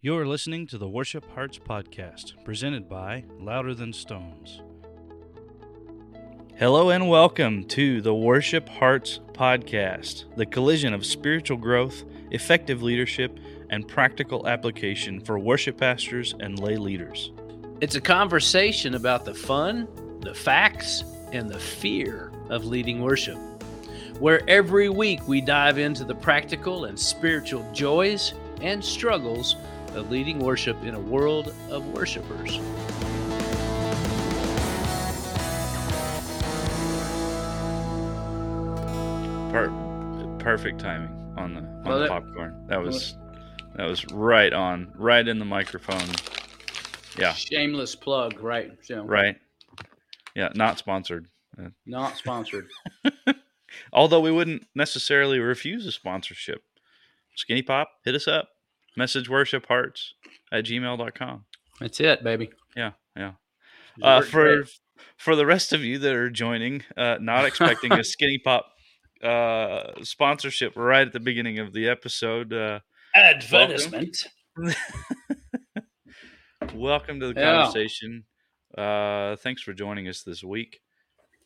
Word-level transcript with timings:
You're 0.00 0.28
listening 0.28 0.68
to 0.68 0.78
the 0.78 0.88
Worship 0.88 1.28
Hearts 1.34 1.58
podcast, 1.58 2.44
presented 2.44 2.88
by 2.88 3.24
Louder 3.40 3.74
Than 3.74 3.92
Stones. 3.92 4.62
Hello 6.54 6.90
and 6.90 7.08
welcome 7.08 7.64
to 7.64 8.00
the 8.00 8.14
Worship 8.14 8.68
Hearts 8.68 9.18
podcast, 9.32 10.32
the 10.36 10.46
collision 10.46 10.94
of 10.94 11.04
spiritual 11.04 11.56
growth, 11.56 12.04
effective 12.30 12.80
leadership, 12.80 13.40
and 13.70 13.88
practical 13.88 14.46
application 14.46 15.20
for 15.20 15.36
worship 15.36 15.78
pastors 15.78 16.32
and 16.38 16.60
lay 16.60 16.76
leaders. 16.76 17.32
It's 17.80 17.96
a 17.96 18.00
conversation 18.00 18.94
about 18.94 19.24
the 19.24 19.34
fun, 19.34 19.88
the 20.20 20.32
facts, 20.32 21.02
and 21.32 21.50
the 21.50 21.58
fear 21.58 22.30
of 22.50 22.64
leading 22.64 23.02
worship, 23.02 23.36
where 24.20 24.48
every 24.48 24.90
week 24.90 25.26
we 25.26 25.40
dive 25.40 25.76
into 25.76 26.04
the 26.04 26.14
practical 26.14 26.84
and 26.84 26.96
spiritual 26.96 27.68
joys 27.72 28.32
and 28.60 28.84
struggles 28.84 29.56
leading 30.02 30.38
worship 30.38 30.82
in 30.84 30.94
a 30.94 31.00
world 31.00 31.54
of 31.70 31.86
worshipers. 31.86 32.58
Per- 39.50 40.36
perfect 40.38 40.78
timing 40.78 41.08
on 41.38 41.54
the 41.54 41.60
on 41.60 41.82
Well, 41.84 41.94
the 41.96 42.02
that- 42.04 42.08
popcorn. 42.10 42.66
That 42.68 42.82
was 42.82 43.16
that 43.76 43.86
was 43.86 44.04
right 44.12 44.52
on, 44.52 44.92
right 44.94 45.26
in 45.26 45.38
the 45.38 45.44
microphone. 45.44 46.08
Yeah, 47.18 47.32
Shameless 47.32 47.94
plug, 47.96 48.40
right? 48.40 48.72
So, 48.82 49.02
right. 49.04 49.36
Yeah, 50.36 50.50
not 50.54 50.78
sponsored. 50.78 51.26
Uh, 51.58 51.70
not 51.86 52.16
sponsored. 52.16 52.68
Although 53.92 54.20
we 54.20 54.30
wouldn't 54.30 54.66
necessarily 54.74 55.38
refuse 55.38 55.86
a 55.86 55.92
sponsorship. 55.92 56.62
Skinny 57.34 57.62
Pop, 57.62 57.88
hit 58.04 58.14
us 58.14 58.28
up. 58.28 58.50
Message 58.96 59.28
worship 59.28 59.66
hearts 59.66 60.14
at 60.52 60.64
gmail.com. 60.64 61.44
That's 61.80 62.00
it, 62.00 62.24
baby. 62.24 62.50
Yeah, 62.76 62.92
yeah. 63.16 63.32
Uh, 64.02 64.22
for 64.22 64.64
for 65.16 65.36
the 65.36 65.46
rest 65.46 65.72
of 65.72 65.82
you 65.82 65.98
that 65.98 66.14
are 66.14 66.30
joining, 66.30 66.82
uh, 66.96 67.18
not 67.20 67.44
expecting 67.44 67.92
a 67.92 68.02
Skinny 68.04 68.38
Pop 68.38 68.66
uh, 69.22 69.92
sponsorship 70.02 70.72
right 70.76 71.06
at 71.06 71.12
the 71.12 71.20
beginning 71.20 71.58
of 71.58 71.72
the 71.72 71.88
episode, 71.88 72.52
uh, 72.52 72.80
advertisement. 73.14 74.26
welcome 76.74 77.20
to 77.20 77.32
the 77.32 77.40
Yeah. 77.40 77.62
conversation. 77.62 78.24
Uh, 78.76 79.36
thanks 79.36 79.62
for 79.62 79.72
joining 79.72 80.08
us 80.08 80.22
this 80.22 80.42
week. 80.44 80.80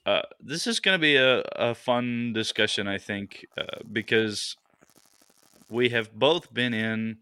Uh, 0.05 0.23
this 0.41 0.67
is 0.67 0.81
going 0.81 0.99
to 0.99 1.01
be 1.01 1.17
a, 1.17 1.41
a 1.55 1.75
fun 1.75 2.33
discussion, 2.33 2.89
I 2.89 2.99
think, 2.99 3.47
uh, 3.57 3.65
because 3.91 4.57
we 5.71 5.91
have 5.91 6.13
both 6.13 6.53
been 6.53 6.75
in 6.75 7.19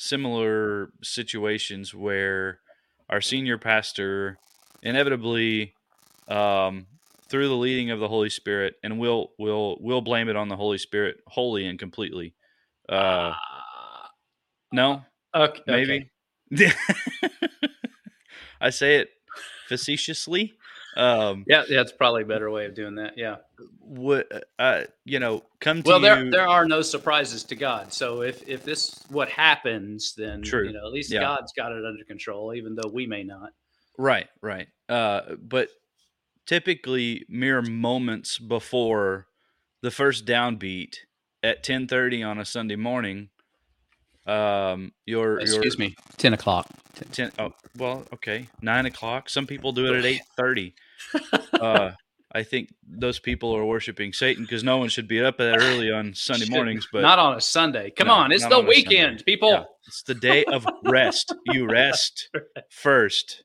similar 0.00 0.90
situations 1.02 1.94
where 1.94 2.60
our 3.10 3.20
senior 3.20 3.58
pastor 3.58 4.38
inevitably, 4.82 5.74
um, 6.26 6.86
through 7.28 7.48
the 7.48 7.56
leading 7.56 7.90
of 7.90 8.00
the 8.00 8.08
Holy 8.08 8.30
Spirit, 8.30 8.76
and 8.82 8.98
we'll 8.98 9.32
we'll 9.38 9.76
we'll 9.80 10.00
blame 10.00 10.28
it 10.30 10.36
on 10.36 10.48
the 10.48 10.56
Holy 10.56 10.78
Spirit 10.78 11.18
wholly 11.26 11.66
and 11.66 11.78
completely. 11.78 12.34
Uh, 12.88 13.32
Ah, 13.34 14.08
no, 14.72 15.02
okay, 15.34 15.60
maybe. 15.66 16.10
okay. 16.52 16.72
I 18.60 18.70
say 18.70 18.96
it 18.96 19.10
facetiously. 19.68 20.54
Um, 20.96 21.44
Yeah, 21.46 21.64
that's 21.68 21.92
probably 21.92 22.22
a 22.22 22.26
better 22.26 22.50
way 22.50 22.66
of 22.66 22.74
doing 22.74 22.96
that. 22.96 23.16
Yeah. 23.16 23.36
what 23.80 24.30
uh, 24.58 24.82
you 25.04 25.18
know, 25.20 25.42
come 25.60 25.82
to 25.82 25.88
Well, 25.88 26.00
there 26.00 26.24
you. 26.24 26.30
there 26.30 26.48
are 26.48 26.66
no 26.66 26.82
surprises 26.82 27.44
to 27.44 27.56
God. 27.56 27.92
So 27.92 28.22
if 28.22 28.46
if 28.48 28.64
this 28.64 29.04
what 29.08 29.28
happens, 29.28 30.14
then 30.16 30.42
True. 30.42 30.66
you 30.66 30.72
know 30.72 30.86
at 30.86 30.92
least 30.92 31.12
Yeah. 31.12 31.20
God's 31.20 31.52
got 31.52 31.72
it 31.72 31.84
under 31.84 32.04
control, 32.04 32.54
even 32.54 32.74
though 32.74 32.88
we 32.92 33.06
may 33.06 33.22
not. 33.22 33.50
Right, 33.98 34.28
right. 34.42 34.66
Uh, 34.88 35.36
but 35.40 35.68
typically, 36.46 37.24
mere 37.28 37.62
moments 37.62 38.38
before 38.38 39.26
the 39.82 39.90
first 39.90 40.24
downbeat 40.26 40.96
at 41.42 41.62
ten 41.62 41.86
thirty 41.86 42.22
on 42.22 42.38
a 42.38 42.44
Sunday 42.44 42.76
morning, 42.76 43.28
um, 44.26 44.92
your 45.06 45.38
Excuse 45.40 45.78
me, 45.78 45.94
ten 46.16 46.32
o'clock. 46.34 46.66
ten. 47.12 47.30
Oh, 47.38 47.52
well, 47.76 48.04
okay, 48.14 48.48
nine 48.62 48.86
o'clock. 48.86 49.28
Some 49.28 49.46
people 49.46 49.72
do 49.72 49.92
it 49.92 49.98
at 49.98 50.04
eight 50.12 50.22
thirty. 50.36 50.74
uh, 51.60 51.92
I 52.32 52.44
think 52.44 52.68
those 52.86 53.18
people 53.18 53.54
are 53.56 53.64
worshiping 53.64 54.12
Satan 54.12 54.44
because 54.44 54.62
no 54.62 54.76
one 54.78 54.88
should 54.88 55.08
be 55.08 55.20
up 55.20 55.38
that 55.38 55.58
early 55.60 55.90
on 55.90 56.14
Sunday 56.14 56.46
mornings. 56.48 56.86
But 56.92 57.02
not 57.02 57.18
on 57.18 57.36
a 57.36 57.40
Sunday. 57.40 57.90
Come 57.90 58.06
No, 58.06 58.14
on, 58.14 58.32
it's 58.32 58.46
the 58.46 58.56
on 58.58 58.66
weekend, 58.66 59.24
people. 59.26 59.50
Yeah, 59.50 59.64
it's 59.86 60.02
the 60.04 60.14
day 60.14 60.44
of 60.44 60.64
rest. 60.84 61.34
You 61.46 61.66
rest 61.70 62.28
first. 62.70 63.42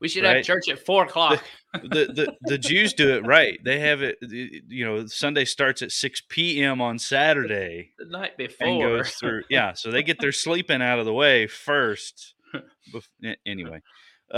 We 0.00 0.08
should 0.08 0.24
Right. 0.24 0.36
have 0.36 0.44
church 0.44 0.68
at 0.68 0.78
four 0.84 1.04
o'clock. 1.04 1.42
the, 1.72 2.06
the 2.12 2.36
the 2.42 2.58
Jews 2.58 2.92
do 2.92 3.14
it 3.16 3.26
right. 3.26 3.58
They 3.64 3.78
have 3.80 4.02
it. 4.02 4.16
You 4.20 4.84
know, 4.84 5.06
Sunday 5.06 5.44
starts 5.46 5.80
at 5.82 5.90
six 5.92 6.22
p.m. 6.28 6.80
on 6.82 6.98
Saturday 6.98 7.92
the 7.98 8.04
night 8.06 8.36
before. 8.36 8.66
and 8.66 8.80
goes 8.80 9.10
through. 9.14 9.42
Yeah, 9.48 9.72
so 9.72 9.90
they 9.90 10.02
get 10.02 10.20
their 10.20 10.32
sleeping 10.32 10.82
out 10.82 10.98
of 10.98 11.06
the 11.06 11.14
way 11.14 11.46
first. 11.46 12.34
Anyway, 13.46 13.80
uh, 14.32 14.36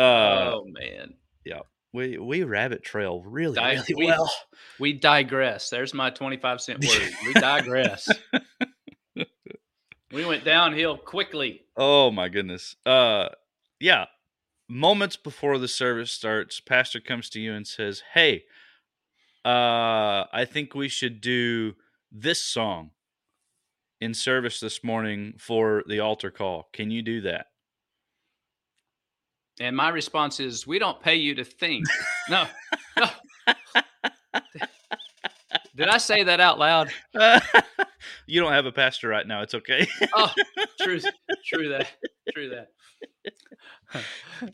oh 0.54 0.64
man, 0.68 1.14
Yeah. 1.44 1.60
we 1.92 2.18
we 2.18 2.44
rabbit 2.44 2.82
trail 2.84 3.22
really, 3.24 3.54
Di- 3.56 3.72
really 3.74 3.94
we- 3.97 4.06
well. 4.06 4.30
we 4.78 4.92
digress. 4.92 5.70
There's 5.70 5.92
my 5.92 6.10
twenty-five 6.10 6.60
cent 6.60 6.84
word. 6.84 7.10
We 7.26 7.32
digress. 7.34 8.08
we 10.12 10.24
went 10.24 10.44
downhill 10.44 10.97
quickly. 10.97 11.62
Oh 11.76 12.10
my 12.10 12.28
goodness. 12.28 12.76
Uh, 12.86 13.28
yeah. 13.80 14.06
Moments 14.68 15.16
before 15.16 15.58
the 15.58 15.68
service 15.68 16.10
starts, 16.10 16.60
pastor 16.60 17.00
comes 17.00 17.30
to 17.30 17.40
you 17.40 17.54
and 17.54 17.66
says, 17.66 18.02
"Hey, 18.12 18.44
uh, 19.44 20.24
I 20.32 20.46
think 20.46 20.74
we 20.74 20.88
should 20.88 21.20
do 21.20 21.74
this 22.12 22.44
song 22.44 22.90
in 24.00 24.12
service 24.12 24.60
this 24.60 24.84
morning 24.84 25.34
for 25.38 25.82
the 25.86 26.00
altar 26.00 26.30
call. 26.30 26.68
Can 26.72 26.90
you 26.90 27.00
do 27.02 27.22
that?" 27.22 27.46
And 29.58 29.74
my 29.74 29.88
response 29.88 30.38
is, 30.38 30.66
"We 30.66 30.78
don't 30.78 31.00
pay 31.00 31.16
you 31.16 31.34
to 31.36 31.44
think." 31.44 31.86
No, 32.28 32.46
no. 32.98 33.08
Did 35.78 35.88
I 35.88 35.98
say 35.98 36.24
that 36.24 36.40
out 36.40 36.58
loud? 36.58 36.90
you 38.26 38.40
don't 38.40 38.52
have 38.52 38.66
a 38.66 38.72
pastor 38.72 39.06
right 39.06 39.26
now. 39.26 39.42
It's 39.42 39.54
okay. 39.54 39.86
Oh, 40.12 40.32
true, 40.80 40.98
true 41.46 41.68
that, 41.68 41.88
true 42.34 42.48
that. 42.50 42.72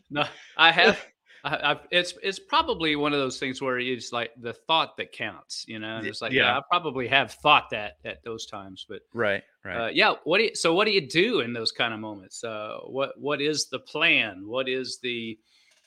No, 0.09 0.25
I 0.57 0.71
have. 0.71 0.99
I, 1.45 1.71
I've, 1.71 1.87
it's 1.91 2.15
it's 2.23 2.39
probably 2.39 2.95
one 2.95 3.13
of 3.13 3.19
those 3.19 3.37
things 3.37 3.61
where 3.61 3.77
it's 3.77 4.11
like 4.11 4.31
the 4.41 4.53
thought 4.53 4.97
that 4.97 5.11
counts, 5.11 5.63
you 5.67 5.77
know. 5.77 5.97
And 5.97 6.07
it's 6.07 6.19
like, 6.19 6.31
yeah. 6.31 6.45
yeah, 6.45 6.57
I 6.57 6.61
probably 6.69 7.07
have 7.07 7.33
thought 7.33 7.69
that 7.69 7.97
at 8.03 8.23
those 8.23 8.47
times, 8.47 8.85
but 8.89 9.01
right, 9.13 9.43
right. 9.63 9.77
uh, 9.77 9.89
yeah. 9.93 10.15
What 10.23 10.39
do 10.39 10.45
you, 10.45 10.55
so? 10.55 10.73
What 10.73 10.85
do 10.85 10.91
you 10.91 11.07
do 11.07 11.41
in 11.41 11.53
those 11.53 11.71
kind 11.71 11.93
of 11.93 11.99
moments? 11.99 12.43
Uh, 12.43 12.79
what 12.87 13.19
what 13.19 13.41
is 13.41 13.67
the 13.67 13.77
plan? 13.77 14.47
What 14.47 14.67
is 14.67 14.97
the, 15.03 15.37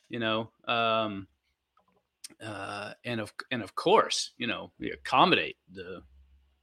you 0.08 0.20
know, 0.20 0.48
um, 0.68 1.26
uh, 2.40 2.92
and 3.04 3.20
of 3.20 3.32
and 3.50 3.60
of 3.60 3.74
course, 3.74 4.30
you 4.38 4.46
know, 4.46 4.70
we 4.78 4.92
accommodate 4.92 5.56
the 5.72 6.02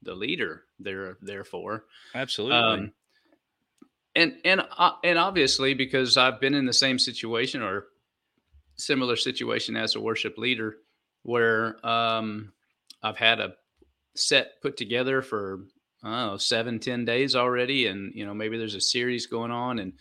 the 0.03 0.15
leader. 0.15 0.63
There, 0.79 1.17
therefore, 1.21 1.85
Absolutely. 2.13 2.57
um, 2.57 2.93
and 4.15 4.37
and 4.45 4.61
uh, 4.77 4.91
and 5.03 5.17
obviously 5.17 5.73
because 5.73 6.17
I've 6.17 6.39
been 6.39 6.53
in 6.53 6.65
the 6.65 6.73
same 6.73 6.97
situation 6.99 7.61
or 7.61 7.85
similar 8.77 9.15
situation 9.15 9.75
as 9.75 9.95
a 9.95 10.01
worship 10.01 10.37
leader, 10.37 10.77
where 11.23 11.85
um, 11.85 12.53
I've 13.03 13.17
had 13.17 13.39
a 13.39 13.53
set 14.15 14.61
put 14.61 14.77
together 14.77 15.21
for 15.21 15.65
I 16.03 16.09
don't 16.09 16.31
know 16.31 16.37
seven 16.37 16.79
ten 16.79 17.05
days 17.05 17.35
already, 17.35 17.87
and 17.87 18.13
you 18.15 18.25
know 18.25 18.33
maybe 18.33 18.57
there's 18.57 18.75
a 18.75 18.81
series 18.81 19.27
going 19.27 19.51
on, 19.51 19.79
and 19.79 19.93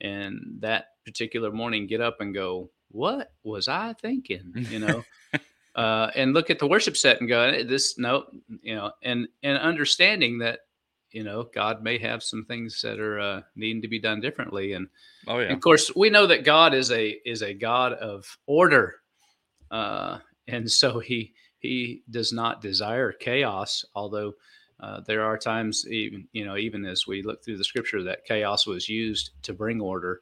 and 0.00 0.58
that 0.60 0.86
particular 1.04 1.52
morning 1.52 1.86
get 1.86 2.00
up 2.00 2.20
and 2.20 2.34
go, 2.34 2.70
what 2.88 3.32
was 3.42 3.68
I 3.68 3.94
thinking? 3.94 4.52
You 4.70 4.80
know. 4.80 5.04
Uh, 5.74 6.08
and 6.14 6.34
look 6.34 6.50
at 6.50 6.60
the 6.60 6.68
worship 6.68 6.96
set 6.96 7.18
and 7.18 7.28
go, 7.28 7.40
"Eh, 7.40 7.64
this 7.64 7.98
no, 7.98 8.26
you 8.62 8.76
know, 8.76 8.92
and 9.02 9.26
and 9.42 9.58
understanding 9.58 10.38
that 10.38 10.60
you 11.14 11.22
know 11.22 11.44
god 11.54 11.82
may 11.82 11.96
have 11.96 12.22
some 12.22 12.44
things 12.44 12.82
that 12.82 12.98
are 12.98 13.20
uh, 13.20 13.40
needing 13.54 13.80
to 13.80 13.88
be 13.88 14.00
done 14.00 14.20
differently 14.20 14.72
and, 14.74 14.88
oh 15.28 15.38
yeah. 15.38 15.44
and 15.44 15.52
of 15.52 15.60
course 15.60 15.90
we 15.96 16.10
know 16.10 16.26
that 16.26 16.44
god 16.44 16.74
is 16.74 16.90
a 16.90 17.16
is 17.24 17.40
a 17.40 17.54
god 17.54 17.94
of 17.94 18.36
order 18.46 18.96
uh, 19.70 20.18
and 20.48 20.70
so 20.70 20.98
he 20.98 21.32
he 21.60 22.02
does 22.10 22.32
not 22.32 22.60
desire 22.60 23.12
chaos 23.12 23.84
although 23.94 24.34
uh, 24.80 25.00
there 25.06 25.22
are 25.22 25.38
times 25.38 25.86
even 25.88 26.26
you 26.32 26.44
know 26.44 26.56
even 26.56 26.84
as 26.84 27.06
we 27.06 27.22
look 27.22 27.42
through 27.42 27.56
the 27.56 27.64
scripture 27.64 28.02
that 28.02 28.24
chaos 28.24 28.66
was 28.66 28.88
used 28.88 29.30
to 29.42 29.54
bring 29.54 29.80
order 29.80 30.20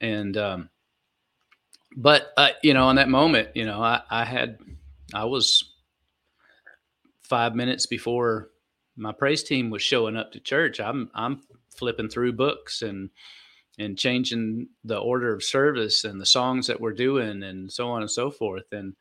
and 0.00 0.38
um 0.38 0.70
but 1.96 2.32
uh, 2.38 2.48
you 2.62 2.72
know 2.72 2.88
in 2.88 2.96
that 2.96 3.10
moment 3.10 3.50
you 3.54 3.66
know 3.66 3.82
i 3.82 4.00
i 4.10 4.24
had 4.24 4.58
i 5.12 5.24
was 5.24 5.72
five 7.22 7.54
minutes 7.54 7.86
before 7.86 8.48
my 8.96 9.12
praise 9.12 9.42
team 9.42 9.70
was 9.70 9.82
showing 9.82 10.16
up 10.16 10.32
to 10.32 10.40
church 10.40 10.80
i'm 10.80 11.10
i'm 11.14 11.40
flipping 11.74 12.08
through 12.08 12.32
books 12.32 12.82
and 12.82 13.10
and 13.78 13.98
changing 13.98 14.68
the 14.84 14.98
order 14.98 15.32
of 15.34 15.42
service 15.42 16.04
and 16.04 16.20
the 16.20 16.26
songs 16.26 16.66
that 16.66 16.80
we're 16.80 16.92
doing 16.92 17.42
and 17.42 17.72
so 17.72 17.88
on 17.90 18.02
and 18.02 18.10
so 18.10 18.30
forth. 18.30 18.72
And 18.72 18.94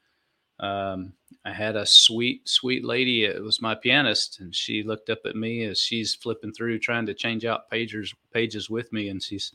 um, 0.59 1.13
I 1.45 1.53
had 1.53 1.75
a 1.75 1.85
sweet, 1.85 2.47
sweet 2.47 2.83
lady. 2.83 3.25
It 3.25 3.41
was 3.41 3.61
my 3.61 3.75
pianist, 3.75 4.39
and 4.39 4.55
she 4.55 4.83
looked 4.83 5.09
up 5.09 5.19
at 5.25 5.35
me 5.35 5.65
as 5.65 5.79
she's 5.79 6.15
flipping 6.15 6.53
through, 6.53 6.79
trying 6.79 7.05
to 7.07 7.13
change 7.13 7.45
out 7.45 7.69
pages 7.69 8.13
pages 8.33 8.69
with 8.69 8.91
me, 8.93 9.09
and 9.09 9.21
she's 9.21 9.53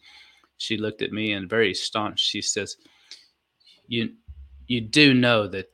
she 0.57 0.77
looked 0.77 1.03
at 1.03 1.13
me 1.13 1.33
and 1.33 1.49
very 1.49 1.73
staunch. 1.73 2.21
She 2.21 2.43
says, 2.43 2.77
"You 3.87 4.11
you 4.67 4.81
do 4.81 5.15
know 5.15 5.47
that 5.49 5.71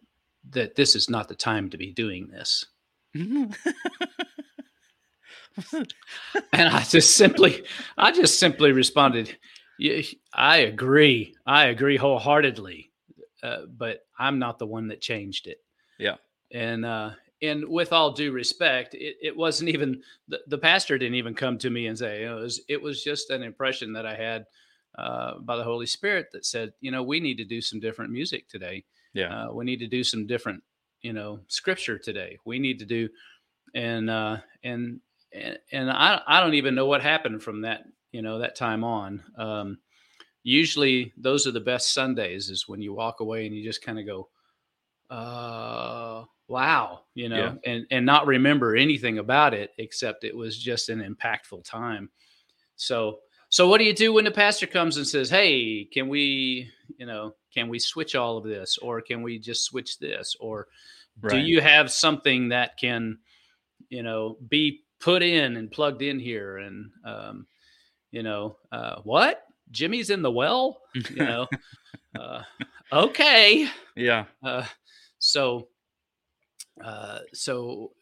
that 0.51 0.77
this 0.77 0.95
is 0.95 1.11
not 1.11 1.29
the 1.29 1.35
time 1.35 1.71
to 1.71 1.79
be 1.79 1.91
doing 1.91 2.29
this." 2.29 2.67
and 5.73 6.69
I 6.69 6.83
just 6.83 7.17
simply, 7.17 7.65
I 7.97 8.13
just 8.13 8.39
simply 8.39 8.73
responded, 8.73 9.37
"I 10.33 10.59
agree. 10.59 11.35
I 11.47 11.67
agree 11.67 11.97
wholeheartedly, 11.97 12.91
uh, 13.43 13.67
but 13.77 14.07
I'm 14.19 14.39
not 14.39 14.59
the 14.59 14.67
one 14.67 14.89
that 14.89 15.01
changed 15.01 15.47
it." 15.47 15.59
Yeah, 15.99 16.17
and 16.51 16.85
uh, 16.85 17.11
and 17.43 17.69
with 17.69 17.93
all 17.93 18.13
due 18.13 18.33
respect, 18.33 18.95
it, 18.95 19.17
it 19.21 19.37
wasn't 19.37 19.71
even 19.71 20.03
the, 20.29 20.41
the 20.47 20.59
pastor 20.59 20.99
didn't 20.99 21.17
even 21.17 21.35
come 21.35 21.59
to 21.59 21.71
me 21.71 21.87
and 21.87 21.99
say 21.99 22.21
you 22.21 22.27
know, 22.27 22.39
it 22.39 22.43
was 22.43 22.61
it 22.69 22.83
was 22.83 23.05
just 23.05 23.31
an 23.31 23.43
impression 23.43 23.93
that 23.93 24.07
I 24.07 24.15
had 24.15 24.47
uh, 24.97 25.39
by 25.39 25.57
the 25.57 25.65
Holy 25.65 25.87
Spirit 25.87 26.29
that 26.33 26.47
said, 26.47 26.73
you 26.81 26.91
know, 26.91 27.03
we 27.03 27.21
need 27.21 27.37
to 27.39 27.45
do 27.45 27.61
some 27.61 27.81
different 27.81 28.13
music 28.13 28.49
today. 28.49 28.85
Yeah. 29.13 29.47
Uh, 29.47 29.53
we 29.53 29.65
need 29.65 29.79
to 29.81 29.87
do 29.87 30.05
some 30.05 30.27
different, 30.27 30.63
you 31.03 31.13
know, 31.13 31.41
scripture 31.49 31.99
today. 31.99 32.39
We 32.45 32.59
need 32.59 32.79
to 32.81 32.85
do, 32.85 33.09
and 33.75 34.11
uh, 34.11 34.39
and 34.63 35.01
and 35.35 35.59
and 35.73 35.91
I 35.91 36.21
I 36.27 36.41
don't 36.41 36.55
even 36.55 36.75
know 36.75 36.87
what 36.87 37.03
happened 37.03 37.43
from 37.43 37.63
that 37.63 37.85
you 38.13 38.23
know 38.23 38.39
that 38.39 38.57
time 38.57 38.85
on. 38.85 39.23
Um, 39.37 39.79
usually 40.43 41.13
those 41.17 41.47
are 41.47 41.53
the 41.53 41.61
best 41.61 41.93
Sundays 41.93 42.51
is 42.51 42.69
when 42.69 42.81
you 42.81 42.95
walk 42.95 43.21
away 43.21 43.47
and 43.47 43.55
you 43.55 43.65
just 43.65 43.83
kind 43.83 43.99
of 43.99 44.07
go, 44.07 44.29
uh, 45.11 46.25
wow, 46.47 47.01
you 47.15 47.29
know, 47.29 47.59
yeah. 47.65 47.73
and 47.73 47.87
and 47.91 48.07
not 48.07 48.27
remember 48.27 48.77
anything 48.77 49.19
about 49.19 49.53
it 49.55 49.71
except 49.79 50.25
it 50.25 50.37
was 50.37 50.57
just 50.57 50.89
an 50.89 51.01
impactful 51.01 51.65
time. 51.65 52.11
So 52.77 53.19
so 53.49 53.69
what 53.69 53.79
do 53.79 53.85
you 53.85 53.95
do 53.95 54.13
when 54.13 54.25
the 54.25 54.31
pastor 54.31 54.67
comes 54.67 54.97
and 54.97 55.07
says, 55.07 55.31
"Hey, 55.31 55.85
can 55.85 56.09
we, 56.09 56.71
you 56.99 57.07
know, 57.07 57.35
can 57.53 57.69
we 57.69 57.79
switch 57.79 58.15
all 58.15 58.37
of 58.37 58.45
this 58.45 58.79
or 58.79 59.01
can 59.01 59.23
we 59.23 59.39
just 59.39 59.65
switch 59.65 59.99
this 59.99 60.37
or 60.41 60.69
right. 61.21 61.33
do 61.33 61.39
you 61.39 61.61
have 61.61 61.91
something 61.91 62.49
that 62.49 62.77
can, 62.79 63.19
you 63.89 64.03
know, 64.03 64.39
be 64.49 64.84
put 65.01 65.23
in 65.23 65.57
and 65.57 65.71
plugged 65.71 66.03
in 66.03 66.19
here 66.19 66.59
and 66.59 66.91
um, 67.05 67.47
you 68.11 68.23
know, 68.23 68.57
uh, 68.71 69.01
what? 69.03 69.43
Jimmy's 69.71 70.11
in 70.11 70.23
the 70.23 70.31
well, 70.31 70.81
you 70.95 71.17
know. 71.17 71.49
uh, 72.19 72.43
okay. 72.93 73.69
Yeah. 73.97 74.27
Uh, 74.43 74.65
so 75.19 75.69
uh, 76.85 77.21
so 77.33 77.93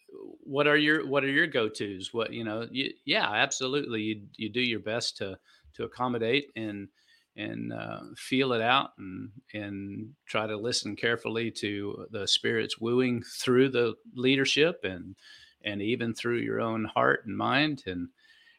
what 0.44 0.66
are 0.66 0.76
your 0.76 1.06
what 1.06 1.24
are 1.24 1.30
your 1.30 1.46
go-to's 1.46 2.12
what 2.12 2.32
you 2.32 2.44
know 2.44 2.66
you, 2.70 2.90
yeah 3.04 3.30
absolutely 3.32 4.02
you, 4.02 4.22
you 4.36 4.48
do 4.48 4.60
your 4.60 4.80
best 4.80 5.16
to 5.16 5.38
to 5.74 5.84
accommodate 5.84 6.50
and 6.56 6.88
and 7.36 7.72
uh, 7.72 8.00
feel 8.16 8.52
it 8.52 8.60
out 8.60 8.90
and 8.98 9.30
and 9.54 10.10
try 10.26 10.46
to 10.46 10.56
listen 10.56 10.94
carefully 10.94 11.50
to 11.50 12.06
the 12.10 12.26
spirit's 12.26 12.78
wooing 12.78 13.22
through 13.22 13.68
the 13.70 13.94
leadership 14.14 14.80
and 14.84 15.16
and 15.64 15.82
even 15.82 16.14
through 16.14 16.38
your 16.38 16.60
own 16.60 16.84
heart 16.84 17.24
and 17.26 17.36
mind 17.36 17.82
and 17.86 18.08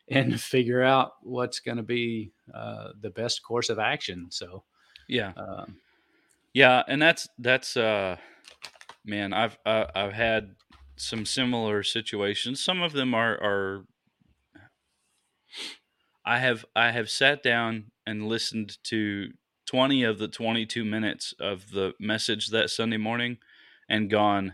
and 0.09 0.39
figure 0.41 0.83
out 0.83 1.13
what's 1.21 1.59
going 1.59 1.77
to 1.77 1.83
be 1.83 2.31
uh, 2.53 2.89
the 3.01 3.09
best 3.09 3.43
course 3.43 3.69
of 3.69 3.79
action 3.79 4.27
so 4.29 4.63
yeah 5.07 5.31
um, 5.37 5.77
yeah 6.53 6.83
and 6.87 7.01
that's 7.01 7.27
that's 7.39 7.77
uh 7.77 8.15
man 9.05 9.33
i've 9.33 9.57
uh, 9.65 9.85
i've 9.95 10.13
had 10.13 10.55
some 10.95 11.25
similar 11.25 11.83
situations. 11.83 12.63
Some 12.63 12.81
of 12.81 12.93
them 12.93 13.13
are 13.13 13.33
are 13.33 13.85
I 16.25 16.39
have 16.39 16.65
I 16.75 16.91
have 16.91 17.09
sat 17.09 17.43
down 17.43 17.91
and 18.05 18.27
listened 18.27 18.77
to 18.85 19.29
20 19.65 20.03
of 20.03 20.19
the 20.19 20.27
22 20.27 20.83
minutes 20.83 21.33
of 21.39 21.71
the 21.71 21.93
message 21.99 22.47
that 22.49 22.69
Sunday 22.69 22.97
morning 22.97 23.37
and 23.89 24.09
gone 24.09 24.53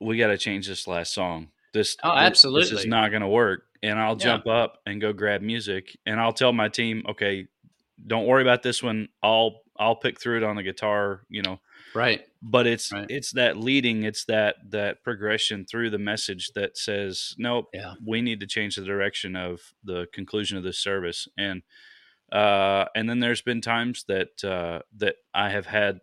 we 0.00 0.16
got 0.16 0.28
to 0.28 0.38
change 0.38 0.66
this 0.66 0.86
last 0.86 1.12
song. 1.12 1.48
This 1.72 1.96
Oh, 2.02 2.10
absolutely. 2.10 2.70
This, 2.70 2.80
is 2.80 2.86
not 2.86 3.10
going 3.10 3.22
to 3.22 3.28
work. 3.28 3.64
And 3.82 3.98
I'll 3.98 4.12
yeah. 4.12 4.24
jump 4.24 4.46
up 4.46 4.78
and 4.86 5.00
go 5.00 5.12
grab 5.12 5.40
music 5.40 5.96
and 6.04 6.20
I'll 6.20 6.32
tell 6.32 6.52
my 6.52 6.68
team, 6.68 7.02
"Okay, 7.08 7.46
don't 8.06 8.26
worry 8.26 8.42
about 8.42 8.62
this 8.62 8.82
one. 8.82 9.08
I'll 9.22 9.62
I'll 9.78 9.96
pick 9.96 10.20
through 10.20 10.38
it 10.38 10.42
on 10.42 10.56
the 10.56 10.62
guitar, 10.62 11.22
you 11.28 11.42
know." 11.42 11.60
Right. 11.94 12.22
But 12.42 12.66
it's 12.66 12.92
right. 12.92 13.06
it's 13.08 13.32
that 13.32 13.56
leading, 13.56 14.02
it's 14.04 14.24
that 14.26 14.56
that 14.70 15.02
progression 15.02 15.64
through 15.64 15.90
the 15.90 15.98
message 15.98 16.50
that 16.54 16.76
says, 16.76 17.34
nope, 17.38 17.68
yeah. 17.72 17.94
we 18.04 18.22
need 18.22 18.40
to 18.40 18.46
change 18.46 18.76
the 18.76 18.84
direction 18.84 19.36
of 19.36 19.60
the 19.84 20.06
conclusion 20.12 20.56
of 20.56 20.64
this 20.64 20.78
service. 20.78 21.28
And 21.36 21.62
uh, 22.32 22.86
and 22.94 23.08
then 23.08 23.20
there's 23.20 23.42
been 23.42 23.60
times 23.60 24.04
that 24.08 24.44
uh, 24.44 24.80
that 24.96 25.16
I 25.34 25.50
have 25.50 25.66
had 25.66 26.00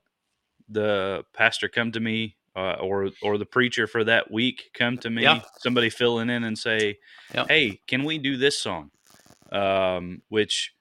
the 0.70 1.24
pastor 1.34 1.70
come 1.70 1.92
to 1.94 2.00
me 2.00 2.37
uh, 2.58 2.78
or 2.82 3.12
or 3.22 3.38
the 3.38 3.46
preacher 3.46 3.86
for 3.86 4.04
that 4.04 4.32
week 4.32 4.72
come 4.74 4.98
to 4.98 5.10
me, 5.12 5.22
yeah. 5.22 5.42
somebody 5.60 5.92
filling 5.92 6.30
in 6.30 6.44
and 6.44 6.58
say, 6.58 6.98
yeah. 7.34 7.46
"Hey, 7.48 7.82
can 7.88 8.04
we 8.04 8.18
do 8.18 8.36
this 8.36 8.60
song?" 8.60 8.90
Um, 9.52 10.24
which 10.30 10.74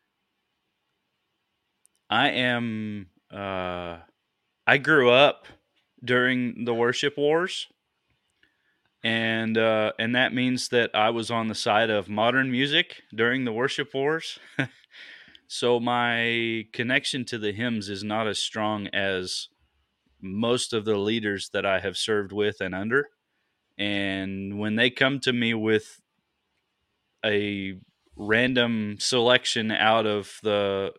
I 2.08 2.31
am 2.31 3.08
uh, 3.31 3.99
I 4.67 4.78
grew 4.78 5.11
up 5.11 5.46
during 6.02 6.64
the 6.64 6.75
worship 6.75 7.19
wars, 7.19 7.67
and 9.05 9.58
uh, 9.58 9.93
and 9.99 10.14
that 10.14 10.32
means 10.32 10.69
that 10.69 10.90
I 10.94 11.11
was 11.11 11.31
on 11.31 11.49
the 11.49 11.55
side 11.55 11.90
of 11.90 12.08
modern 12.08 12.50
music 12.50 13.02
during 13.14 13.44
the 13.44 13.52
worship 13.52 13.93
wars. 13.93 14.38
so 15.46 15.79
my 15.79 16.67
connection 16.72 17.26
to 17.26 17.37
the 17.38 17.52
hymns 17.52 17.90
is 17.90 18.02
not 18.02 18.26
as 18.26 18.38
strong 18.38 18.87
as 18.94 19.49
most 20.20 20.72
of 20.72 20.84
the 20.84 20.96
leaders 20.96 21.50
that 21.52 21.66
I 21.66 21.80
have 21.80 21.96
served 21.96 22.32
with 22.32 22.60
and 22.60 22.74
under. 22.74 23.08
And 23.78 24.58
when 24.58 24.76
they 24.76 24.90
come 24.90 25.20
to 25.20 25.32
me 25.32 25.54
with 25.54 26.00
a 27.24 27.74
random 28.16 28.96
selection 28.98 29.70
out 29.70 30.06
of 30.06 30.38
the 30.42 30.92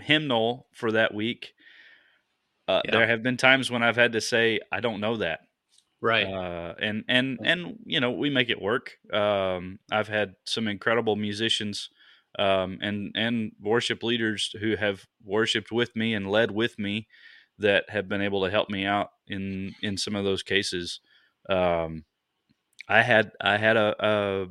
hymnal 0.00 0.66
for 0.72 0.92
that 0.92 1.14
week, 1.14 1.52
uh, 2.68 2.80
yeah. 2.84 2.90
There 2.92 3.06
have 3.06 3.22
been 3.22 3.36
times 3.36 3.70
when 3.70 3.82
I've 3.82 3.96
had 3.96 4.12
to 4.12 4.20
say, 4.20 4.60
I 4.70 4.80
don't 4.80 5.00
know 5.00 5.16
that. 5.16 5.40
Right. 6.00 6.26
Uh, 6.26 6.74
and 6.80 7.04
and 7.08 7.38
and 7.44 7.78
you 7.84 8.00
know 8.00 8.10
we 8.10 8.28
make 8.28 8.50
it 8.50 8.60
work. 8.60 8.92
Um, 9.12 9.78
I've 9.90 10.08
had 10.08 10.34
some 10.44 10.66
incredible 10.66 11.14
musicians 11.14 11.90
um, 12.38 12.78
and 12.80 13.12
and 13.14 13.52
worship 13.60 14.02
leaders 14.02 14.54
who 14.60 14.76
have 14.76 15.06
worshipped 15.24 15.70
with 15.70 15.94
me 15.94 16.14
and 16.14 16.28
led 16.28 16.50
with 16.50 16.78
me 16.78 17.06
that 17.58 17.90
have 17.90 18.08
been 18.08 18.22
able 18.22 18.44
to 18.44 18.50
help 18.50 18.70
me 18.70 18.84
out 18.84 19.10
in 19.26 19.74
in 19.82 19.96
some 19.96 20.16
of 20.16 20.24
those 20.24 20.42
cases. 20.42 21.00
Um, 21.48 22.04
I 22.88 23.02
had 23.02 23.32
I 23.40 23.58
had 23.58 23.76
a, 23.76 23.94
a, 24.04 24.46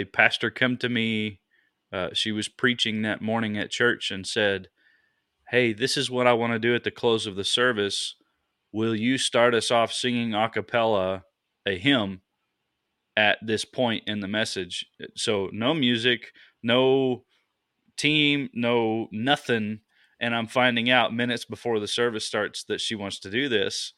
a 0.00 0.04
pastor 0.04 0.50
come 0.50 0.76
to 0.78 0.88
me. 0.88 1.40
Uh, 1.92 2.10
she 2.12 2.32
was 2.32 2.48
preaching 2.48 3.02
that 3.02 3.22
morning 3.22 3.56
at 3.56 3.70
church 3.70 4.10
and 4.10 4.26
said, 4.26 4.68
hey, 5.50 5.72
this 5.72 5.96
is 5.96 6.10
what 6.10 6.26
I 6.26 6.34
want 6.34 6.52
to 6.52 6.58
do 6.58 6.74
at 6.74 6.84
the 6.84 6.90
close 6.90 7.26
of 7.26 7.36
the 7.36 7.44
service. 7.44 8.14
Will 8.72 8.94
you 8.94 9.16
start 9.16 9.54
us 9.54 9.70
off 9.70 9.92
singing 9.92 10.34
a 10.34 10.48
cappella 10.48 11.24
a 11.66 11.78
hymn 11.78 12.20
at 13.16 13.38
this 13.42 13.64
point 13.64 14.04
in 14.06 14.20
the 14.20 14.28
message? 14.28 14.86
So, 15.16 15.48
no 15.52 15.72
music, 15.72 16.32
no 16.62 17.24
team, 17.96 18.50
no 18.52 19.08
nothing. 19.10 19.80
And 20.20 20.34
I'm 20.34 20.46
finding 20.46 20.90
out 20.90 21.14
minutes 21.14 21.44
before 21.44 21.78
the 21.80 21.88
service 21.88 22.24
starts 22.24 22.64
that 22.64 22.80
she 22.80 22.94
wants 22.94 23.20
to 23.20 23.30
do 23.30 23.48
this. 23.48 23.92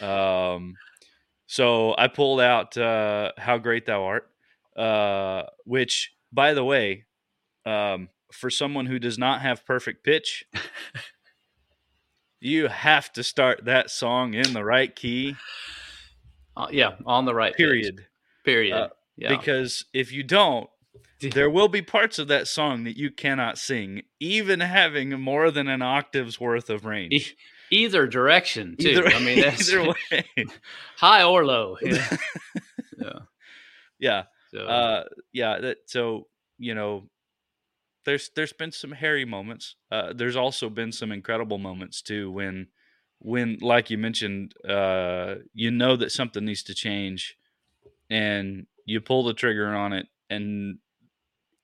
Um, 0.00 0.74
so 1.46 1.94
I 1.96 2.08
pulled 2.08 2.40
out 2.40 2.76
uh, 2.76 3.32
How 3.36 3.58
Great 3.58 3.86
Thou 3.86 4.04
Art, 4.04 4.30
uh, 4.76 5.44
which, 5.64 6.12
by 6.32 6.54
the 6.54 6.64
way, 6.64 7.04
um, 7.64 8.08
for 8.32 8.50
someone 8.50 8.86
who 8.86 8.98
does 8.98 9.18
not 9.18 9.42
have 9.42 9.66
perfect 9.66 10.04
pitch, 10.04 10.44
you 12.40 12.68
have 12.68 13.12
to 13.12 13.22
start 13.22 13.64
that 13.66 13.90
song 13.90 14.34
in 14.34 14.52
the 14.52 14.64
right 14.64 14.94
key. 14.94 15.36
Uh, 16.56 16.68
yeah, 16.70 16.94
on 17.04 17.26
the 17.26 17.34
right 17.34 17.54
period. 17.54 17.98
Pitch. 17.98 18.06
Period. 18.44 18.76
Uh, 18.76 18.88
yeah. 19.16 19.36
Because 19.36 19.84
if 19.92 20.12
you 20.12 20.22
don't, 20.22 20.68
there 21.30 21.50
will 21.50 21.68
be 21.68 21.82
parts 21.82 22.18
of 22.18 22.28
that 22.28 22.48
song 22.48 22.84
that 22.84 22.96
you 22.96 23.10
cannot 23.10 23.58
sing, 23.58 24.02
even 24.20 24.60
having 24.60 25.10
more 25.20 25.50
than 25.50 25.68
an 25.68 25.82
octave's 25.82 26.40
worth 26.40 26.70
of 26.70 26.84
range. 26.84 27.12
E- 27.12 27.36
either 27.70 28.06
direction, 28.06 28.76
too. 28.76 28.90
Either, 28.90 29.06
I 29.08 29.18
mean, 29.24 29.40
that's 29.40 29.72
either 29.72 29.94
way, 30.10 30.46
high 30.96 31.22
or 31.22 31.44
low. 31.44 31.76
Yeah. 31.82 32.16
yeah. 32.98 33.18
Yeah. 33.98 34.22
So. 34.50 34.58
Uh, 34.60 35.04
yeah. 35.32 35.58
That, 35.58 35.78
so 35.86 36.26
you 36.58 36.74
know, 36.74 37.08
there's 38.04 38.30
there's 38.34 38.52
been 38.52 38.72
some 38.72 38.92
hairy 38.92 39.24
moments. 39.24 39.76
Uh, 39.90 40.12
there's 40.14 40.36
also 40.36 40.70
been 40.70 40.92
some 40.92 41.12
incredible 41.12 41.58
moments 41.58 42.02
too 42.02 42.30
when 42.30 42.68
when 43.18 43.58
like 43.60 43.90
you 43.90 43.98
mentioned, 43.98 44.54
uh, 44.68 45.36
you 45.54 45.70
know 45.70 45.96
that 45.96 46.12
something 46.12 46.44
needs 46.44 46.62
to 46.64 46.74
change, 46.74 47.36
and 48.08 48.66
you 48.84 49.00
pull 49.00 49.24
the 49.24 49.34
trigger 49.34 49.74
on 49.74 49.92
it, 49.92 50.06
and 50.30 50.78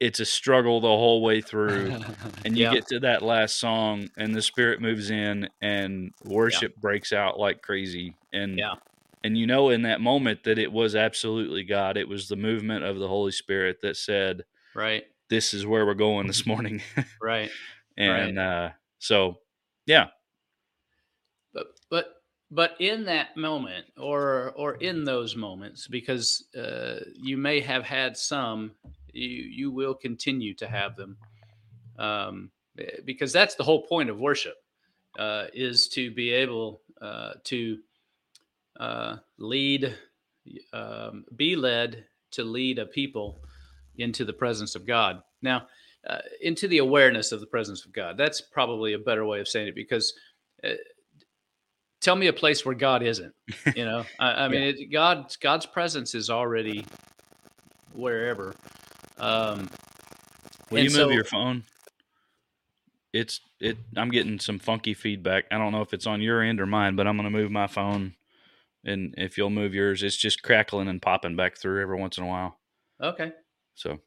it's 0.02 0.18
a 0.18 0.24
struggle 0.24 0.80
the 0.80 0.88
whole 0.88 1.22
way 1.22 1.40
through 1.40 1.96
and 2.44 2.58
you 2.58 2.64
yeah, 2.64 2.72
get 2.72 2.88
to 2.88 2.98
that 2.98 3.22
last 3.22 3.58
song 3.58 4.08
and 4.16 4.34
the 4.34 4.42
spirit 4.42 4.80
moves 4.80 5.10
in 5.10 5.48
and 5.60 6.10
worship 6.24 6.74
breaks 6.80 7.12
out 7.12 7.38
like 7.38 7.62
crazy 7.62 8.16
and 8.32 8.58
yeah, 8.58 8.74
and 9.22 9.38
you 9.38 9.46
know 9.46 9.70
in 9.70 9.82
that 9.82 10.00
moment 10.00 10.42
that 10.42 10.58
it 10.58 10.72
was 10.72 10.96
absolutely 10.96 11.62
god 11.62 11.96
it 11.96 12.08
was 12.08 12.26
the 12.28 12.34
movement 12.34 12.84
of 12.84 12.98
the 12.98 13.06
holy 13.06 13.30
spirit 13.30 13.78
that 13.80 13.96
said 13.96 14.42
right, 14.74 15.04
this 15.30 15.54
is 15.54 15.66
where 15.66 15.86
we're 15.86 15.94
going 15.94 16.26
this 16.26 16.46
morning. 16.46 16.82
Right. 17.20 17.50
and 17.96 18.38
uh 18.38 18.70
so 18.98 19.38
yeah. 19.86 20.08
But 21.54 21.68
but 21.90 22.14
but 22.50 22.72
in 22.80 23.04
that 23.06 23.36
moment 23.36 23.86
or 23.96 24.52
or 24.56 24.74
in 24.74 25.04
those 25.04 25.36
moments 25.36 25.86
because 25.86 26.44
uh, 26.56 27.00
you 27.14 27.36
may 27.36 27.60
have 27.60 27.84
had 27.84 28.16
some 28.16 28.72
you 29.12 29.42
you 29.42 29.70
will 29.70 29.94
continue 29.94 30.54
to 30.54 30.66
have 30.66 30.96
them 30.96 31.16
um, 31.98 32.50
because 33.04 33.32
that's 33.32 33.54
the 33.54 33.64
whole 33.64 33.82
point 33.82 34.10
of 34.10 34.18
worship 34.18 34.54
uh, 35.18 35.46
is 35.52 35.88
to 35.88 36.10
be 36.10 36.30
able 36.30 36.80
uh, 37.00 37.32
to 37.44 37.78
uh, 38.78 39.16
lead 39.38 39.94
um, 40.72 41.24
be 41.36 41.56
led 41.56 42.04
to 42.32 42.44
lead 42.44 42.78
a 42.78 42.86
people 42.86 43.40
into 43.96 44.24
the 44.24 44.32
presence 44.32 44.74
of 44.74 44.86
god 44.86 45.22
now 45.42 45.66
uh, 46.08 46.18
into 46.40 46.66
the 46.66 46.78
awareness 46.78 47.30
of 47.30 47.40
the 47.40 47.46
presence 47.46 47.84
of 47.84 47.92
god 47.92 48.16
that's 48.16 48.40
probably 48.40 48.94
a 48.94 48.98
better 48.98 49.24
way 49.24 49.40
of 49.40 49.46
saying 49.46 49.68
it 49.68 49.74
because 49.74 50.14
uh, 50.64 50.70
tell 52.02 52.16
me 52.16 52.26
a 52.26 52.32
place 52.32 52.66
where 52.66 52.74
God 52.74 53.02
isn't. 53.02 53.32
You 53.74 53.86
know, 53.86 54.04
I, 54.18 54.44
I 54.44 54.48
mean, 54.50 54.62
it, 54.62 54.92
God 54.92 55.34
God's 55.40 55.64
presence 55.64 56.14
is 56.14 56.28
already 56.28 56.84
wherever. 57.94 58.54
Um, 59.22 59.68
will 60.70 60.80
you 60.80 60.90
move 60.90 60.92
so- 60.94 61.10
your 61.10 61.24
phone 61.24 61.64
it's 63.14 63.40
it 63.60 63.76
i'm 63.96 64.08
getting 64.10 64.38
some 64.40 64.58
funky 64.58 64.94
feedback 64.94 65.44
i 65.50 65.58
don't 65.58 65.70
know 65.72 65.82
if 65.82 65.92
it's 65.92 66.06
on 66.06 66.22
your 66.22 66.40
end 66.40 66.58
or 66.60 66.64
mine 66.66 66.96
but 66.96 67.06
i'm 67.06 67.14
going 67.16 67.30
to 67.30 67.38
move 67.38 67.50
my 67.50 67.66
phone 67.66 68.14
and 68.84 69.14
if 69.18 69.36
you'll 69.36 69.50
move 69.50 69.74
yours 69.74 70.02
it's 70.02 70.16
just 70.16 70.42
crackling 70.42 70.88
and 70.88 71.02
popping 71.02 71.36
back 71.36 71.56
through 71.58 71.82
every 71.82 71.98
once 71.98 72.16
in 72.18 72.24
a 72.24 72.26
while 72.26 72.58
Okay. 73.02 73.32
So 73.74 73.98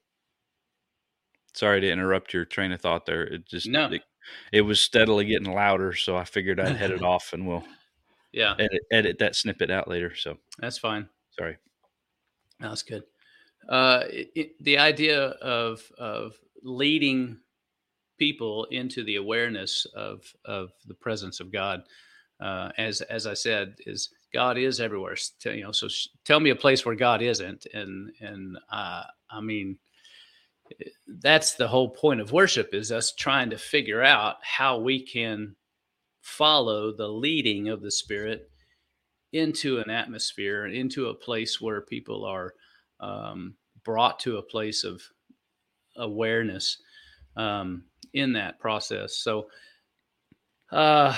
sorry 1.54 1.82
to 1.82 1.92
interrupt 1.92 2.34
your 2.34 2.46
train 2.46 2.72
of 2.72 2.80
thought 2.82 3.06
there. 3.06 3.24
It 3.24 3.46
just 3.46 3.68
No. 3.68 3.88
it, 3.92 4.02
it 4.54 4.62
was 4.62 4.80
steadily 4.80 5.26
getting 5.26 5.54
louder, 5.54 5.94
so 5.94 6.16
I 6.16 6.24
figured 6.24 6.60
I'd 6.62 6.78
head 6.78 6.92
it 6.92 7.04
off 7.04 7.34
and 7.34 7.46
we'll 7.46 7.64
Yeah, 8.32 8.56
edit 8.58 8.82
edit 8.92 9.20
that 9.20 9.36
snippet 9.36 9.70
out 9.70 9.88
later. 9.90 10.16
So 10.16 10.38
that's 10.60 10.78
fine. 10.78 11.10
sorry. 11.38 11.58
That's 12.60 12.84
good. 12.84 13.04
Uh, 13.70 14.04
it, 14.10 14.52
the 14.64 14.78
idea 14.78 15.30
of 15.42 15.82
of 15.98 16.36
leading 16.64 17.38
people 18.18 18.66
into 18.72 19.04
the 19.04 19.16
awareness 19.16 19.86
of 19.96 20.22
of 20.46 20.72
the 20.88 20.94
presence 20.94 21.40
of 21.40 21.52
God, 21.52 21.84
uh, 22.40 22.72
as 22.78 23.02
as 23.02 23.28
I 23.28 23.34
said, 23.34 23.76
is 23.86 24.10
God 24.34 24.58
is 24.58 24.80
everywhere. 24.80 25.16
You 25.46 25.64
know, 25.64 25.72
so 25.72 25.88
sh- 25.88 26.08
tell 26.26 26.40
me 26.40 26.52
a 26.52 26.56
place 26.56 26.86
where 26.86 26.96
God 26.96 27.22
isn't, 27.22 27.66
and 27.74 28.12
and 28.22 28.58
uh, 28.72 29.04
I 29.30 29.42
mean, 29.42 29.78
that's 31.08 31.54
the 31.54 31.68
whole 31.68 31.90
point 31.90 32.22
of 32.22 32.32
worship 32.32 32.74
is 32.74 32.92
us 32.92 33.14
trying 33.14 33.50
to 33.50 33.58
figure 33.58 34.04
out 34.04 34.38
how 34.42 34.80
we 34.80 35.02
can 35.02 35.56
follow 36.22 36.92
the 36.92 37.08
leading 37.08 37.70
of 37.70 37.82
the 37.82 37.92
Spirit 37.92 38.50
into 39.34 39.80
an 39.80 39.90
atmosphere 39.90 40.66
and 40.66 40.74
into 40.74 41.08
a 41.08 41.14
place 41.14 41.60
where 41.60 41.82
people 41.82 42.26
are 42.26 42.54
um, 43.00 43.56
brought 43.84 44.20
to 44.22 44.38
a 44.38 44.42
place 44.42 44.84
of 44.84 45.02
awareness 45.98 46.78
um, 47.36 47.86
in 48.14 48.34
that 48.34 48.60
process. 48.60 49.18
So, 49.18 49.48
uh, 50.72 51.16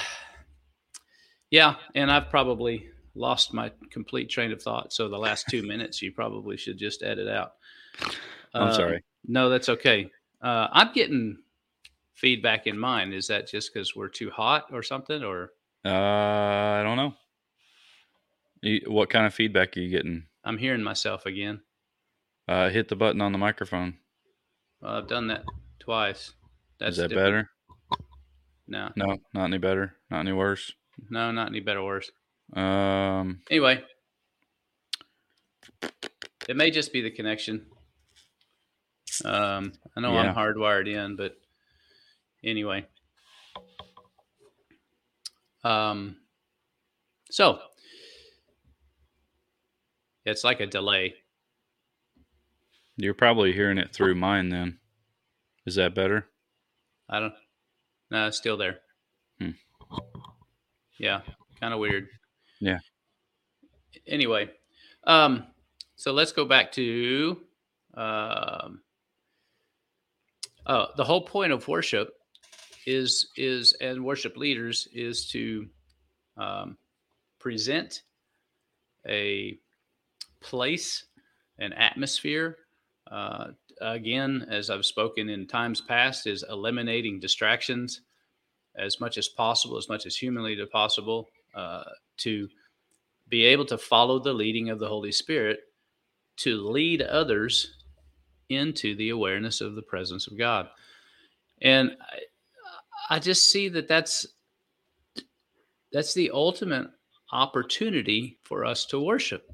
yeah, 1.50 1.76
and 1.96 2.12
I've 2.12 2.30
probably 2.30 2.90
lost 3.16 3.54
my 3.54 3.72
complete 3.90 4.30
train 4.30 4.52
of 4.52 4.62
thought. 4.62 4.94
So 4.94 5.10
the 5.10 5.18
last 5.18 5.48
two 5.50 5.64
minutes, 5.68 6.02
you 6.02 6.12
probably 6.12 6.58
should 6.58 6.78
just 6.78 7.04
edit 7.04 7.28
out. 7.28 7.54
I'm 8.54 8.68
Um, 8.68 8.74
sorry. 8.74 9.04
No, 9.28 9.50
that's 9.50 9.70
okay. 9.70 10.12
Uh, 10.42 10.68
I'm 10.72 10.94
getting 10.94 11.40
feedback 12.14 12.68
in 12.68 12.78
mine. 12.78 13.14
Is 13.14 13.28
that 13.28 13.48
just 13.48 13.74
because 13.74 13.96
we're 13.96 14.08
too 14.10 14.30
hot 14.30 14.68
or 14.72 14.84
something? 14.84 15.24
Or 15.24 15.52
Uh, 15.86 15.90
I 15.90 16.84
don't 16.84 16.98
know. 16.98 17.14
You, 18.62 18.82
what 18.88 19.10
kind 19.10 19.26
of 19.26 19.34
feedback 19.34 19.78
are 19.78 19.80
you 19.80 19.90
getting? 19.90 20.28
I'm 20.44 20.58
hearing 20.58 20.84
myself 20.84 21.26
again. 21.26 21.62
Uh, 22.48 22.70
hit 22.70 22.88
the 22.88 22.96
button 22.96 23.22
on 23.22 23.32
the 23.32 23.38
microphone. 23.38 23.98
Well, 24.82 24.94
I've 24.94 25.08
done 25.08 25.28
that 25.28 25.44
twice. 25.80 26.32
That's 26.80 26.92
Is 26.92 26.98
that 26.98 27.08
different. 27.10 27.48
better? 27.48 27.50
No, 28.68 28.90
No, 28.96 29.18
not 29.34 29.46
any 29.46 29.58
better. 29.58 29.96
Not 30.10 30.20
any 30.22 30.34
worse. 30.34 30.72
no, 31.10 31.32
not 31.32 31.48
any 31.48 31.60
better 31.60 31.80
or 31.80 31.86
worse. 31.86 32.12
Um, 32.54 33.42
Anyway, 33.50 33.84
it 36.48 36.56
may 36.56 36.72
just 36.72 36.94
be 36.94 37.02
the 37.02 37.12
connection. 37.12 37.66
Um, 39.26 39.74
I 39.96 40.02
know 40.02 40.14
Yeah. 40.14 40.20
I'm 40.32 40.36
hardwired 40.36 40.88
in, 40.88 41.16
but 41.16 41.38
anyway. 42.44 42.86
Um, 45.64 46.18
so 47.30 47.60
it's 50.26 50.44
like 50.44 50.60
a 50.62 50.68
delay. 50.68 51.16
You're 52.98 53.14
probably 53.14 53.54
hearing 53.54 53.78
it 53.78 53.94
through 53.94 54.16
mine. 54.16 54.50
Then 54.50 54.80
is 55.66 55.76
that 55.76 55.96
better? 55.96 56.28
I 57.10 57.20
don't. 57.20 57.34
No, 58.12 58.28
it's 58.28 58.38
still 58.38 58.58
there. 58.58 58.80
Hmm. 59.40 59.52
Yeah, 61.00 61.22
kind 61.60 61.74
of 61.74 61.80
weird. 61.80 62.08
Yeah. 62.60 62.80
Anyway, 64.08 64.50
um, 65.06 65.46
so 65.96 66.12
let's 66.12 66.32
go 66.32 66.46
back 66.46 66.72
to 66.74 67.38
um, 67.94 68.82
uh, 70.66 70.88
the 70.96 71.04
whole 71.04 71.22
point 71.22 71.52
of 71.52 71.68
worship 71.68 72.14
is 72.86 73.30
is 73.36 73.74
and 73.82 74.04
worship 74.04 74.38
leaders 74.38 74.88
is 74.94 75.28
to 75.28 75.68
um, 76.38 76.78
present 77.40 78.04
a 79.08 79.58
place, 80.42 81.06
an 81.60 81.74
atmosphere. 81.74 82.58
Uh, 83.12 83.48
again, 83.82 84.46
as 84.50 84.70
I've 84.70 84.86
spoken 84.86 85.30
in 85.30 85.48
times 85.48 85.82
past, 85.82 86.28
is 86.28 86.44
eliminating 86.50 87.20
distractions 87.20 88.02
as 88.78 89.00
much 89.00 89.18
as 89.18 89.28
possible, 89.28 89.78
as 89.78 89.90
much 89.90 90.06
as 90.06 90.16
humanly 90.16 90.58
possible, 90.72 91.30
uh, 91.56 91.84
to 92.18 92.48
be 93.30 93.44
able 93.46 93.66
to 93.66 93.78
follow 93.78 94.20
the 94.20 94.34
leading 94.34 94.70
of 94.70 94.80
the 94.80 94.88
Holy 94.88 95.12
Spirit 95.12 95.60
to 96.38 96.68
lead 96.70 97.02
others 97.02 97.74
into 98.50 98.96
the 98.96 99.10
awareness 99.10 99.62
of 99.62 99.76
the 99.76 99.82
presence 99.82 100.28
of 100.28 100.38
God. 100.38 100.70
And 101.62 101.98
I, 103.10 103.16
I 103.16 103.20
just 103.20 103.52
see 103.52 103.70
that 103.70 103.88
that's 103.88 104.28
that's 105.92 106.14
the 106.14 106.32
ultimate 106.32 106.88
opportunity 107.32 108.38
for 108.44 108.66
us 108.66 108.86
to 108.88 109.00
worship. 109.00 109.50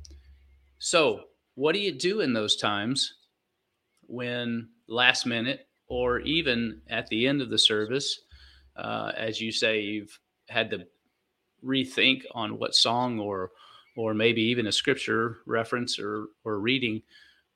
So, 0.79 1.21
what 1.55 1.73
do 1.73 1.79
you 1.79 1.91
do 1.91 2.21
in 2.21 2.33
those 2.33 2.55
times 2.55 3.13
when 4.13 4.69
last 4.87 5.25
minute 5.25 5.67
or 5.87 6.19
even 6.19 6.79
at 6.89 7.07
the 7.07 7.27
end 7.27 7.41
of 7.41 7.49
the 7.49 7.57
service, 7.57 8.21
uh, 8.75 9.11
as 9.17 9.41
you 9.41 9.51
say, 9.51 9.81
you've 9.81 10.19
had 10.49 10.69
to 10.69 10.85
rethink 11.65 12.23
on 12.33 12.59
what 12.59 12.75
song 12.75 13.19
or 13.19 13.51
or 13.95 14.13
maybe 14.13 14.41
even 14.41 14.67
a 14.67 14.71
scripture 14.71 15.37
reference 15.45 15.99
or 15.99 16.27
or 16.43 16.59
reading 16.59 17.01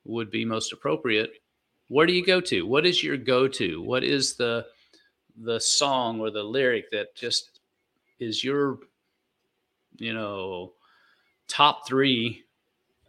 would 0.04 0.30
be 0.30 0.44
most 0.44 0.72
appropriate? 0.72 1.30
Where 1.88 2.06
do 2.06 2.12
you 2.12 2.24
go 2.24 2.40
to? 2.42 2.66
What 2.66 2.86
is 2.86 3.02
your 3.02 3.16
go-to? 3.16 3.80
What 3.80 4.02
is 4.02 4.34
the 4.34 4.66
the 5.36 5.60
song 5.60 6.20
or 6.20 6.30
the 6.30 6.42
lyric 6.42 6.90
that 6.90 7.14
just 7.14 7.60
is 8.18 8.42
your 8.42 8.78
you 9.96 10.12
know 10.12 10.72
top 11.46 11.86
3 11.86 12.42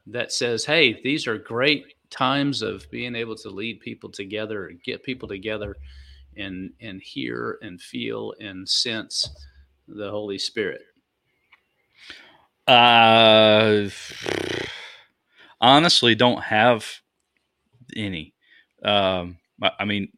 that 0.07 0.31
says, 0.31 0.65
"Hey, 0.65 1.01
these 1.01 1.27
are 1.27 1.37
great 1.37 1.95
times 2.09 2.61
of 2.61 2.89
being 2.91 3.15
able 3.15 3.35
to 3.35 3.49
lead 3.49 3.79
people 3.79 4.09
together 4.09 4.67
and 4.67 4.81
get 4.83 5.03
people 5.03 5.27
together 5.27 5.75
and 6.37 6.71
and 6.81 7.01
hear 7.01 7.57
and 7.61 7.81
feel 7.81 8.33
and 8.39 8.67
sense 8.67 9.29
the 9.87 10.09
Holy 10.09 10.37
Spirit." 10.37 10.81
Uh, 12.67 13.89
honestly, 15.59 16.15
don't 16.15 16.43
have 16.43 16.85
any. 17.95 18.33
Um, 18.83 19.37
I, 19.61 19.71
I 19.79 19.85
mean, 19.85 20.09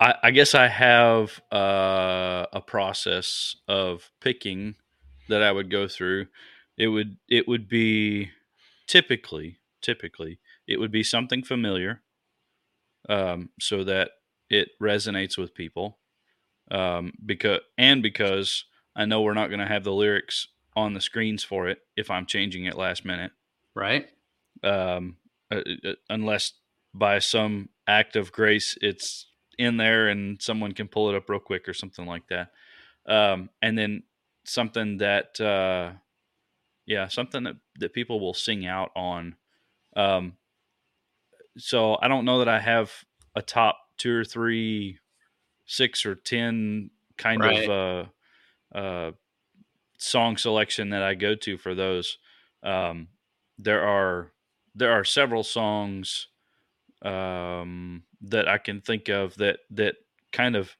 I, 0.00 0.30
guess 0.32 0.54
I 0.54 0.68
have 0.68 1.40
uh, 1.52 2.46
a 2.52 2.60
process 2.60 3.56
of 3.68 4.10
picking 4.20 4.74
that 5.28 5.42
I 5.42 5.52
would 5.52 5.70
go 5.70 5.88
through. 5.88 6.26
It 6.76 6.88
would 6.88 7.16
it 7.28 7.46
would 7.46 7.68
be 7.68 8.30
typically 8.86 9.58
typically 9.80 10.40
it 10.66 10.78
would 10.78 10.92
be 10.92 11.02
something 11.02 11.42
familiar, 11.42 12.02
um, 13.08 13.50
so 13.60 13.84
that 13.84 14.10
it 14.50 14.68
resonates 14.80 15.36
with 15.36 15.54
people. 15.54 15.98
Um, 16.70 17.12
because 17.24 17.60
and 17.76 18.02
because 18.02 18.64
I 18.96 19.04
know 19.04 19.20
we're 19.20 19.34
not 19.34 19.48
going 19.48 19.60
to 19.60 19.66
have 19.66 19.84
the 19.84 19.92
lyrics 19.92 20.48
on 20.76 20.94
the 20.94 21.00
screens 21.00 21.44
for 21.44 21.68
it 21.68 21.78
if 21.96 22.10
I'm 22.10 22.26
changing 22.26 22.64
it 22.64 22.76
last 22.76 23.04
minute, 23.04 23.32
right? 23.74 24.08
Um, 24.62 25.16
uh, 25.50 25.60
uh, 25.84 25.92
unless 26.08 26.52
by 26.94 27.18
some 27.18 27.68
act 27.86 28.16
of 28.16 28.32
grace 28.32 28.78
it's 28.80 29.26
in 29.58 29.76
there 29.76 30.08
and 30.08 30.40
someone 30.40 30.72
can 30.72 30.88
pull 30.88 31.10
it 31.10 31.14
up 31.14 31.28
real 31.28 31.38
quick 31.38 31.68
or 31.68 31.74
something 31.74 32.06
like 32.06 32.28
that. 32.28 32.50
Um, 33.06 33.50
and 33.60 33.76
then 33.76 34.04
something 34.44 34.98
that, 34.98 35.38
uh, 35.40 35.92
yeah, 36.86 37.08
something 37.08 37.44
that, 37.44 37.56
that 37.78 37.92
people 37.92 38.20
will 38.20 38.34
sing 38.34 38.66
out 38.66 38.90
on. 38.96 39.36
Um, 39.96 40.34
so 41.58 41.98
I 42.00 42.08
don't 42.08 42.24
know 42.24 42.38
that 42.38 42.48
I 42.48 42.60
have 42.60 42.92
a 43.34 43.42
top 43.42 43.78
two 43.98 44.14
or 44.16 44.24
three, 44.24 44.98
six 45.66 46.06
or 46.06 46.14
10 46.16 46.90
kind 47.16 47.42
Right. 47.42 47.68
of, 47.68 48.08
uh, 48.74 48.78
uh, 48.78 49.12
song 49.98 50.36
selection 50.36 50.90
that 50.90 51.02
I 51.02 51.14
go 51.14 51.34
to 51.36 51.58
for 51.58 51.74
those. 51.74 52.18
Um, 52.62 53.08
there 53.58 53.86
are, 53.86 54.32
there 54.74 54.92
are 54.92 55.04
several 55.04 55.44
songs, 55.44 56.28
um, 57.02 58.04
that 58.22 58.48
I 58.48 58.58
can 58.58 58.80
think 58.80 59.08
of 59.08 59.36
that 59.36 59.60
that 59.70 59.96
kind 60.32 60.56
of 60.56 60.76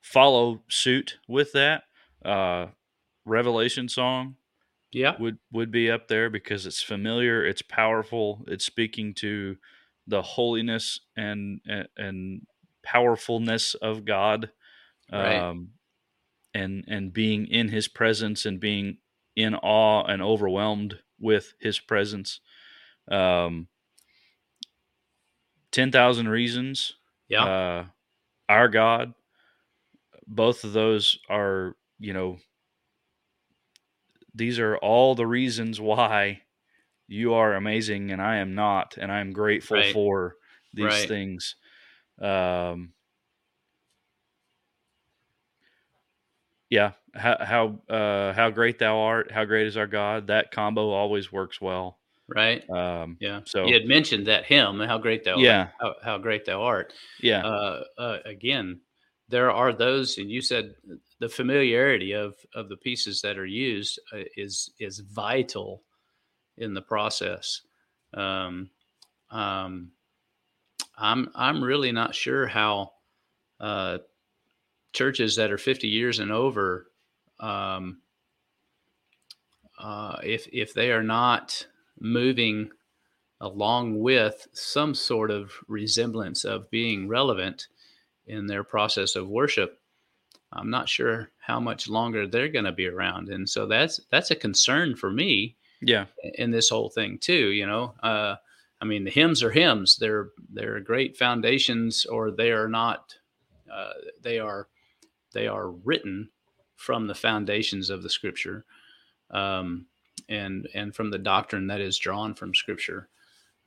follow 0.00 0.62
suit 0.68 1.18
with 1.28 1.52
that. 1.52 1.84
Uh, 2.24 2.68
Revelation 3.24 3.88
song 3.88 4.36
Yeah. 4.92 5.18
would 5.18 5.38
would 5.52 5.70
be 5.70 5.90
up 5.90 6.08
there 6.08 6.30
because 6.30 6.66
it's 6.66 6.82
familiar, 6.82 7.44
it's 7.44 7.62
powerful, 7.62 8.44
it's 8.48 8.64
speaking 8.64 9.14
to 9.14 9.56
the 10.06 10.22
holiness 10.22 11.00
and 11.16 11.60
and, 11.66 11.88
and 11.96 12.46
powerfulness 12.82 13.74
of 13.74 14.04
God, 14.04 14.50
Right. 15.12 15.46
um, 15.50 15.72
and 16.54 16.84
and 16.88 17.12
being 17.12 17.46
in 17.48 17.68
His 17.68 17.88
presence 17.88 18.46
and 18.46 18.60
being 18.60 18.98
in 19.36 19.54
awe 19.56 20.04
and 20.04 20.22
overwhelmed 20.22 21.00
with 21.20 21.54
His 21.60 21.78
presence. 21.80 22.40
Um, 23.10 23.68
Ten 25.70 25.92
thousand 25.92 26.28
reasons 26.28 26.96
Yeah. 27.28 27.44
uh, 27.44 27.84
our 28.48 28.68
God. 28.68 29.14
Both 30.26 30.64
of 30.64 30.72
those 30.72 31.18
are, 31.28 31.76
you 31.98 32.12
know, 32.12 32.38
these 34.36 34.58
are 34.60 34.76
all 34.78 35.14
the 35.16 35.26
reasons 35.26 35.80
why 35.80 36.42
you 37.08 37.34
are 37.34 37.54
amazing 37.54 38.10
and 38.12 38.22
I 38.22 38.36
am 38.38 38.54
not, 38.54 38.96
and 38.98 39.12
I'm 39.12 39.32
grateful 39.32 39.76
Right. 39.76 39.94
for 39.94 40.36
these 40.74 40.84
Right. 40.86 41.08
things. 41.08 41.56
Um, 42.20 42.94
yeah, 46.70 46.92
how 47.14 47.36
how 47.44 47.94
uh, 47.94 48.32
how 48.32 48.50
great 48.50 48.78
thou 48.78 48.98
art, 48.98 49.30
how 49.30 49.44
great 49.44 49.66
is 49.66 49.76
our 49.76 49.86
God. 49.86 50.26
That 50.28 50.50
combo 50.50 50.90
always 50.90 51.30
works 51.30 51.60
well. 51.60 51.98
right. 52.28 52.64
Um, 52.68 53.18
Yeah. 53.20 53.40
so 53.44 53.66
you 53.68 53.74
had 53.74 53.86
mentioned 53.86 54.26
that 54.26 54.44
hymn, 54.44 54.80
how 54.80 54.98
great 54.98 55.24
thou 55.24 55.38
yeah, 55.40 55.68
how, 55.80 55.94
how 56.02 56.18
great 56.18 56.44
thou 56.44 56.62
art. 56.62 56.92
yeah, 57.20 57.42
Uh, 57.44 57.82
uh, 57.98 58.18
again, 58.24 58.80
there 59.28 59.50
are 59.50 59.72
those, 59.72 60.18
and 60.18 60.30
you 60.30 60.40
said 60.40 60.74
the 61.18 61.28
familiarity 61.28 62.12
of 62.12 62.34
of 62.54 62.68
the 62.68 62.76
pieces 62.76 63.22
that 63.22 63.38
are 63.38 63.46
used 63.46 63.98
uh, 64.12 64.24
is 64.36 64.70
is 64.78 65.00
vital 65.00 65.82
in 66.56 66.74
the 66.74 66.82
process. 66.82 67.62
Um, 68.14 68.70
um, 69.30 69.92
I'm 70.96 71.30
I'm 71.34 71.62
really 71.62 71.92
not 71.92 72.14
sure 72.14 72.46
how 72.46 72.92
uh, 73.60 73.98
churches 74.92 75.36
that 75.36 75.50
are 75.50 75.58
50 75.58 75.88
years 75.88 76.18
and 76.18 76.32
over, 76.32 76.90
um, 77.40 77.98
uh, 79.78 80.18
if 80.22 80.48
if 80.52 80.74
they 80.74 80.90
are 80.90 81.02
not 81.02 81.66
moving 81.98 82.70
along 83.40 84.00
with 84.00 84.48
some 84.52 84.94
sort 84.94 85.30
of 85.30 85.52
resemblance 85.68 86.44
of 86.44 86.70
being 86.70 87.06
relevant 87.06 87.68
in 88.26 88.46
their 88.46 88.64
process 88.64 89.14
of 89.14 89.28
worship, 89.28 89.78
I'm 90.52 90.70
not 90.70 90.88
sure 90.88 91.30
how 91.38 91.60
much 91.60 91.88
longer 91.88 92.26
they're 92.26 92.48
going 92.48 92.64
to 92.64 92.72
be 92.72 92.86
around, 92.86 93.28
and 93.28 93.48
so 93.48 93.66
that's 93.66 94.00
that's 94.10 94.30
a 94.30 94.36
concern 94.36 94.96
for 94.96 95.10
me 95.10 95.56
yeah, 95.80 96.06
in 96.34 96.50
this 96.50 96.68
whole 96.68 96.90
thing 96.90 97.18
too. 97.18 97.48
You 97.48 97.66
know, 97.66 97.94
uh, 98.02 98.36
I 98.80 98.84
mean, 98.84 99.04
the 99.04 99.10
hymns 99.10 99.42
are 99.42 99.50
hymns; 99.50 99.96
they're 99.96 100.30
they're 100.52 100.80
great 100.80 101.16
foundations, 101.16 102.06
or 102.06 102.30
they 102.30 102.52
are 102.52 102.68
not. 102.68 103.14
Uh, 103.72 103.92
they 104.22 104.38
are 104.38 104.68
they 105.32 105.46
are 105.46 105.70
written 105.70 106.30
from 106.76 107.06
the 107.06 107.14
foundations 107.14 107.90
of 107.90 108.02
the 108.02 108.10
Scripture, 108.10 108.64
um, 109.30 109.86
and 110.28 110.68
and 110.74 110.94
from 110.94 111.10
the 111.10 111.18
doctrine 111.18 111.66
that 111.66 111.80
is 111.80 111.98
drawn 111.98 112.34
from 112.34 112.54
Scripture, 112.54 113.08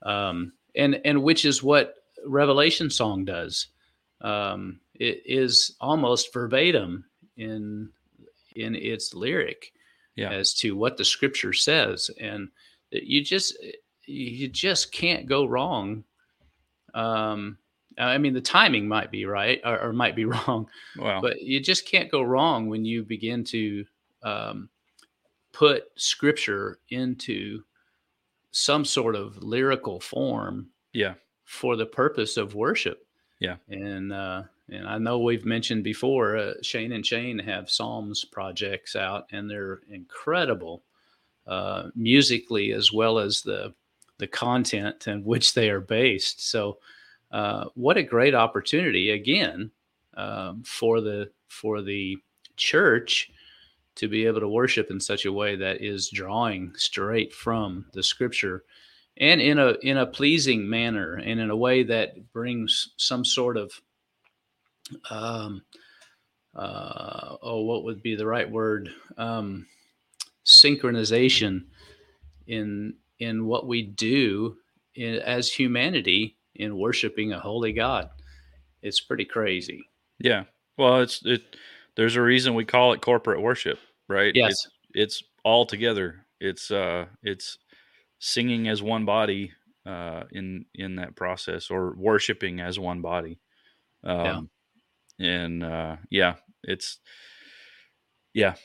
um, 0.03 0.53
and 0.75 0.99
and 1.05 1.21
which 1.23 1.45
is 1.45 1.63
what 1.63 1.95
Revelation 2.25 2.89
song 2.89 3.25
does. 3.25 3.67
Um, 4.21 4.79
it 4.99 5.21
is 5.25 5.75
almost 5.79 6.33
verbatim 6.33 7.05
in 7.37 7.89
in 8.55 8.75
its 8.75 9.13
lyric 9.13 9.71
yeah, 10.15 10.31
as 10.31 10.53
to 10.53 10.75
what 10.75 10.97
the 10.97 11.05
scripture 11.05 11.53
says. 11.53 12.11
And 12.19 12.49
you 12.91 13.23
just 13.23 13.57
you 14.05 14.47
just 14.47 14.91
can't 14.91 15.25
go 15.25 15.45
wrong. 15.45 16.03
Um 16.93 17.57
i 17.97 18.17
mean 18.17 18.33
the 18.33 18.39
timing 18.39 18.87
might 18.87 19.11
be 19.11 19.25
right 19.25 19.59
or, 19.65 19.77
or 19.81 19.91
might 19.91 20.15
be 20.15 20.23
wrong 20.33 20.69
but 20.95 21.41
you 21.41 21.59
just 21.59 21.85
can't 21.85 22.09
go 22.09 22.21
wrong 22.21 22.69
when 22.69 22.85
you 22.85 23.03
begin 23.03 23.43
to 23.43 23.83
um, 24.23 24.69
put 25.51 25.83
scripture 25.97 26.79
into 26.89 27.61
some 28.51 28.85
sort 28.85 29.15
of 29.15 29.43
lyrical 29.43 29.99
form 29.99 30.69
yeah, 30.93 31.15
for 31.45 31.75
the 31.75 31.85
purpose 31.85 32.37
of 32.37 32.55
worship. 32.55 33.05
Yeah. 33.39 33.55
and 33.69 34.11
uh 34.11 34.43
and 34.71 34.87
I 34.87 34.97
know 34.97 35.19
we've 35.19 35.45
mentioned 35.45 35.83
before, 35.83 36.37
uh, 36.37 36.53
Shane 36.61 36.91
and 36.91 37.05
Shane 37.05 37.39
have 37.39 37.69
Psalms 37.69 38.25
projects 38.25 38.95
out, 38.95 39.25
and 39.31 39.49
they're 39.49 39.81
incredible 39.89 40.83
uh, 41.47 41.89
musically 41.95 42.71
as 42.73 42.93
well 42.93 43.19
as 43.19 43.41
the 43.41 43.73
the 44.17 44.27
content 44.27 45.07
in 45.07 45.23
which 45.23 45.53
they 45.53 45.69
are 45.69 45.79
based. 45.79 46.49
So, 46.49 46.79
uh, 47.31 47.65
what 47.75 47.97
a 47.97 48.03
great 48.03 48.35
opportunity 48.35 49.11
again 49.11 49.71
um, 50.15 50.63
for 50.63 51.01
the 51.01 51.31
for 51.47 51.81
the 51.81 52.17
church 52.57 53.31
to 53.95 54.07
be 54.07 54.25
able 54.25 54.39
to 54.41 54.47
worship 54.47 54.91
in 54.91 54.99
such 54.99 55.25
a 55.25 55.33
way 55.33 55.55
that 55.55 55.81
is 55.81 56.09
drawing 56.09 56.73
straight 56.75 57.33
from 57.33 57.85
the 57.93 58.03
Scripture 58.03 58.63
and 59.17 59.41
in 59.41 59.59
a 59.59 59.73
in 59.81 59.97
a 59.97 60.05
pleasing 60.05 60.69
manner 60.69 61.15
and 61.15 61.39
in 61.39 61.49
a 61.49 61.55
way 61.55 61.83
that 61.83 62.31
brings 62.31 62.93
some 62.97 63.25
sort 63.25 63.57
of 63.57 63.71
um, 65.09 65.63
uh, 66.55 67.35
oh, 67.41 67.61
what 67.61 67.83
would 67.83 68.01
be 68.01 68.15
the 68.15 68.25
right 68.25 68.49
word? 68.49 68.89
Um, 69.17 69.67
synchronization 70.45 71.65
in 72.47 72.95
in 73.19 73.45
what 73.45 73.67
we 73.67 73.83
do 73.83 74.57
in, 74.95 75.15
as 75.15 75.51
humanity 75.51 76.37
in 76.55 76.77
worshiping 76.77 77.33
a 77.33 77.39
holy 77.39 77.71
God. 77.71 78.09
It's 78.81 79.01
pretty 79.01 79.25
crazy. 79.25 79.83
yeah. 80.19 80.43
Well, 80.77 81.01
it's 81.01 81.21
it. 81.25 81.57
There's 81.95 82.15
a 82.15 82.21
reason 82.21 82.53
we 82.55 82.65
call 82.65 82.93
it 82.93 83.01
corporate 83.01 83.41
worship, 83.41 83.79
right? 84.07 84.31
Yes, 84.33 84.51
It's 84.51 84.67
it's 84.93 85.23
all 85.43 85.65
together. 85.65 86.25
It's 86.39 86.71
uh, 86.71 87.05
it's 87.21 87.57
singing 88.19 88.67
as 88.67 88.81
one 88.81 89.05
body 89.05 89.51
uh, 89.85 90.23
in 90.31 90.65
in 90.73 90.95
that 90.95 91.15
process, 91.15 91.69
or 91.69 91.93
worshiping 91.97 92.61
as 92.61 92.79
one 92.79 93.01
body. 93.01 93.39
Um, 94.03 94.49
and 95.19 95.63
uh, 95.63 95.97
yeah, 96.09 96.35
it's 96.63 96.99
yeah, 98.33 98.55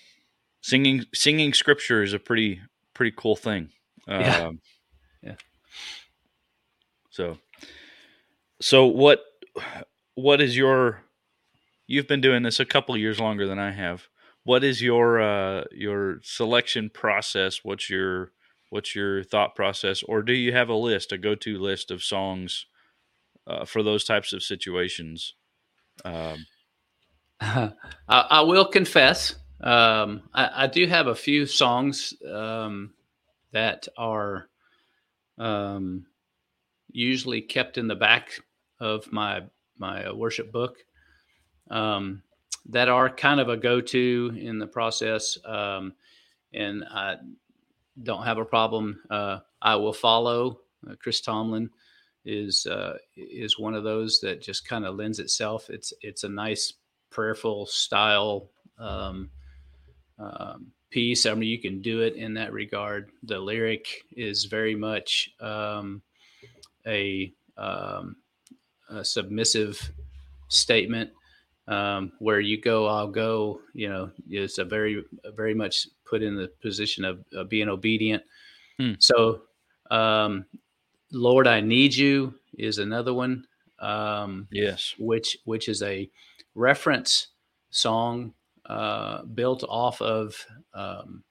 singing 0.62 1.04
singing 1.14 1.52
scripture 1.52 2.02
is 2.02 2.12
a 2.12 2.18
pretty 2.18 2.60
pretty 2.94 3.14
cool 3.16 3.36
thing. 3.36 3.70
Yeah. 4.08 4.46
Um, 4.46 4.60
Yeah. 5.22 5.36
So, 7.10 7.38
so 8.60 8.86
what 8.86 9.24
what 10.14 10.40
is 10.40 10.56
your? 10.56 11.02
You've 11.86 12.08
been 12.08 12.20
doing 12.20 12.42
this 12.42 12.60
a 12.60 12.64
couple 12.64 12.96
years 12.96 13.20
longer 13.20 13.46
than 13.46 13.58
I 13.58 13.72
have. 13.72 14.08
What 14.44 14.64
is 14.64 14.82
your 14.82 15.20
uh, 15.20 15.64
your 15.72 16.20
selection 16.22 16.90
process? 16.90 17.60
What's 17.62 17.88
your 17.88 18.32
what's 18.70 18.94
your 18.94 19.22
thought 19.22 19.54
process, 19.54 20.02
or 20.02 20.22
do 20.22 20.32
you 20.32 20.52
have 20.52 20.68
a 20.68 20.74
list, 20.74 21.12
a 21.12 21.18
go 21.18 21.34
to 21.36 21.58
list 21.58 21.90
of 21.90 22.02
songs 22.02 22.66
uh, 23.46 23.64
for 23.64 23.82
those 23.82 24.04
types 24.04 24.32
of 24.32 24.42
situations. 24.42 25.34
Um, 26.04 26.46
I, 27.40 27.72
I, 28.08 28.40
will 28.42 28.64
confess, 28.64 29.36
um, 29.60 30.22
I, 30.32 30.64
I, 30.64 30.66
do 30.66 30.86
have 30.86 31.06
a 31.06 31.14
few 31.14 31.46
songs 31.46 32.14
um, 32.32 32.92
that 33.52 33.86
are 33.96 34.48
um, 35.38 36.06
usually 36.90 37.42
kept 37.42 37.78
in 37.78 37.88
the 37.88 37.94
back 37.94 38.30
of 38.80 39.10
my 39.12 39.42
my 39.78 40.10
worship 40.12 40.52
book 40.52 40.76
um, 41.70 42.22
that 42.66 42.88
are 42.88 43.10
kind 43.10 43.40
of 43.40 43.48
a 43.48 43.56
go-to 43.56 44.36
in 44.40 44.58
the 44.58 44.66
process, 44.66 45.36
um, 45.44 45.94
and 46.52 46.84
I 46.84 47.16
don't 48.02 48.24
have 48.24 48.38
a 48.38 48.44
problem. 48.44 49.00
Uh, 49.10 49.40
I 49.60 49.76
will 49.76 49.92
follow 49.92 50.60
uh, 50.88 50.94
Chris 50.98 51.20
Tomlin 51.20 51.70
is 52.24 52.66
uh, 52.66 52.96
is 53.16 53.58
one 53.58 53.74
of 53.74 53.84
those 53.84 54.20
that 54.20 54.40
just 54.42 54.66
kind 54.66 54.84
of 54.84 54.96
lends 54.96 55.18
itself. 55.18 55.70
It's 55.70 55.92
it's 56.00 56.24
a 56.24 56.28
nice 56.28 56.74
prayerful 57.10 57.66
style 57.66 58.50
um, 58.78 59.30
um, 60.18 60.66
piece. 60.90 61.26
I 61.26 61.34
mean, 61.34 61.48
you 61.48 61.60
can 61.60 61.80
do 61.80 62.00
it 62.00 62.14
in 62.14 62.34
that 62.34 62.52
regard. 62.52 63.10
The 63.22 63.38
lyric 63.38 63.86
is 64.16 64.44
very 64.44 64.74
much 64.74 65.30
um, 65.40 66.02
a, 66.86 67.32
um, 67.56 68.16
a, 68.90 69.04
submissive 69.04 69.90
statement. 70.48 71.10
Um, 71.66 72.12
where 72.18 72.40
you 72.40 72.60
go, 72.60 72.86
I'll 72.86 73.08
go. 73.08 73.60
You 73.72 73.88
know, 73.88 74.10
it's 74.28 74.58
a 74.58 74.64
very, 74.64 75.02
very 75.34 75.54
much 75.54 75.88
put 76.04 76.22
in 76.22 76.36
the 76.36 76.48
position 76.60 77.04
of, 77.04 77.24
of 77.32 77.48
being 77.48 77.70
obedient. 77.70 78.22
Hmm. 78.78 78.92
So 78.98 79.42
um, 79.90 80.44
Lord, 81.14 81.46
I 81.46 81.60
Need 81.60 81.94
You 81.94 82.34
is 82.58 82.78
another 82.78 83.14
one. 83.14 83.46
Um, 83.78 84.48
yes. 84.50 84.94
Which 84.98 85.38
which 85.44 85.68
is 85.68 85.82
a 85.82 86.10
reference 86.54 87.28
song 87.70 88.34
uh, 88.66 89.22
built 89.22 89.64
off 89.68 90.00
of 90.00 90.46
um, 90.74 91.22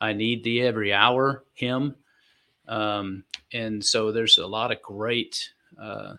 I 0.00 0.12
Need 0.12 0.44
Thee 0.44 0.62
Every 0.62 0.92
Hour 0.92 1.44
hymn. 1.54 1.94
Um, 2.66 3.24
and 3.52 3.84
so 3.84 4.10
there's 4.10 4.38
a 4.38 4.46
lot 4.46 4.72
of 4.72 4.82
great 4.82 5.50
uh, 5.80 6.14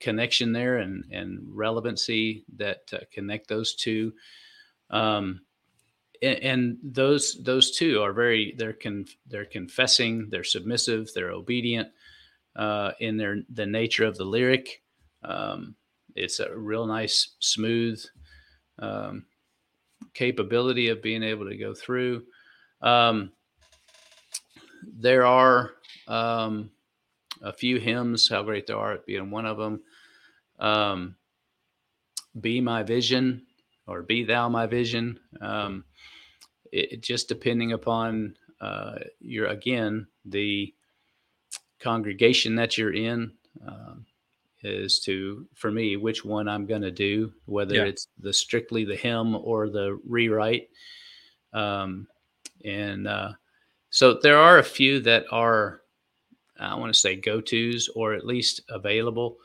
connection 0.00 0.52
there 0.52 0.78
and, 0.78 1.04
and 1.12 1.40
relevancy 1.44 2.44
that 2.56 2.82
uh, 2.92 2.98
connect 3.12 3.48
those 3.48 3.74
two. 3.74 4.12
Um, 4.88 5.42
and, 6.22 6.38
and, 6.38 6.78
those 6.82 7.40
those 7.42 7.70
two 7.70 8.02
are 8.02 8.12
very 8.12 8.54
they're 8.58 8.72
con, 8.72 9.06
they're 9.26 9.44
confessing, 9.44 10.28
they're 10.30 10.42
submissive, 10.44 11.10
they're 11.14 11.30
obedient, 11.30 11.88
uh, 12.56 12.92
in 13.00 13.16
their 13.16 13.38
the 13.52 13.66
nature 13.66 14.04
of 14.04 14.16
the 14.16 14.24
lyric. 14.24 14.82
Um, 15.22 15.76
it's 16.14 16.40
a 16.40 16.56
real 16.56 16.86
nice, 16.86 17.36
smooth 17.38 18.02
um, 18.78 19.26
capability 20.14 20.88
of 20.88 21.02
being 21.02 21.22
able 21.22 21.48
to 21.48 21.56
go 21.56 21.74
through. 21.74 22.24
Um, 22.82 23.32
there 24.82 25.26
are 25.26 25.72
um, 26.08 26.70
a 27.42 27.52
few 27.52 27.78
hymns, 27.78 28.28
how 28.28 28.42
great 28.42 28.66
they 28.66 28.72
are, 28.72 28.98
being 29.06 29.30
one 29.30 29.46
of 29.46 29.58
them. 29.58 29.82
Um, 30.58 31.16
be 32.38 32.60
my 32.60 32.82
vision 32.82 33.46
or 33.86 34.02
be 34.02 34.24
thou 34.24 34.48
my 34.48 34.66
vision. 34.66 35.18
Um, 35.40 35.84
it, 36.72 37.02
just 37.02 37.28
depending 37.28 37.72
upon 37.72 38.36
uh, 38.60 38.96
your 39.20 39.46
again 39.46 40.06
the 40.24 40.74
congregation 41.80 42.54
that 42.56 42.76
you're 42.78 42.94
in 42.94 43.32
um, 43.66 44.04
is 44.62 45.00
to 45.00 45.46
for 45.54 45.70
me 45.70 45.96
which 45.96 46.24
one 46.24 46.46
i'm 46.46 46.66
going 46.66 46.82
to 46.82 46.90
do 46.90 47.32
whether 47.46 47.76
yeah. 47.76 47.84
it's 47.84 48.08
the 48.18 48.32
strictly 48.32 48.84
the 48.84 48.96
hymn 48.96 49.34
or 49.34 49.68
the 49.68 49.98
rewrite 50.06 50.68
um, 51.52 52.06
and 52.64 53.08
uh, 53.08 53.32
so 53.88 54.18
there 54.22 54.38
are 54.38 54.58
a 54.58 54.64
few 54.64 55.00
that 55.00 55.24
are 55.32 55.80
i 56.58 56.74
want 56.74 56.92
to 56.92 56.98
say 56.98 57.16
go-to's 57.16 57.88
or 57.96 58.12
at 58.12 58.26
least 58.26 58.60
available 58.68 59.36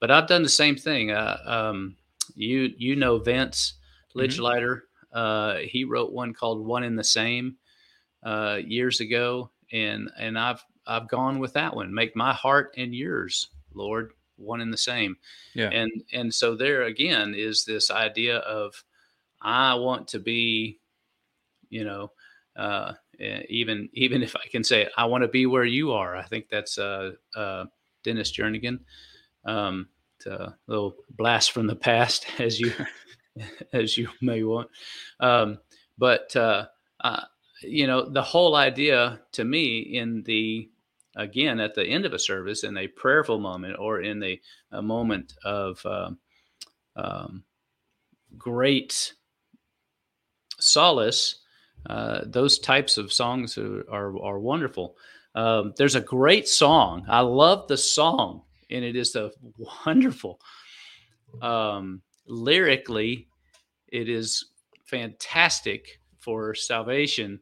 but 0.00 0.10
i've 0.10 0.26
done 0.26 0.42
the 0.42 0.48
same 0.48 0.76
thing 0.76 1.10
uh, 1.10 1.36
um, 1.44 1.94
you 2.34 2.72
you 2.78 2.96
know 2.96 3.18
vince 3.18 3.74
Lidgeleiter, 4.16 4.80
mm-hmm. 5.14 5.18
uh, 5.18 5.56
he 5.66 5.84
wrote 5.84 6.12
one 6.12 6.32
called 6.34 6.66
one 6.66 6.84
in 6.84 6.96
the 6.96 7.04
same 7.04 7.56
uh, 8.22 8.58
years 8.64 9.00
ago 9.00 9.50
and 9.70 10.10
and 10.18 10.38
i've 10.38 10.64
I've 10.86 11.08
gone 11.08 11.38
with 11.38 11.52
that 11.54 11.74
one. 11.74 11.92
Make 11.92 12.16
my 12.16 12.32
heart 12.32 12.74
and 12.76 12.94
yours, 12.94 13.48
Lord, 13.74 14.12
one 14.36 14.60
and 14.60 14.72
the 14.72 14.78
same. 14.78 15.16
Yeah. 15.54 15.70
And 15.70 15.90
and 16.12 16.32
so 16.32 16.56
there 16.56 16.82
again 16.82 17.34
is 17.34 17.64
this 17.64 17.90
idea 17.90 18.38
of 18.38 18.82
I 19.40 19.74
want 19.74 20.08
to 20.08 20.18
be, 20.18 20.78
you 21.68 21.84
know, 21.84 22.12
uh, 22.56 22.92
even 23.18 23.88
even 23.92 24.22
if 24.22 24.36
I 24.36 24.46
can 24.50 24.64
say 24.64 24.88
I 24.96 25.04
want 25.06 25.22
to 25.22 25.28
be 25.28 25.46
where 25.46 25.64
you 25.64 25.92
are. 25.92 26.16
I 26.16 26.24
think 26.24 26.48
that's 26.50 26.78
uh, 26.78 27.12
uh, 27.34 27.64
Dennis 28.02 28.32
Jernigan. 28.32 28.80
Um, 29.44 29.88
a 30.26 30.54
little 30.66 30.96
blast 31.10 31.52
from 31.52 31.66
the 31.66 31.76
past, 31.76 32.26
as 32.38 32.60
you 32.60 32.72
as 33.72 33.96
you 33.96 34.08
may 34.20 34.42
want. 34.42 34.68
Um, 35.20 35.58
but 35.98 36.34
uh, 36.36 36.66
uh, 37.00 37.22
you 37.62 37.86
know, 37.86 38.08
the 38.08 38.22
whole 38.22 38.56
idea 38.56 39.20
to 39.32 39.44
me 39.44 39.80
in 39.80 40.22
the 40.24 40.68
again 41.16 41.60
at 41.60 41.74
the 41.74 41.84
end 41.84 42.04
of 42.04 42.12
a 42.12 42.18
service 42.18 42.64
in 42.64 42.76
a 42.76 42.88
prayerful 42.88 43.38
moment 43.38 43.76
or 43.78 44.00
in 44.00 44.22
a, 44.22 44.40
a 44.70 44.82
moment 44.82 45.34
of 45.44 45.84
um, 45.84 46.18
um, 46.96 47.44
great 48.38 49.14
solace, 50.58 51.40
uh, 51.86 52.20
those 52.24 52.58
types 52.58 52.96
of 52.96 53.12
songs 53.12 53.58
are, 53.58 53.84
are, 53.90 54.22
are 54.22 54.38
wonderful. 54.38 54.96
Um, 55.34 55.74
there's 55.76 55.94
a 55.94 56.00
great 56.00 56.48
song. 56.48 57.04
I 57.08 57.20
love 57.20 57.66
the 57.68 57.76
song, 57.76 58.42
and 58.70 58.84
it 58.84 58.96
is 58.96 59.16
a 59.16 59.30
wonderful. 59.86 60.40
Um, 61.40 62.02
lyrically, 62.26 63.28
it 63.88 64.08
is 64.08 64.46
fantastic 64.84 66.00
for 66.18 66.54
salvation, 66.54 67.40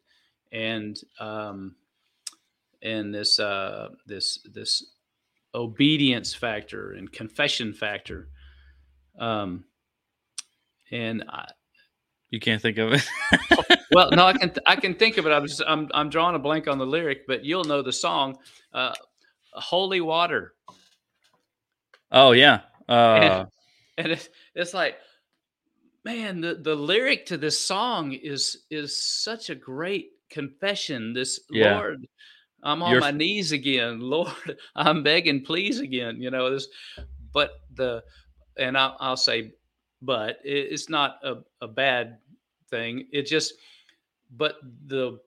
and 0.53 0.99
um, 1.19 1.75
and 2.83 3.15
this 3.15 3.39
uh, 3.39 3.89
this 4.07 4.39
this 4.53 4.85
obedience 5.55 6.35
factor 6.35 6.93
and 6.93 7.11
confession 7.11 7.73
factor. 7.73 8.29
Um, 9.19 9.65
and 10.91 11.25
I, 11.29 11.47
you 12.31 12.41
can't 12.41 12.63
think 12.63 12.79
of 12.79 12.93
it. 12.93 13.09
well, 13.93 14.11
no, 14.11 14.27
I 14.27 14.33
can 14.33 14.53
I 14.67 14.77
can 14.77 14.95
think 14.95 15.19
of 15.19 15.27
it. 15.27 15.31
I'm 15.31 15.47
just, 15.47 15.63
I'm 15.67 15.89
I'm 15.93 16.09
drawing 16.09 16.37
a 16.37 16.39
blank 16.39 16.69
on 16.69 16.79
the 16.79 16.87
lyric, 16.87 17.27
but 17.27 17.45
you'll 17.45 17.65
know 17.65 17.83
the 17.83 17.93
song, 17.93 18.39
uh, 18.73 18.95
"Holy 19.53 20.01
Water." 20.01 20.55
Oh 22.13 22.33
yeah, 22.33 22.61
uh, 22.89 22.93
and, 22.93 23.49
and 23.99 24.13
it's, 24.13 24.29
it's 24.55 24.75
like, 24.75 24.97
man, 26.05 26.41
the 26.41 26.55
the 26.55 26.75
lyric 26.75 27.27
to 27.27 27.37
this 27.37 27.59
song 27.59 28.13
is 28.13 28.65
is 28.71 28.97
such 28.97 29.51
a 29.51 29.55
great 29.55 30.11
confession. 30.31 31.13
This 31.13 31.41
yeah. 31.51 31.77
Lord, 31.77 32.07
I'm 32.63 32.83
on 32.83 32.93
You're... 32.93 33.01
my 33.01 33.11
knees 33.11 33.53
again, 33.53 34.01
Lord. 34.01 34.57
I'm 34.75 35.03
begging, 35.03 35.45
please 35.45 35.81
again. 35.81 36.21
You 36.21 36.31
know 36.31 36.51
this, 36.51 36.69
but 37.33 37.53
the, 37.75 38.03
and 38.57 38.77
I'll, 38.77 38.97
I'll 39.01 39.17
say, 39.17 39.53
but 40.03 40.39
it, 40.45 40.69
it's 40.73 40.89
not 40.89 41.17
a, 41.23 41.37
a 41.61 41.69
bad 41.69 42.19
thing. 42.71 43.07
It 43.13 43.27
just, 43.27 43.55
but 44.31 44.57
the 44.87 45.19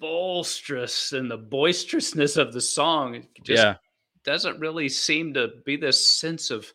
bolsterous 0.00 1.16
and 1.16 1.30
the 1.30 1.38
boisterousness 1.38 2.36
of 2.36 2.52
the 2.52 2.60
song 2.60 3.26
just 3.42 3.62
yeah. 3.62 3.76
doesn't 4.24 4.60
really 4.60 4.88
seem 4.88 5.32
to 5.34 5.48
be 5.64 5.76
this 5.76 6.06
sense 6.06 6.50
of 6.50 6.70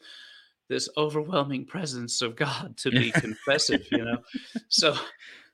this 0.70 0.88
overwhelming 0.98 1.66
presence 1.66 2.22
of 2.22 2.36
God 2.36 2.76
to 2.78 2.92
be 2.92 3.12
confessive, 3.16 3.86
you 3.92 4.06
know. 4.06 4.18
So 4.70 4.96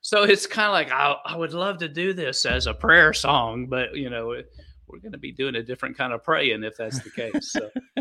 so 0.02 0.24
it's 0.24 0.48
kind 0.48 0.68
of 0.68 0.74
like 0.74 0.92
I, 0.92 1.16
I 1.26 1.36
would 1.36 1.54
love 1.54 1.80
to 1.80 1.90
do 1.90 2.14
this 2.14 2.46
as 2.46 2.68
a 2.68 2.74
prayer 2.74 3.14
song, 3.14 3.68
but 3.68 3.96
you 3.96 4.10
know 4.10 4.42
we're 4.88 5.00
going 5.00 5.12
to 5.12 5.18
be 5.18 5.32
doing 5.32 5.56
a 5.56 5.64
different 5.64 5.98
kind 5.98 6.14
of 6.14 6.24
praying 6.24 6.64
if 6.64 6.78
that's 6.78 7.02
the 7.02 7.10
case. 7.10 7.52
So, 7.52 7.70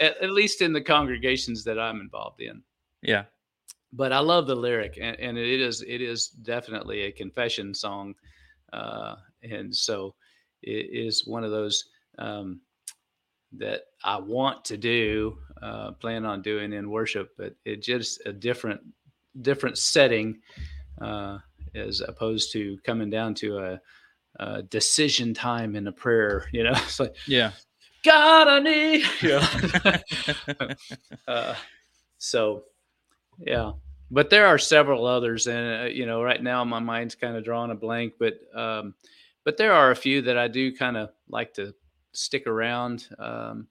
at, 0.00 0.22
at, 0.22 0.30
least 0.30 0.62
in 0.62 0.72
the 0.72 0.80
congregations 0.80 1.64
that 1.64 1.78
I'm 1.78 2.00
involved 2.00 2.40
in. 2.40 2.62
Yeah. 3.02 3.24
But 3.92 4.12
I 4.12 4.18
love 4.18 4.46
the 4.46 4.54
lyric, 4.54 4.98
and, 5.00 5.18
and 5.18 5.38
it 5.38 5.60
is 5.60 5.82
it 5.82 6.02
is 6.02 6.28
definitely 6.28 7.02
a 7.02 7.12
confession 7.12 7.74
song, 7.74 8.14
uh, 8.72 9.16
and 9.42 9.74
so 9.74 10.14
it 10.62 10.90
is 10.92 11.26
one 11.26 11.42
of 11.42 11.50
those 11.50 11.84
um, 12.18 12.60
that 13.52 13.84
I 14.04 14.18
want 14.18 14.64
to 14.66 14.76
do, 14.76 15.38
uh, 15.62 15.92
plan 15.92 16.26
on 16.26 16.42
doing 16.42 16.74
in 16.74 16.90
worship, 16.90 17.30
but 17.38 17.54
it 17.64 17.82
just 17.82 18.20
a 18.26 18.32
different 18.32 18.80
different 19.40 19.78
setting 19.78 20.38
uh, 21.00 21.38
as 21.74 22.00
opposed 22.00 22.52
to 22.52 22.78
coming 22.84 23.10
down 23.10 23.34
to 23.34 23.58
a, 23.58 23.80
a, 24.40 24.62
decision 24.62 25.34
time 25.34 25.76
in 25.76 25.86
a 25.86 25.92
prayer. 25.92 26.46
You 26.52 26.64
know, 26.64 26.72
it's 26.74 27.00
like 27.00 27.14
yeah. 27.26 27.52
God, 28.04 28.48
I 28.48 28.60
need. 28.60 29.04
Yeah. 29.22 29.94
uh, 31.28 31.54
so, 32.18 32.64
yeah, 33.38 33.72
but 34.10 34.30
there 34.30 34.46
are 34.46 34.58
several 34.58 35.06
others, 35.06 35.46
and 35.46 35.82
uh, 35.82 35.86
you 35.86 36.06
know, 36.06 36.22
right 36.22 36.42
now 36.42 36.64
my 36.64 36.78
mind's 36.78 37.14
kind 37.14 37.36
of 37.36 37.44
drawing 37.44 37.70
a 37.70 37.74
blank, 37.74 38.14
but 38.18 38.38
um, 38.54 38.94
but 39.44 39.56
there 39.56 39.72
are 39.72 39.90
a 39.90 39.96
few 39.96 40.22
that 40.22 40.38
I 40.38 40.48
do 40.48 40.74
kind 40.74 40.96
of 40.96 41.10
like 41.28 41.54
to 41.54 41.74
stick 42.12 42.46
around, 42.46 43.08
um, 43.18 43.66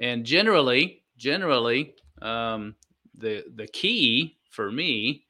and 0.00 0.24
generally, 0.24 1.02
generally, 1.16 1.94
um, 2.22 2.74
the 3.16 3.44
the 3.54 3.66
key 3.66 4.38
for 4.50 4.70
me 4.70 5.23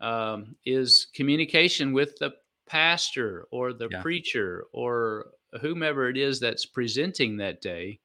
um, 0.00 0.56
is 0.64 1.08
communication 1.14 1.92
with 1.92 2.16
the 2.18 2.32
pastor 2.66 3.46
or 3.50 3.72
the 3.72 3.88
Yeah. 3.88 4.02
preacher 4.02 4.66
or 4.72 5.26
whomever 5.60 6.08
it 6.08 6.16
is 6.16 6.38
that's 6.40 6.66
presenting 6.66 7.36
that 7.38 7.60
day 7.60 7.98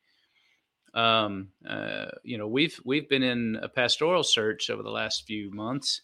um, 0.94 1.50
uh, 1.68 2.06
you 2.24 2.38
know 2.38 2.48
we've 2.48 2.80
we've 2.86 3.10
been 3.10 3.24
in 3.24 3.58
a 3.62 3.68
pastoral 3.70 4.24
search 4.24 4.70
over 4.70 4.84
the 4.84 4.90
last 4.90 5.26
few 5.26 5.52
months 5.52 6.02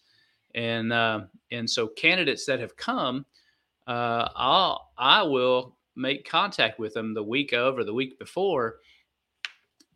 and 0.54 0.92
uh, 0.92 1.22
and 1.50 1.68
so 1.68 1.86
candidates 1.86 2.44
that 2.46 2.60
have 2.60 2.76
come 2.76 3.24
uh, 3.86 4.28
i'll 4.36 4.90
i 4.98 5.22
will 5.22 5.76
make 5.96 6.28
contact 6.28 6.78
with 6.78 6.94
them 6.94 7.14
the 7.14 7.22
week 7.22 7.52
of 7.52 7.78
or 7.78 7.84
the 7.84 7.94
week 7.94 8.18
before 8.18 8.76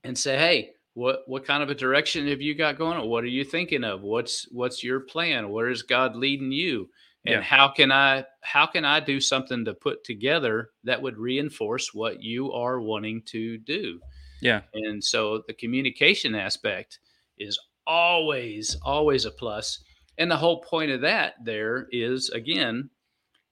and 0.04 0.16
say 0.16 0.36
hey 0.38 0.73
what 0.94 1.22
what 1.26 1.44
kind 1.44 1.62
of 1.62 1.70
a 1.70 1.74
direction 1.74 2.26
have 2.28 2.40
you 2.40 2.54
got 2.54 2.78
going 2.78 2.96
on 2.96 3.08
what 3.08 3.24
are 3.24 3.28
you 3.28 3.44
thinking 3.44 3.84
of 3.84 4.02
what's 4.02 4.48
what's 4.52 4.82
your 4.82 5.00
plan 5.00 5.50
where 5.50 5.68
is 5.68 5.82
god 5.82 6.16
leading 6.16 6.52
you 6.52 6.88
and 7.26 7.36
Yeah. 7.36 7.40
how 7.42 7.68
can 7.68 7.90
i 7.92 8.24
how 8.42 8.66
can 8.66 8.84
i 8.84 9.00
do 9.00 9.20
something 9.20 9.64
to 9.64 9.74
put 9.74 10.04
together 10.04 10.70
that 10.84 11.02
would 11.02 11.18
reinforce 11.18 11.92
what 11.92 12.22
you 12.22 12.52
are 12.52 12.80
wanting 12.80 13.22
to 13.26 13.58
do 13.58 14.00
Yeah. 14.40 14.62
and 14.72 15.02
so 15.02 15.42
the 15.46 15.54
communication 15.54 16.34
aspect 16.34 17.00
is 17.38 17.58
always 17.86 18.76
always 18.82 19.24
a 19.24 19.30
plus. 19.30 19.78
plus 19.78 19.84
and 20.18 20.30
the 20.30 20.36
whole 20.36 20.60
point 20.62 20.92
of 20.92 21.00
that 21.00 21.34
there 21.44 21.88
is 21.90 22.30
again 22.30 22.88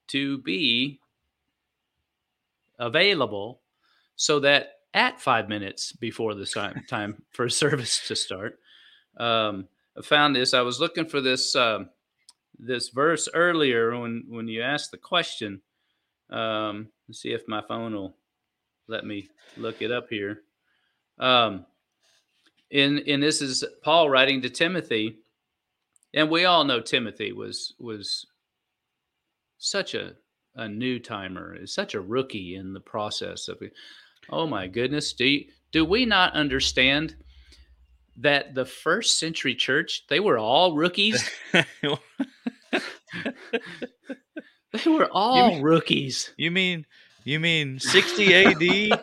to 0.08 0.38
be 0.38 1.00
available 2.78 3.62
so 4.16 4.38
that 4.40 4.74
at 4.94 5.20
five 5.20 5.48
minutes 5.48 5.92
before 5.92 6.34
the 6.34 6.46
time, 6.46 6.84
time 6.88 7.22
for 7.30 7.48
service 7.48 8.06
to 8.08 8.16
start. 8.16 8.58
Um, 9.16 9.68
i 9.94 10.00
found 10.00 10.34
this 10.34 10.54
i 10.54 10.62
was 10.62 10.80
looking 10.80 11.04
for 11.04 11.20
this 11.20 11.54
um, 11.54 11.90
this 12.58 12.88
verse 12.88 13.28
earlier 13.34 13.98
when 13.98 14.24
when 14.28 14.48
you 14.48 14.62
asked 14.62 14.90
the 14.90 14.98
question. 14.98 15.60
Um, 16.30 16.88
let's 17.08 17.20
see 17.20 17.32
if 17.32 17.46
my 17.46 17.60
phone 17.60 17.94
will 17.94 18.16
let 18.88 19.04
me 19.04 19.28
look 19.56 19.82
it 19.82 19.90
up 19.90 20.08
here. 20.08 20.42
Um, 21.18 21.66
and 22.70 23.00
and 23.00 23.22
this 23.22 23.42
is 23.42 23.64
Paul 23.82 24.08
writing 24.08 24.40
to 24.42 24.50
Timothy, 24.50 25.18
and 26.14 26.30
we 26.30 26.44
all 26.44 26.64
know 26.64 26.80
Timothy 26.80 27.32
was 27.32 27.74
was 27.78 28.26
such 29.58 29.94
a 29.94 30.14
a 30.54 30.68
new 30.68 30.98
timer, 30.98 31.54
is 31.54 31.72
such 31.72 31.94
a 31.94 32.00
rookie 32.00 32.56
in 32.56 32.72
the 32.72 32.80
process 32.80 33.48
of 33.48 33.60
it. 33.62 33.72
Oh 34.30 34.46
my 34.46 34.66
goodness, 34.66 35.12
do 35.12 35.24
you, 35.26 35.46
do 35.72 35.84
we 35.84 36.04
not 36.06 36.32
understand 36.34 37.16
that 38.18 38.54
the 38.54 38.64
first 38.64 39.18
century 39.18 39.54
church 39.54 40.04
they 40.08 40.20
were 40.20 40.38
all 40.38 40.74
rookies? 40.76 41.28
They 44.84 44.90
were 44.90 45.08
all 45.12 45.50
mean- 45.50 45.62
rookies. 45.62 46.32
you 46.38 46.50
mean 46.50 46.86
you 47.24 47.38
mean 47.38 47.78
60 47.78 48.34
AD? 48.34 49.00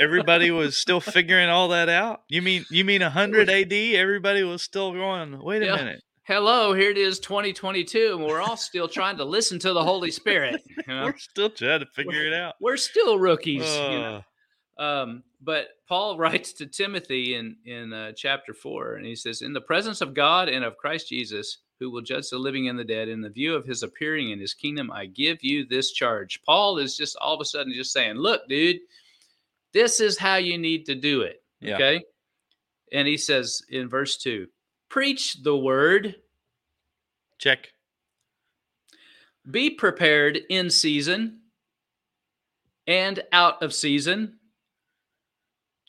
Everybody 0.00 0.50
was 0.50 0.76
still 0.78 1.00
figuring 1.00 1.48
all 1.50 1.68
that 1.68 1.88
out. 1.90 2.22
You 2.28 2.40
mean 2.42 2.64
you 2.70 2.82
mean 2.84 3.02
100 3.02 3.50
AD? 3.50 3.72
Everybody 3.72 4.42
was 4.42 4.62
still 4.62 4.92
going. 4.92 5.38
Wait 5.42 5.62
a 5.62 5.66
Yeah. 5.66 5.76
minute. 5.76 6.02
Hello, 6.24 6.72
here 6.72 6.90
it 6.90 6.96
is, 6.98 7.18
2022, 7.18 8.14
and 8.16 8.24
we're 8.24 8.40
all 8.40 8.56
still 8.56 8.88
trying 8.88 9.16
to 9.18 9.24
listen 9.24 9.58
to 9.58 9.72
the 9.72 9.82
Holy 9.84 10.10
Spirit. 10.10 10.62
you 10.68 10.82
know? 10.86 11.04
We're 11.06 11.18
still 11.18 11.50
trying 11.50 11.80
to 11.80 11.86
figure 11.94 12.24
it 12.26 12.32
out. 12.32 12.54
we're 12.60 12.76
still 12.76 13.18
rookies. 13.18 13.62
you 13.64 13.98
know? 13.98 14.22
Um, 14.78 15.22
but 15.40 15.68
Paul 15.88 16.16
writes 16.18 16.52
to 16.54 16.66
Timothy 16.66 17.34
in 17.34 17.56
in 17.64 17.92
uh, 17.92 18.12
chapter 18.16 18.54
four, 18.54 18.94
and 18.94 19.06
he 19.06 19.16
says, 19.16 19.42
"In 19.42 19.52
the 19.52 19.60
presence 19.60 20.00
of 20.00 20.14
God 20.14 20.48
and 20.48 20.64
of 20.64 20.76
Christ 20.76 21.08
Jesus, 21.08 21.58
who 21.78 21.90
will 21.90 22.02
judge 22.02 22.30
the 22.30 22.38
living 22.38 22.68
and 22.68 22.78
the 22.78 22.84
dead, 22.84 23.08
in 23.08 23.20
the 23.20 23.30
view 23.30 23.54
of 23.54 23.66
His 23.66 23.82
appearing 23.82 24.30
in 24.30 24.40
His 24.40 24.54
kingdom, 24.54 24.90
I 24.90 25.06
give 25.06 25.38
you 25.42 25.66
this 25.66 25.92
charge." 25.92 26.40
Paul 26.44 26.78
is 26.78 26.96
just 26.96 27.16
all 27.16 27.34
of 27.34 27.40
a 27.40 27.44
sudden 27.44 27.72
just 27.74 27.92
saying, 27.92 28.16
"Look, 28.16 28.48
dude, 28.48 28.80
this 29.72 30.00
is 30.00 30.18
how 30.18 30.36
you 30.36 30.58
need 30.58 30.86
to 30.86 30.94
do 30.94 31.22
it." 31.22 31.42
Yeah. 31.60 31.74
Okay, 31.74 32.00
and 32.92 33.06
he 33.06 33.16
says 33.16 33.62
in 33.68 33.88
verse 33.88 34.16
two, 34.16 34.48
"Preach 34.88 35.42
the 35.42 35.56
word." 35.56 36.16
check. 37.42 37.72
Be 39.50 39.70
prepared 39.70 40.38
in 40.48 40.70
season 40.70 41.40
and 42.86 43.22
out 43.32 43.62
of 43.62 43.74
season. 43.74 44.38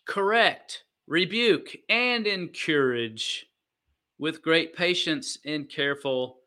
Correct, 0.05 0.83
rebuke, 1.07 1.75
and 1.89 2.27
encourage 2.27 3.47
with 4.17 4.41
great 4.41 4.75
patience 4.75 5.37
and 5.45 5.69
careful 5.69 6.39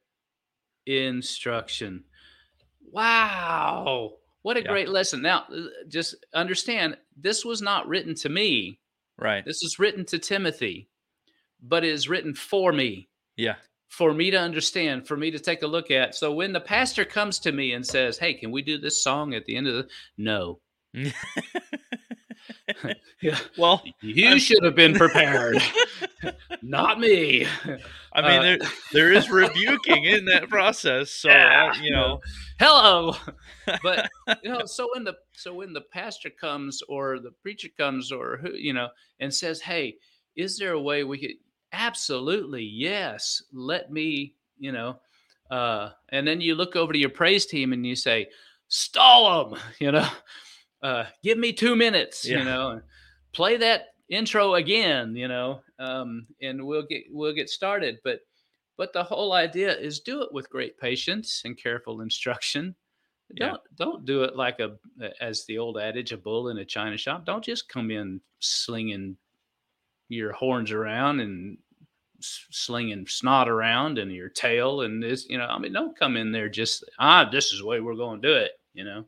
instruction. 0.87 2.05
Wow. 2.81 4.19
What 4.43 4.57
a 4.57 4.63
Yeah. 4.63 4.69
great 4.69 4.89
lesson. 4.89 5.23
Now, 5.23 5.47
uh, 5.53 5.69
just 5.89 6.15
understand 6.33 6.97
this 7.17 7.45
was 7.45 7.61
not 7.61 7.89
written 7.89 8.15
to 8.17 8.29
me. 8.29 8.79
Right. 9.19 9.45
This 9.45 9.63
is 9.63 9.79
written 9.79 10.05
to 10.07 10.19
Timothy, 10.19 10.89
but 11.61 11.85
it 11.85 11.91
is 11.91 12.09
written 12.09 12.35
for 12.35 12.73
me 12.73 13.09
Yeah. 13.37 13.57
for 13.89 14.13
me 14.13 14.31
to 14.31 14.39
understand, 14.39 15.09
for 15.09 15.17
me 15.17 15.31
to 15.31 15.39
take 15.39 15.63
a 15.63 15.67
look 15.67 15.91
at. 15.91 16.15
So 16.15 16.33
when 16.33 16.53
the 16.53 16.61
pastor 16.61 17.05
comes 17.05 17.39
to 17.41 17.53
me 17.53 17.73
and 17.73 17.87
says, 17.87 18.19
"Hey, 18.19 18.35
can 18.35 18.51
we 18.51 18.63
do 18.63 18.79
this 18.79 19.03
song 19.03 19.35
at 19.35 19.47
the 19.47 19.57
end 19.57 19.67
of 19.67 19.75
the?" 19.75 19.89
No, 20.17 20.61
yeah, 23.23 23.39
well, 23.57 23.83
you 24.01 24.29
I'm- 24.29 24.39
should 24.39 24.63
have 24.65 24.75
been 24.75 24.95
prepared, 24.95 25.59
not 26.63 26.99
me. 27.01 27.47
I 28.13 28.23
mean, 28.23 28.39
Uh, 28.39 28.43
there 28.43 28.59
there 28.93 29.13
is 29.13 29.31
rebuking 29.31 30.05
in 30.05 30.25
that 30.27 30.49
process. 30.49 31.11
So 31.13 31.29
Yeah. 31.31 31.73
uh, 31.73 31.83
you 31.83 31.91
know, 31.93 32.21
Hello, 32.59 33.15
but 33.83 34.09
you 34.43 34.51
know, 34.51 34.65
so 34.67 34.89
when 34.95 35.05
the 35.05 35.15
so 35.33 35.55
when 35.55 35.73
the 35.73 35.83
pastor 35.93 36.31
comes 36.31 36.83
or 36.89 37.19
the 37.21 37.31
preacher 37.43 37.69
comes 37.77 38.11
or 38.11 38.39
who 38.39 38.53
you 38.55 38.73
know 38.73 38.89
and 39.21 39.33
says, 39.33 39.61
"Hey, 39.61 39.97
is 40.35 40.59
there 40.59 40.73
a 40.73 40.81
way 40.81 41.05
we 41.05 41.19
could?" 41.19 41.37
Absolutely, 41.73 42.63
yes. 42.65 43.43
Let 43.53 43.93
me, 43.93 44.35
you 44.59 44.73
know, 44.73 44.99
uh, 45.51 45.91
and 46.09 46.27
then 46.27 46.41
you 46.41 46.55
look 46.55 46.75
over 46.75 46.93
to 46.93 46.99
your 46.99 47.11
praise 47.11 47.45
team 47.47 47.73
and 47.73 47.87
you 47.87 47.95
say, 47.95 48.29
"Stall 48.69 49.51
them," 49.51 49.61
you 49.79 49.93
know, 49.93 50.09
uh, 50.87 51.07
give 51.23 51.37
me 51.37 51.53
two 51.53 51.75
minutes, 51.75 52.25
Yeah. 52.25 52.39
you 52.39 52.45
know, 52.45 52.81
play 53.33 53.57
that 53.57 53.89
intro 54.09 54.55
again, 54.55 55.17
you 55.17 55.27
know, 55.27 55.61
um, 55.81 56.27
and 56.41 56.65
we'll 56.65 56.87
get 56.87 57.05
we'll 57.11 57.35
get 57.35 57.51
started. 57.51 57.99
But 58.05 58.21
but 58.77 58.93
the 58.93 59.03
whole 59.03 59.33
idea 59.33 59.77
is 59.77 60.01
do 60.01 60.23
it 60.23 60.33
with 60.33 60.49
great 60.51 60.79
patience 60.79 61.43
and 61.45 61.57
careful 61.59 62.03
instruction. 62.03 62.75
Yeah. 63.35 63.49
Don't 63.49 63.63
don't 63.77 64.05
do 64.05 64.23
it 64.23 64.37
like 64.37 64.61
a 64.61 64.77
as 65.21 65.45
the 65.47 65.59
old 65.59 65.77
adage, 65.77 66.13
a 66.13 66.17
bull 66.17 66.51
in 66.51 66.59
a 66.59 66.65
china 66.65 66.97
shop. 66.97 67.27
Don't 67.27 67.45
just 67.45 67.69
come 67.69 67.91
in 67.91 68.21
slinging 68.39 69.17
your 70.09 70.33
horns 70.33 70.71
around 70.71 71.19
and 71.19 71.59
slinging 72.21 73.07
snot 73.09 73.49
around 73.49 73.99
and 73.99 74.13
your 74.13 74.29
tail 74.29 74.83
and 74.83 75.03
this. 75.03 75.27
You 75.29 75.39
know, 75.39 75.47
I 75.47 75.59
mean, 75.59 75.73
don't 75.73 75.99
come 75.99 76.17
in 76.17 76.31
there 76.31 76.49
just 76.49 76.85
ah, 77.01 77.29
this 77.29 77.53
is 77.53 77.59
the 77.59 77.67
way 77.67 77.81
we're 77.81 77.97
going 77.97 78.23
to 78.23 78.29
do 78.29 78.35
it. 78.35 78.53
You 78.73 78.85
know. 78.85 79.05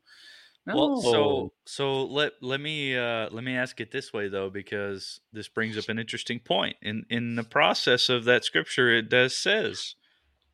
Well, 0.72 1.02
so 1.02 1.52
so 1.66 2.04
let 2.06 2.32
let 2.42 2.60
me 2.60 2.96
uh, 2.96 3.28
let 3.30 3.44
me 3.44 3.56
ask 3.56 3.80
it 3.80 3.90
this 3.90 4.12
way 4.12 4.28
though, 4.28 4.50
because 4.50 5.20
this 5.32 5.48
brings 5.48 5.78
up 5.78 5.88
an 5.88 5.98
interesting 5.98 6.40
point. 6.40 6.76
In 6.82 7.04
in 7.10 7.36
the 7.36 7.44
process 7.44 8.08
of 8.08 8.24
that 8.24 8.44
scripture, 8.44 8.90
it 8.90 9.08
does 9.08 9.36
says 9.36 9.94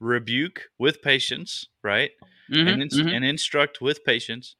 rebuke 0.00 0.68
with 0.78 1.02
patience, 1.02 1.68
right, 1.84 2.12
Mhm, 2.48 2.66
and 2.66 2.82
ins- 2.82 3.02
mhm, 3.02 3.12
and 3.12 3.24
instruct 3.24 3.80
with 3.82 4.04
patience. 4.04 4.56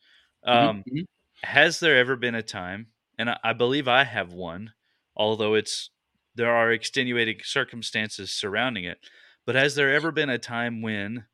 mhm, 0.52 0.68
Um, 0.68 0.86
mhm. 0.86 1.04
has 1.44 1.80
there 1.80 1.98
ever 1.98 2.16
been 2.16 2.34
a 2.34 2.42
time 2.42 2.88
and 3.18 3.30
I, 3.30 3.38
I 3.44 3.52
believe 3.52 3.88
i 3.88 4.04
have 4.04 4.32
one 4.32 4.72
although 5.16 5.54
it's 5.54 5.90
there 6.34 6.50
are 6.54 6.72
extenuating 6.72 7.40
circumstances 7.44 8.32
surrounding 8.32 8.84
it 8.84 8.98
but 9.46 9.54
has 9.54 9.74
there 9.74 9.94
ever 9.94 10.12
been 10.12 10.30
a 10.30 10.38
time 10.38 10.82
when 10.82 11.26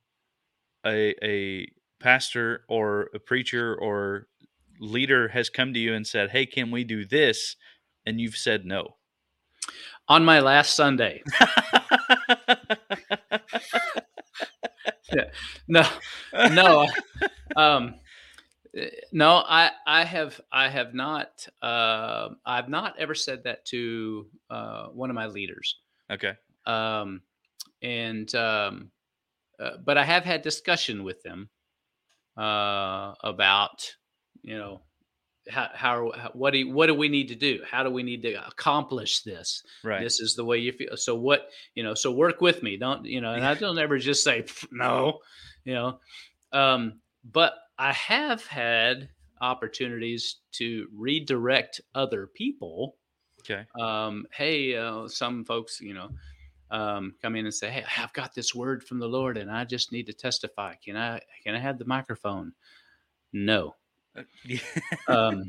a 0.85 1.15
a 1.23 1.67
pastor 2.01 2.65
or 2.69 3.11
a 3.15 3.19
preacher 3.19 3.75
or 3.77 4.27
leader 4.81 5.29
has 5.29 5.51
come 5.51 5.73
to 5.75 5.79
you 5.81 5.95
and 5.95 6.07
said 6.07 6.31
hey 6.31 6.47
can 6.47 6.71
we 6.71 6.83
do 6.85 7.05
this 7.05 7.57
and 8.07 8.21
you've 8.21 8.37
said 8.37 8.65
no 8.65 8.97
On 10.09 10.25
my 10.25 10.41
last 10.41 10.75
Sunday. 10.75 11.23
No, 15.69 15.85
no. 16.53 16.87
um, 17.57 17.95
Uh, 18.77 18.85
No, 19.13 19.43
I 19.47 19.71
I 19.87 20.05
have 20.05 20.41
I 20.53 20.69
have 20.69 20.95
not 20.95 21.47
uh, 21.61 22.29
I've 22.47 22.69
not 22.69 22.99
ever 22.99 23.15
said 23.15 23.43
that 23.45 23.65
to 23.67 24.27
uh, 24.49 24.87
one 24.89 25.11
of 25.11 25.17
my 25.17 25.27
leaders. 25.27 25.81
Okay. 26.11 26.35
Um, 26.67 27.23
and 27.83 28.33
um, 28.35 28.91
uh, 29.59 29.79
but 29.85 29.99
I 29.99 30.05
have 30.05 30.25
had 30.25 30.43
discussion 30.43 31.03
with 31.03 31.23
them 31.23 31.51
uh, 32.41 33.15
about 33.23 33.95
you 34.43 34.57
know 34.57 34.81
how, 35.51 35.69
how 35.75 36.13
how 36.17 36.31
what 36.33 36.53
do 36.53 36.59
you, 36.59 36.73
what 36.73 36.87
do 36.87 36.95
we 36.95 37.09
need 37.09 37.29
to 37.29 37.35
do? 37.35 37.61
How 37.69 37.83
do 37.83 37.91
we 37.91 38.03
need 38.03 38.23
to 38.23 38.47
accomplish 38.47 39.23
this? 39.23 39.63
Right. 39.85 40.03
This 40.03 40.21
is 40.21 40.35
the 40.35 40.45
way 40.45 40.59
you 40.59 40.73
feel. 40.73 40.97
So 40.97 41.15
what 41.15 41.49
you 41.75 41.83
know? 41.83 41.95
So 41.95 42.13
work 42.13 42.41
with 42.41 42.63
me. 42.63 42.77
Don't 42.77 43.05
you 43.05 43.21
know? 43.21 43.33
And 43.33 43.45
I 43.45 43.55
don't 43.65 43.79
ever 43.79 43.99
just 43.99 44.25
say 44.25 44.45
no. 44.71 45.19
You 45.65 45.75
know, 45.75 45.99
um, 46.53 47.01
but 47.25 47.55
I 47.79 47.93
have 47.93 48.47
had 48.47 49.11
opportunities 49.41 50.37
to 50.53 50.87
redirect 50.95 51.81
other 51.95 52.27
people 52.27 52.97
Okay. 53.41 53.65
um, 53.81 54.27
hey, 54.33 54.77
uh, 54.77 55.09
some 55.09 55.45
folks, 55.45 55.81
you 55.81 55.95
know, 55.95 56.11
um, 56.71 57.15
come 57.23 57.37
in 57.37 57.47
and 57.47 57.55
say, 57.55 57.71
"Hey, 57.71 57.85
I've 57.99 58.13
got 58.13 58.35
this 58.35 58.55
word 58.55 58.83
from 58.85 58.99
the 58.99 59.09
Lord, 59.09 59.37
and 59.37 59.51
I 59.51 59.65
just 59.65 59.93
need 59.93 60.07
to 60.07 60.13
testify. 60.13 60.75
Can 60.85 60.97
I? 60.97 61.21
Can 61.45 61.55
I 61.55 61.59
have 61.59 61.79
the 61.79 61.85
microphone?" 61.85 62.53
No. 63.33 63.77
Uh. 64.17 64.23
Um, 65.09 65.45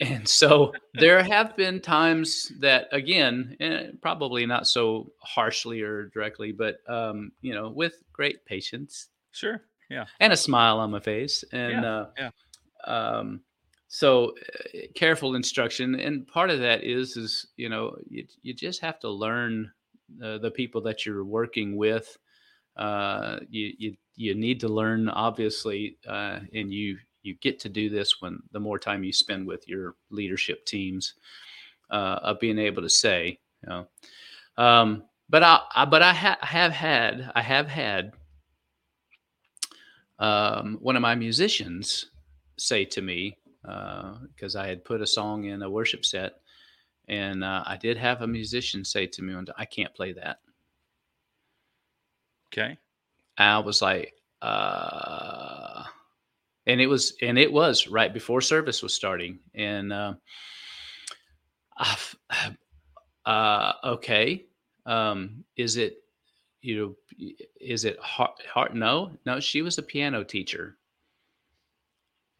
and 0.00 0.28
so 0.28 0.72
there 0.94 1.22
have 1.22 1.56
been 1.56 1.80
times 1.80 2.52
that, 2.60 2.88
again, 2.92 3.56
eh, 3.60 3.88
probably 4.00 4.46
not 4.46 4.68
so 4.68 5.12
harshly 5.20 5.82
or 5.82 6.06
directly, 6.06 6.52
but 6.52 6.78
um, 6.88 7.32
you 7.40 7.54
know, 7.54 7.68
with 7.70 8.02
great 8.12 8.44
patience 8.44 9.08
sure. 9.32 9.62
Yeah. 9.90 10.06
and 10.20 10.32
a 10.32 10.36
smile 10.36 10.78
on 10.78 10.90
my 10.90 11.00
face, 11.00 11.44
and 11.52 11.82
Yeah, 11.82 11.96
uh, 11.96 12.10
yeah. 12.18 12.30
um, 12.86 13.40
so 13.88 14.34
uh, 14.74 14.78
careful 14.94 15.34
instruction, 15.34 15.94
and 15.96 16.26
part 16.26 16.50
of 16.50 16.60
that 16.60 16.84
is 16.84 17.16
is 17.16 17.46
you 17.56 17.68
know 17.68 17.96
you 18.08 18.26
you 18.42 18.54
just 18.54 18.80
have 18.80 18.98
to 19.00 19.08
learn 19.10 19.70
uh, 20.22 20.38
the 20.38 20.50
people 20.50 20.80
that 20.82 21.04
you're 21.04 21.24
working 21.24 21.76
with. 21.76 22.16
Uh, 22.76 23.40
you 23.48 23.72
you 23.78 23.96
you 24.16 24.34
need 24.34 24.60
to 24.60 24.68
learn, 24.68 25.08
obviously, 25.08 25.96
uh, 26.06 26.40
and 26.54 26.72
you 26.72 26.98
you 27.22 27.34
get 27.36 27.58
to 27.60 27.68
do 27.68 27.88
this 27.88 28.20
when 28.20 28.38
the 28.52 28.60
more 28.60 28.78
time 28.78 29.02
you 29.02 29.12
spend 29.12 29.46
with 29.46 29.66
your 29.68 29.94
leadership 30.10 30.64
teams 30.64 31.14
uh, 31.90 32.20
of 32.22 32.40
being 32.40 32.58
able 32.58 32.82
to 32.82 32.88
say, 32.88 33.38
you 33.62 33.68
know. 33.68 33.86
Um, 34.56 35.04
but 35.28 35.42
I, 35.42 35.60
I 35.74 35.84
but 35.84 36.02
I 36.02 36.12
ha- 36.12 36.38
have 36.40 36.72
had 36.72 37.32
I 37.34 37.42
have 37.42 37.68
had 37.68 38.12
um, 40.18 40.78
one 40.80 40.96
of 40.96 41.02
my 41.02 41.14
musicians 41.14 42.06
say 42.58 42.84
to 42.86 43.02
me 43.02 43.36
because 43.62 44.54
I 44.54 44.66
had 44.68 44.84
put 44.84 45.00
a 45.00 45.06
song 45.06 45.44
in 45.44 45.62
a 45.62 45.70
worship 45.70 46.04
set, 46.04 46.34
and 47.08 47.44
uh, 47.44 47.62
I 47.66 47.76
did 47.76 47.96
have 47.96 48.22
a 48.22 48.26
musician 48.26 48.84
say 48.84 49.06
to 49.06 49.22
me, 49.22 49.34
one 49.34 49.46
time, 49.46 49.54
"I 49.58 49.64
can't 49.64 49.94
play 49.94 50.12
that." 50.12 50.38
Okay. 52.52 52.78
I 53.38 53.58
was 53.58 53.82
like, 53.82 54.14
uh, 54.40 55.84
and 56.66 56.80
it 56.80 56.86
was, 56.86 57.14
and 57.22 57.38
it 57.38 57.52
was 57.52 57.86
right 57.88 58.12
before 58.12 58.40
service 58.40 58.82
was 58.82 58.94
starting, 58.94 59.38
and 59.54 59.92
uh, 59.92 60.14
uh, 63.26 63.72
okay, 63.84 64.46
um, 64.86 65.44
is 65.56 65.76
it, 65.76 65.98
you 66.62 66.76
know, 66.78 66.94
is 67.60 67.84
it 67.84 67.98
hard, 68.00 68.30
hard? 68.52 68.74
No, 68.74 69.12
no, 69.26 69.38
she 69.38 69.62
was 69.62 69.78
a 69.78 69.82
piano 69.82 70.24
teacher, 70.24 70.78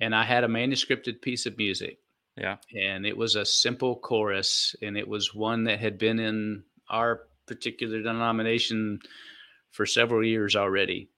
and 0.01 0.15
I 0.15 0.25
had 0.25 0.45
a 0.45 0.49
manuscripted 0.49 1.21
piece 1.21 1.47
of 1.47 1.59
music, 1.59 1.99
Yeah. 2.37 2.57
and 2.75 3.07
it 3.07 3.17
was 3.17 3.35
a 3.35 3.47
simple 3.47 3.97
chorus, 3.97 4.77
and 4.83 4.97
it 4.97 5.09
was 5.09 5.35
one 5.35 5.65
that 5.65 5.81
had 5.81 5.97
been 5.99 6.19
in 6.19 6.65
our 6.89 7.23
particular 7.47 8.03
denomination 8.03 9.01
for 9.71 9.87
several 9.87 10.25
years 10.25 10.55
already. 10.55 11.09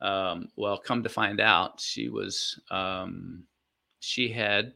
Um, 0.00 0.48
well, 0.56 0.78
come 0.78 1.02
to 1.02 1.08
find 1.08 1.40
out, 1.40 1.80
she 1.80 2.08
was 2.08 2.60
um, 2.70 3.44
she 4.00 4.28
had 4.28 4.74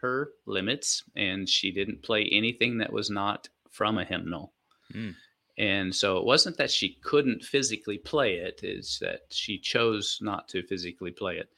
her 0.00 0.30
limits, 0.46 1.04
and 1.16 1.48
she 1.48 1.72
didn't 1.72 2.02
play 2.02 2.28
anything 2.30 2.78
that 2.78 2.92
was 2.92 3.10
not 3.10 3.48
from 3.70 3.98
a 3.98 4.04
hymnal. 4.04 4.52
Mm. 4.94 5.14
And 5.58 5.94
so 5.94 6.18
it 6.18 6.24
wasn't 6.24 6.56
that 6.56 6.70
she 6.70 6.98
couldn't 7.02 7.44
physically 7.44 7.98
play 7.98 8.36
it; 8.36 8.60
it's 8.62 8.98
that 9.00 9.22
she 9.30 9.58
chose 9.58 10.18
not 10.20 10.48
to 10.48 10.62
physically 10.62 11.10
play 11.10 11.36
it. 11.36 11.50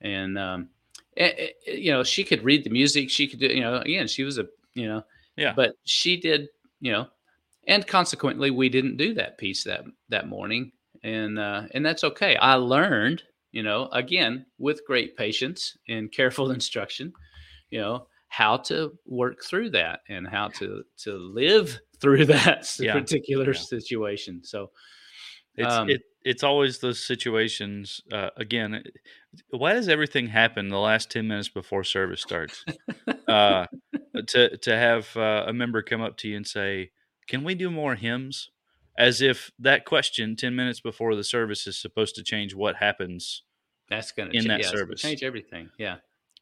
And 0.00 0.38
um, 0.38 0.68
eh, 1.16 1.32
eh, 1.66 1.72
you 1.72 1.90
know, 1.90 2.02
she 2.02 2.24
could 2.24 2.42
read 2.44 2.64
the 2.64 2.70
music. 2.70 3.10
She 3.10 3.26
could 3.26 3.40
do, 3.40 3.46
you 3.46 3.60
know, 3.60 3.76
again, 3.76 4.06
she 4.08 4.24
was 4.24 4.38
a, 4.38 4.46
you 4.74 4.88
know, 4.88 5.02
Yeah. 5.36 5.52
but 5.54 5.74
she 5.84 6.16
did, 6.16 6.48
you 6.80 6.92
know, 6.92 7.08
and 7.68 7.86
consequently, 7.86 8.50
we 8.50 8.68
didn't 8.68 8.96
do 8.96 9.14
that 9.14 9.38
piece 9.38 9.64
that 9.64 9.84
that 10.08 10.28
morning, 10.28 10.72
and 11.04 11.38
uh, 11.38 11.62
and 11.74 11.84
that's 11.86 12.04
okay. 12.04 12.36
I 12.36 12.54
learned, 12.54 13.22
you 13.52 13.62
know, 13.62 13.88
again 13.92 14.46
with 14.58 14.86
great 14.86 15.16
patience 15.16 15.76
and 15.88 16.10
careful 16.10 16.50
instruction, 16.58 17.12
you 17.70 17.80
know, 17.80 18.08
how 18.28 18.56
to 18.56 18.98
work 19.06 19.44
through 19.44 19.70
that 19.70 20.00
and 20.08 20.26
how 20.26 20.48
to 20.48 20.82
to 21.04 21.12
live 21.16 21.78
through 22.00 22.26
that 22.26 22.68
Yeah. 22.80 22.98
particular 22.98 23.52
Yeah. 23.52 23.60
situation. 23.60 24.42
So 24.42 24.70
It's 25.56 25.72
Um, 25.74 25.90
it, 25.90 26.02
it's 26.24 26.42
always 26.42 26.78
those 26.78 27.04
situations. 27.04 28.00
Uh, 28.10 28.30
again, 28.36 28.82
why 29.50 29.72
does 29.72 29.88
everything 29.88 30.28
happen 30.28 30.68
the 30.68 30.78
last 30.78 31.10
ten 31.10 31.28
minutes 31.28 31.48
before 31.48 31.84
service 31.84 32.22
starts? 32.22 32.64
uh, 33.28 33.66
to 34.28 34.56
to 34.56 34.76
have 34.76 35.16
uh, 35.16 35.44
a 35.46 35.52
member 35.52 35.82
come 35.82 36.00
up 36.00 36.16
to 36.18 36.28
you 36.28 36.36
and 36.36 36.46
say, 36.46 36.90
"Can 37.26 37.44
we 37.44 37.54
do 37.54 37.70
more 37.70 37.94
hymns?" 37.96 38.50
As 38.96 39.20
if 39.22 39.50
that 39.58 39.84
question 39.84 40.36
ten 40.36 40.54
minutes 40.54 40.80
before 40.80 41.14
the 41.14 41.24
service 41.24 41.66
is 41.66 41.78
supposed 41.78 42.14
to 42.16 42.22
change 42.22 42.54
what 42.54 42.76
happens. 42.76 43.42
that's 43.88 44.12
going 44.12 44.30
to 44.30 44.36
In 44.36 44.44
to 44.44 44.48
that 44.48 44.62
yeah, 44.62 44.70
service. 44.70 45.02
change 45.02 45.22
everything. 45.22 45.70
Yeah. 45.78 45.96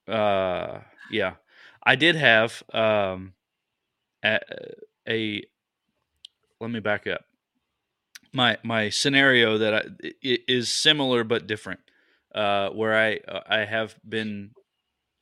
Uh, 0.07 0.83
yeah, 1.11 1.35
I 1.83 1.97
did 1.97 2.17
have 2.17 2.63
um, 2.73 3.35
a, 4.25 4.41
a. 5.09 5.43
Let 6.61 6.71
me 6.71 6.81
back 6.81 7.07
up. 7.07 7.23
My 8.33 8.59
my 8.63 8.91
scenario 8.91 9.59
that 9.59 9.75
I, 9.75 9.83
i- 10.25 10.39
is 10.47 10.69
similar 10.69 11.25
but 11.25 11.47
different, 11.47 11.81
uh, 12.35 12.71
where 12.71 12.97
I 12.97 13.17
uh, 13.27 13.41
I 13.47 13.59
have 13.65 13.97
been 14.09 14.53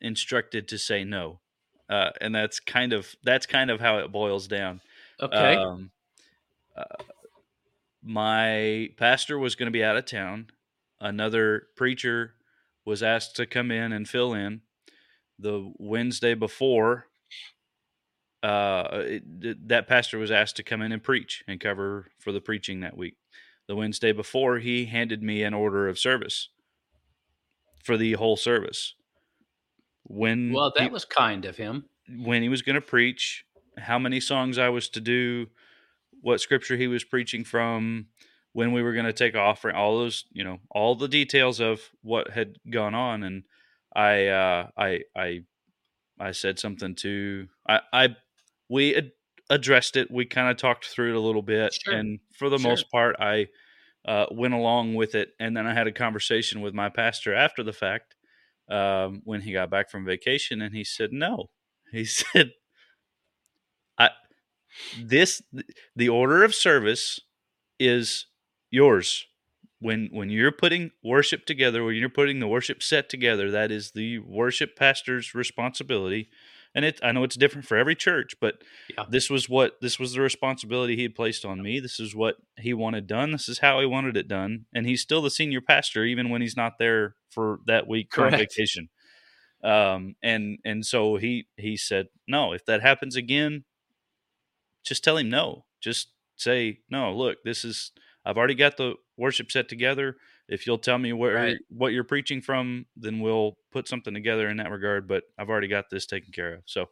instructed 0.00 0.68
to 0.68 0.78
say 0.78 1.04
no, 1.04 1.40
uh, 1.88 2.10
and 2.20 2.34
that's 2.34 2.60
kind 2.60 2.92
of 2.92 3.14
that's 3.24 3.46
kind 3.46 3.70
of 3.70 3.80
how 3.80 3.98
it 3.98 4.12
boils 4.12 4.46
down. 4.46 4.80
Okay. 5.20 5.56
Um, 5.56 5.90
uh, 6.76 6.84
my 8.02 8.90
pastor 8.96 9.38
was 9.38 9.54
going 9.54 9.66
to 9.66 9.72
be 9.72 9.82
out 9.84 9.96
of 9.96 10.04
town. 10.04 10.48
Another 11.00 11.64
preacher 11.76 12.34
was 12.84 13.02
asked 13.02 13.36
to 13.36 13.46
come 13.46 13.70
in 13.70 13.92
and 13.92 14.08
fill 14.08 14.32
in 14.34 14.60
the 15.38 15.72
Wednesday 15.78 16.34
before. 16.34 17.06
Uh, 18.42 19.02
it- 19.04 19.68
that 19.68 19.88
pastor 19.88 20.18
was 20.18 20.30
asked 20.30 20.56
to 20.56 20.62
come 20.62 20.82
in 20.82 20.92
and 20.92 21.02
preach 21.02 21.42
and 21.48 21.58
cover 21.60 22.10
for 22.18 22.32
the 22.32 22.40
preaching 22.40 22.80
that 22.80 22.96
week. 22.96 23.16
The 23.66 23.76
Wednesday 23.76 24.12
before, 24.12 24.58
he 24.58 24.86
handed 24.86 25.22
me 25.22 25.42
an 25.42 25.54
order 25.54 25.88
of 25.88 25.98
service 25.98 26.48
for 27.84 27.96
the 27.96 28.12
whole 28.14 28.36
service. 28.36 28.94
When 30.04 30.52
well, 30.52 30.72
that 30.74 30.84
he- 30.84 30.88
was 30.90 31.04
kind 31.04 31.44
of 31.44 31.56
him. 31.56 31.84
when 32.08 32.42
he 32.42 32.48
was 32.48 32.62
going 32.62 32.74
to 32.74 32.80
preach, 32.80 33.44
how 33.76 33.98
many 33.98 34.20
songs 34.20 34.56
I 34.56 34.68
was 34.70 34.88
to 34.90 35.00
do, 35.00 35.48
what 36.20 36.40
scripture 36.40 36.76
he 36.76 36.86
was 36.86 37.04
preaching 37.04 37.44
from, 37.44 38.06
when 38.52 38.72
we 38.72 38.82
were 38.82 38.94
going 38.94 39.04
to 39.06 39.12
take 39.12 39.34
offering, 39.36 39.76
all 39.76 39.98
those, 39.98 40.24
you 40.32 40.42
know, 40.44 40.58
all 40.70 40.94
the 40.94 41.08
details 41.08 41.60
of 41.60 41.80
what 42.02 42.30
had 42.30 42.56
gone 42.70 42.94
on. 42.94 43.22
And 43.22 43.44
I, 43.94 44.26
uh, 44.28 44.68
I, 44.76 45.00
I, 45.14 45.40
I 46.18 46.32
said 46.32 46.58
something 46.58 46.94
to, 46.96 47.48
I, 47.68 47.80
I, 47.92 48.16
we 48.68 48.94
ad- 48.96 49.12
addressed 49.50 49.96
it. 49.96 50.10
We 50.10 50.26
kind 50.26 50.50
of 50.50 50.56
talked 50.56 50.86
through 50.86 51.10
it 51.14 51.16
a 51.16 51.20
little 51.20 51.42
bit, 51.42 51.74
Sure. 51.84 51.94
and 51.94 52.20
for 52.38 52.48
the 52.50 52.58
Sure. 52.58 52.70
most 52.70 52.90
part, 52.90 53.16
I 53.18 53.48
uh, 54.06 54.26
went 54.30 54.54
along 54.54 54.94
with 54.94 55.14
it. 55.14 55.34
And 55.40 55.56
then 55.56 55.66
I 55.66 55.74
had 55.74 55.86
a 55.86 55.92
conversation 55.92 56.60
with 56.60 56.74
my 56.74 56.88
pastor 56.88 57.34
after 57.34 57.62
the 57.62 57.72
fact 57.72 58.16
um, 58.70 59.22
when 59.24 59.42
he 59.42 59.52
got 59.52 59.70
back 59.70 59.90
from 59.90 60.04
vacation, 60.04 60.62
and 60.62 60.74
he 60.74 60.84
said, 60.84 61.12
"No." 61.12 61.50
He 61.92 62.04
said, 62.06 62.52
"I 63.98 64.10
this 64.98 65.42
the 65.96 66.08
order 66.08 66.44
of 66.44 66.54
service 66.54 67.20
is 67.78 68.26
yours." 68.70 69.26
When, 69.80 70.08
when 70.12 70.30
you're 70.30 70.52
putting 70.52 70.92
worship 71.04 71.46
together, 71.46 71.84
when 71.84 71.96
you're 71.96 72.08
putting 72.08 72.40
the 72.40 72.48
worship 72.48 72.82
set 72.82 73.08
together, 73.08 73.50
that 73.52 73.70
is 73.70 73.92
the 73.92 74.18
worship 74.20 74.76
pastor's 74.76 75.34
responsibility 75.34 76.30
and 76.78 76.84
it 76.86 77.00
i 77.02 77.10
know 77.12 77.24
it's 77.24 77.36
different 77.36 77.66
for 77.66 77.76
every 77.76 77.94
church 77.94 78.34
but 78.40 78.54
Yeah. 78.96 79.04
this 79.10 79.28
was 79.28 79.48
what 79.48 79.80
this 79.80 79.98
was 79.98 80.12
the 80.12 80.20
responsibility 80.20 80.94
he 80.96 81.02
had 81.02 81.14
placed 81.14 81.44
on 81.44 81.60
me 81.62 81.80
this 81.80 81.98
is 82.00 82.14
what 82.14 82.36
he 82.56 82.72
wanted 82.72 83.06
done 83.06 83.32
this 83.32 83.48
is 83.48 83.58
how 83.58 83.80
he 83.80 83.86
wanted 83.86 84.16
it 84.16 84.28
done 84.28 84.66
and 84.74 84.86
he's 84.86 85.02
still 85.02 85.22
the 85.22 85.30
senior 85.30 85.60
pastor 85.60 86.04
even 86.04 86.30
when 86.30 86.40
he's 86.40 86.56
not 86.56 86.78
there 86.78 87.14
for 87.30 87.58
that 87.66 87.86
week 87.88 88.16
on 88.18 88.30
vacation 88.38 88.88
Um, 89.62 90.14
and 90.22 90.58
and 90.64 90.86
so 90.86 91.16
he 91.16 91.48
he 91.56 91.76
said, 91.76 92.06
no, 92.28 92.52
if 92.52 92.62
that 92.66 92.80
happens 92.80 93.16
again, 93.16 93.64
just 94.84 95.02
tell 95.04 95.16
him 95.16 95.28
no. 95.28 95.64
Just 95.80 96.08
say 96.36 96.80
no. 96.88 97.12
Look, 97.12 97.38
this 97.44 97.64
is 97.64 97.92
I've 98.24 98.36
already 98.38 98.54
got 98.54 98.76
the 98.76 98.94
worship 99.16 99.50
set 99.50 99.68
together. 99.68 100.16
If 100.48 100.66
you'll 100.66 100.78
tell 100.78 100.98
me 100.98 101.12
where 101.12 101.34
Right. 101.34 101.58
what 101.68 101.92
you're 101.92 102.04
preaching 102.04 102.40
from, 102.40 102.86
then 102.96 103.20
we'll 103.20 103.58
put 103.70 103.86
something 103.88 104.14
together 104.14 104.48
in 104.48 104.56
that 104.58 104.70
regard. 104.70 105.06
But 105.06 105.24
I've 105.38 105.50
already 105.50 105.68
got 105.68 105.90
this 105.90 106.06
taken 106.06 106.32
care 106.32 106.54
of. 106.54 106.62
So 106.66 106.86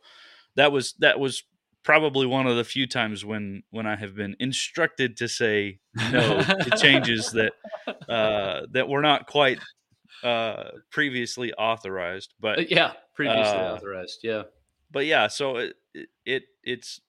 that 0.56 0.72
was 0.72 0.92
that 1.00 1.18
was 1.18 1.42
probably 1.82 2.26
one 2.26 2.46
of 2.46 2.56
the 2.56 2.64
few 2.64 2.86
times 2.86 3.24
when 3.24 3.62
when 3.70 3.86
I 3.86 3.96
have 3.96 4.14
been 4.14 4.36
instructed 4.40 5.16
to 5.18 5.28
say 5.28 5.78
no 6.12 6.42
to 6.42 6.70
changes 6.78 7.30
that 7.32 7.52
uh, 8.08 8.66
that 8.72 8.88
were 8.88 9.02
not 9.02 9.26
quite 9.26 9.58
uh, 10.22 10.70
previously 10.90 11.52
authorized. 11.54 12.34
But 12.40 12.58
Uh, 12.58 12.62
yeah, 12.68 12.92
previously 13.14 13.58
Uh, 13.60 13.74
authorized. 13.74 14.20
Yeah. 14.22 14.42
but 14.90 15.06
yeah, 15.06 15.28
so 15.28 15.56
it, 15.56 15.76
it 15.94 16.08
it 16.24 16.42
it's 16.62 17.00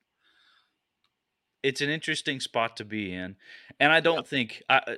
it's 1.63 1.81
an 1.81 1.89
interesting 1.89 2.39
spot 2.39 2.77
to 2.77 2.85
be 2.85 3.13
in, 3.13 3.35
and 3.79 3.91
I 3.91 3.99
don't 3.99 4.27
think 4.27 4.61
I 4.69 4.97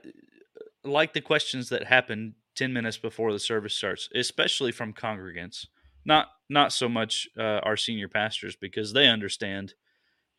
like 0.83 1.13
the 1.13 1.21
questions 1.21 1.69
that 1.69 1.85
happen 1.85 2.35
ten 2.55 2.73
minutes 2.73 2.97
before 2.97 3.31
the 3.33 3.39
service 3.39 3.73
starts, 3.75 4.09
especially 4.15 4.71
from 4.71 4.93
congregants. 4.93 5.65
Not 6.05 6.27
not 6.49 6.71
so 6.73 6.87
much 6.89 7.27
uh, 7.37 7.59
our 7.63 7.77
senior 7.77 8.07
pastors 8.07 8.55
because 8.55 8.93
they 8.93 9.07
understand 9.07 9.73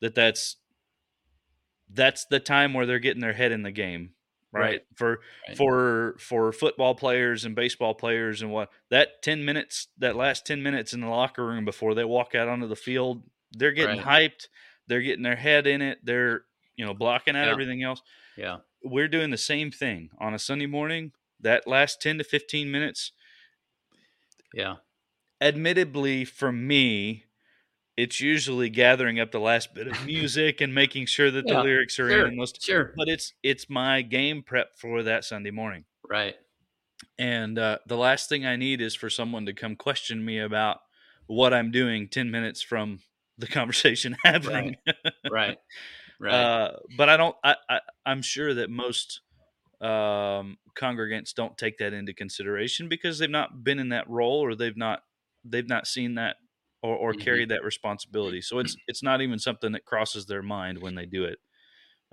that 0.01 0.14
that's 0.14 0.57
that's 1.93 2.24
the 2.26 2.41
time 2.41 2.72
where 2.74 2.86
they're 2.86 2.99
getting 2.99 3.20
their 3.20 3.32
head 3.32 3.53
in 3.53 3.62
the 3.62 3.70
game, 3.70 4.11
right? 4.53 4.61
Right. 4.62 4.80
For 4.97 5.20
Right. 5.49 5.57
for 5.57 6.16
for 6.18 6.53
football 6.53 6.95
players 6.95 7.45
and 7.45 7.55
baseball 7.55 7.95
players 7.95 8.43
and 8.43 8.51
what 8.53 8.70
that 8.91 9.22
10 9.22 9.45
minutes 9.45 9.88
that 9.99 10.16
last 10.16 10.47
10 10.47 10.62
minutes 10.62 10.93
in 10.93 11.01
the 11.01 11.09
locker 11.09 11.45
room 11.45 11.64
before 11.64 11.95
they 11.95 12.05
walk 12.05 12.34
out 12.34 12.49
onto 12.49 12.68
the 12.68 12.76
field 12.76 13.22
they're 13.53 13.72
getting 13.72 13.99
hyped 14.05 14.47
they're 14.86 15.01
getting 15.03 15.24
their 15.24 15.34
head 15.36 15.66
in 15.66 15.82
it 15.82 15.99
they're 16.05 16.43
you 16.76 16.84
know 16.84 16.95
blocking 16.95 17.36
out 17.36 17.47
Yeah. 17.47 17.53
everything 17.53 17.82
else 17.82 18.01
Yeah. 18.36 18.59
We're 18.83 19.09
doing 19.09 19.31
the 19.31 19.39
same 19.39 19.70
thing 19.70 20.11
on 20.18 20.35
a 20.35 20.39
sunday 20.39 20.66
morning 20.66 21.12
that 21.41 21.66
last 21.66 22.01
10 22.01 22.18
to 22.18 22.24
15 22.24 22.70
minutes 22.70 23.12
Yeah. 24.53 24.76
admittedly 25.41 26.24
for 26.24 26.53
me 26.53 27.24
it's 27.97 28.20
usually 28.20 28.70
gathering 28.70 29.20
up 29.20 29.33
the 29.33 29.41
last 29.41 29.74
bit 29.74 29.87
of 29.89 30.01
music 30.07 30.61
and 30.61 30.74
making 30.74 31.07
sure 31.07 31.31
that 31.31 31.47
Yeah, 31.47 31.57
the 31.57 31.62
lyrics 31.62 31.99
are 31.99 32.11
sure, 32.11 32.26
in 32.26 32.37
those 32.37 32.53
Sure. 32.61 32.93
but 32.97 33.09
it's 33.09 33.35
it's 33.43 33.70
my 33.70 34.03
game 34.03 34.43
prep 34.43 34.76
for 34.78 35.03
that 35.03 35.24
sunday 35.24 35.51
morning 35.51 35.85
Right. 36.09 36.37
and 37.18 37.59
uh, 37.59 37.78
the 37.87 37.97
last 37.97 38.28
thing 38.28 38.47
I 38.47 38.57
need 38.57 38.81
is 38.81 38.95
for 38.95 39.11
someone 39.11 39.47
to 39.47 39.53
come 39.53 39.76
question 39.76 40.24
me 40.24 40.39
about 40.39 40.78
what 41.26 41.55
I'm 41.55 41.70
doing 41.70 42.09
ten 42.09 42.31
minutes 42.31 42.62
from 42.62 43.01
the 43.39 43.47
conversation 43.47 44.16
happening. 44.24 44.76
Right. 44.85 45.28
Right. 45.28 45.59
Uh, 46.28 46.72
but 46.88 47.08
I 47.08 47.16
don't. 47.16 47.36
I, 47.44 47.56
I 47.68 47.80
I'm 48.06 48.22
sure 48.22 48.54
that 48.54 48.70
most 48.70 49.20
um, 49.80 50.58
congregants 50.76 51.34
don't 51.34 51.58
take 51.58 51.78
that 51.78 51.92
into 51.92 52.14
consideration 52.14 52.88
because 52.88 53.18
they've 53.18 53.30
not 53.30 53.64
been 53.64 53.78
in 53.78 53.90
that 53.90 54.08
role 54.10 54.40
or 54.40 54.54
they've 54.54 54.76
not 54.76 55.02
they've 55.44 55.68
not 55.68 55.86
seen 55.86 56.14
that 56.16 56.36
or, 56.82 56.96
or 56.96 57.14
Mhm. 57.14 57.14
carried 57.14 57.50
that 57.50 57.64
responsibility. 57.64 58.40
So 58.42 58.58
it's 58.58 58.76
it's 58.88 59.02
not 59.02 59.22
even 59.22 59.38
something 59.38 59.72
that 59.72 59.84
crosses 59.86 60.26
their 60.26 60.42
mind 60.42 60.78
when 60.78 60.94
they 60.94 61.06
do 61.06 61.24
it. 61.24 61.38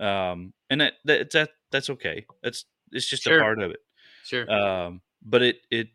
Um, 0.04 0.54
and 0.70 0.82
that, 0.82 0.94
that 1.06 1.32
that 1.32 1.52
that's 1.72 1.90
okay. 1.92 2.28
That's 2.44 2.66
it's 2.92 3.08
just 3.10 3.28
Sure. 3.28 3.28
a 3.28 3.34
part 3.34 3.60
of 3.62 3.72
it 3.72 3.80
sure. 4.24 4.52
um, 4.52 5.02
but 5.24 5.42
it 5.44 5.62
it 5.72 5.90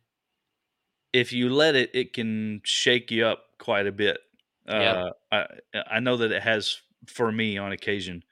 if 1.12 1.32
you 1.32 1.48
let 1.50 1.74
it, 1.74 1.90
it 1.94 2.12
can 2.12 2.60
shake 2.64 3.10
you 3.10 3.26
up 3.26 3.44
quite 3.58 3.86
a 3.86 3.92
bit. 3.92 4.18
Yeah. 4.76 4.96
Uh, 4.96 5.10
I 5.30 5.46
I 5.74 6.00
know 6.00 6.16
that 6.18 6.32
it 6.32 6.42
has 6.42 6.80
for 7.06 7.32
me 7.32 7.58
on 7.58 7.72
occasion. 7.72 8.24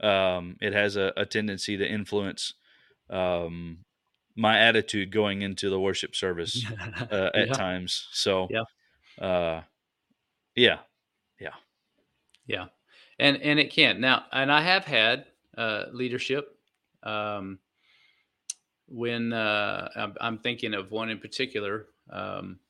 Um, 0.00 0.56
it 0.60 0.72
has 0.74 0.96
a, 0.96 1.12
a 1.16 1.26
tendency 1.26 1.76
to 1.76 1.88
influence 1.88 2.54
um, 3.10 3.84
my 4.36 4.58
attitude 4.58 5.12
going 5.12 5.42
into 5.42 5.70
the 5.70 5.80
worship 5.80 6.16
service 6.16 6.66
uh, 7.10 7.30
at 7.34 7.50
Yeah. 7.50 7.54
times. 7.54 8.08
So, 8.12 8.50
Yeah. 8.50 8.64
uh, 9.20 9.62
yeah, 10.56 10.80
Yeah, 12.46 12.68
and 13.18 13.36
and 13.42 13.58
it 13.58 13.70
can 13.70 14.00
now, 14.00 14.26
and 14.32 14.50
I 14.50 14.60
have 14.62 14.84
had 14.84 15.26
uh, 15.56 15.86
leadership. 15.92 16.58
Um, 17.02 17.58
when 18.86 19.32
uh, 19.32 19.88
I'm, 19.94 20.14
I'm 20.20 20.38
thinking 20.38 20.74
of 20.74 20.90
one 20.90 21.08
in 21.08 21.18
particular, 21.18 21.88
um, 22.10 22.60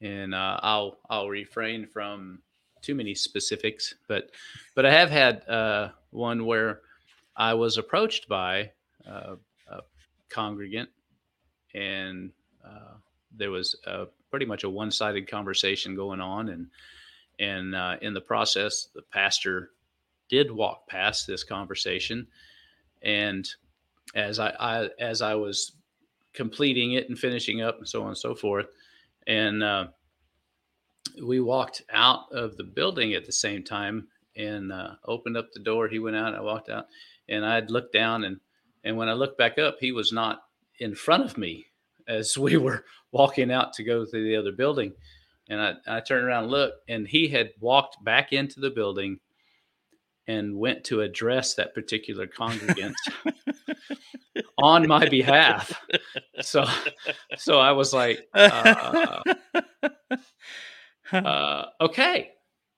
and 0.00 0.34
uh, 0.34 0.58
I'll 0.62 1.00
I'll 1.08 1.28
refrain 1.28 1.86
from 1.86 2.42
too 2.84 2.94
many 2.94 3.14
specifics, 3.14 3.94
but 4.08 4.30
but 4.74 4.84
I 4.86 4.92
have 4.92 5.10
had 5.10 5.48
uh, 5.48 5.90
one 6.10 6.44
where 6.46 6.80
I 7.36 7.54
was 7.54 7.78
approached 7.78 8.28
by 8.28 8.70
uh, 9.08 9.36
a 9.68 9.80
congregant, 10.28 10.90
and 11.74 12.30
uh, 12.64 12.94
there 13.36 13.50
was 13.50 13.76
a, 13.86 14.06
pretty 14.30 14.46
much 14.46 14.64
a 14.64 14.70
one-sided 14.70 15.28
conversation 15.28 15.96
going 15.96 16.20
on, 16.20 16.48
and 16.48 16.66
and 17.38 17.74
uh, 17.74 17.96
in 18.02 18.14
the 18.14 18.20
process, 18.20 18.88
the 18.94 19.02
pastor 19.02 19.70
did 20.28 20.50
walk 20.50 20.86
past 20.86 21.26
this 21.26 21.44
conversation, 21.44 22.26
and 23.02 23.48
as 24.14 24.38
I, 24.38 24.50
I 24.60 24.88
as 25.00 25.22
I 25.22 25.34
was 25.34 25.72
completing 26.32 26.92
it 26.92 27.08
and 27.08 27.18
finishing 27.18 27.62
up 27.62 27.78
and 27.78 27.88
so 27.88 28.02
on 28.02 28.08
and 28.08 28.18
so 28.18 28.34
forth, 28.34 28.66
and 29.26 29.62
uh, 29.62 29.86
we 31.22 31.40
walked 31.40 31.82
out 31.92 32.32
of 32.32 32.56
the 32.56 32.64
building 32.64 33.14
at 33.14 33.24
the 33.24 33.32
same 33.32 33.62
time 33.62 34.08
and 34.36 34.72
uh, 34.72 34.94
opened 35.06 35.36
up 35.36 35.52
the 35.52 35.60
door. 35.60 35.88
He 35.88 35.98
went 35.98 36.16
out. 36.16 36.34
I 36.34 36.40
walked 36.40 36.68
out, 36.68 36.86
and 37.28 37.44
I'd 37.44 37.70
looked 37.70 37.92
down 37.92 38.24
and 38.24 38.40
and 38.84 38.96
when 38.98 39.08
I 39.08 39.14
looked 39.14 39.38
back 39.38 39.58
up, 39.58 39.78
he 39.80 39.92
was 39.92 40.12
not 40.12 40.42
in 40.78 40.94
front 40.94 41.24
of 41.24 41.38
me 41.38 41.66
as 42.06 42.36
we 42.38 42.56
were 42.56 42.84
walking 43.10 43.50
out 43.50 43.72
to 43.74 43.84
go 43.84 44.04
to 44.04 44.10
the 44.10 44.36
other 44.36 44.52
building. 44.52 44.92
And 45.48 45.60
I, 45.60 45.74
I 45.86 46.00
turned 46.00 46.24
around 46.24 46.44
and 46.44 46.52
looked, 46.52 46.78
and 46.88 47.06
he 47.06 47.28
had 47.28 47.50
walked 47.60 48.02
back 48.02 48.32
into 48.32 48.60
the 48.60 48.70
building 48.70 49.18
and 50.26 50.56
went 50.56 50.84
to 50.84 51.02
address 51.02 51.54
that 51.54 51.74
particular 51.74 52.26
congregant 52.26 52.96
on 54.58 54.88
my 54.88 55.06
behalf. 55.06 55.78
So, 56.40 56.64
so 57.36 57.58
I 57.58 57.72
was 57.72 57.92
like, 57.92 58.26
uh, 58.32 59.20
uh, 61.14 61.66
okay. 61.80 62.30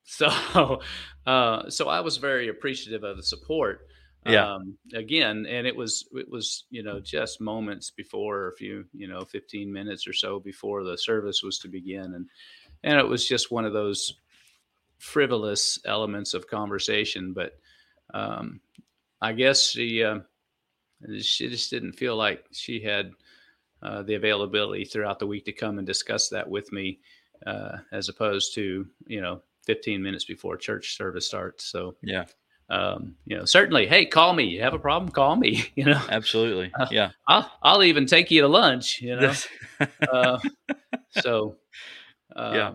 So, 0.05 0.80
uh, 1.26 1.68
so 1.68 1.89
I 1.89 2.01
was 2.01 2.16
very 2.16 2.49
appreciative 2.49 3.05
of 3.05 3.16
the 3.16 3.22
support. 3.22 3.87
Yeah. 4.24 4.55
Um, 4.55 4.76
again, 4.93 5.47
and 5.49 5.68
it 5.68 5.76
was 5.76 6.09
it 6.12 6.28
was 6.28 6.64
you 6.70 6.82
know 6.82 6.99
just 6.99 7.41
moments 7.41 7.91
before, 7.91 8.49
a 8.49 8.57
few 8.57 8.84
you 8.93 9.07
know, 9.07 9.24
fifteen 9.24 9.72
minutes 9.72 10.09
or 10.09 10.12
so 10.12 10.41
before 10.41 10.82
the 10.82 10.99
service 10.99 11.43
was 11.45 11.59
to 11.61 11.68
begin, 11.68 12.14
and 12.14 12.26
and 12.82 12.99
it 12.99 13.07
was 13.07 13.26
just 13.26 13.53
one 13.53 13.64
of 13.64 13.72
those 13.72 14.14
frivolous 14.99 15.78
elements 15.84 16.34
of 16.34 16.49
conversation. 16.49 17.32
But 17.32 17.53
um, 18.14 18.61
I 19.20 19.32
guess 19.32 19.62
she 19.62 20.03
uh, 20.03 20.20
she 21.20 21.49
just 21.49 21.70
didn't 21.70 21.93
feel 21.93 22.16
like 22.16 22.45
she 22.51 22.80
had 22.80 23.12
uh, 23.82 24.03
the 24.03 24.14
availability 24.14 24.84
throughout 24.84 25.18
the 25.18 25.26
week 25.26 25.45
to 25.45 25.53
come 25.53 25.78
and 25.78 25.87
discuss 25.87 26.28
that 26.30 26.49
with 26.49 26.72
me, 26.72 26.99
uh, 27.47 27.78
as 27.93 28.09
opposed 28.09 28.55
to 28.55 28.87
you 29.07 29.20
know 29.20 29.43
15 29.66 30.03
minutes 30.03 30.24
before 30.24 30.57
church 30.57 30.97
service 30.97 31.26
starts. 31.26 31.64
So 31.66 31.97
yeah, 32.03 32.24
um, 32.68 33.14
you 33.24 33.37
know, 33.37 33.45
certainly, 33.45 33.87
hey, 33.87 34.07
call 34.07 34.32
me. 34.32 34.45
You 34.45 34.62
have 34.62 34.74
a 34.74 34.78
problem? 34.78 35.11
Call 35.11 35.37
me. 35.37 35.64
You 35.76 35.84
know, 35.87 36.01
absolutely, 36.09 36.72
Uh, 36.78 36.87
yeah. 36.91 37.11
I'll 37.28 37.51
I'll 37.62 37.82
even 37.82 38.07
take 38.07 38.30
you 38.30 38.41
to 38.43 38.49
lunch. 38.49 39.01
You 39.03 39.16
know, 39.16 39.32
uh, 40.12 40.39
so 41.11 41.57
um, 42.34 42.55
Yeah. 42.55 42.72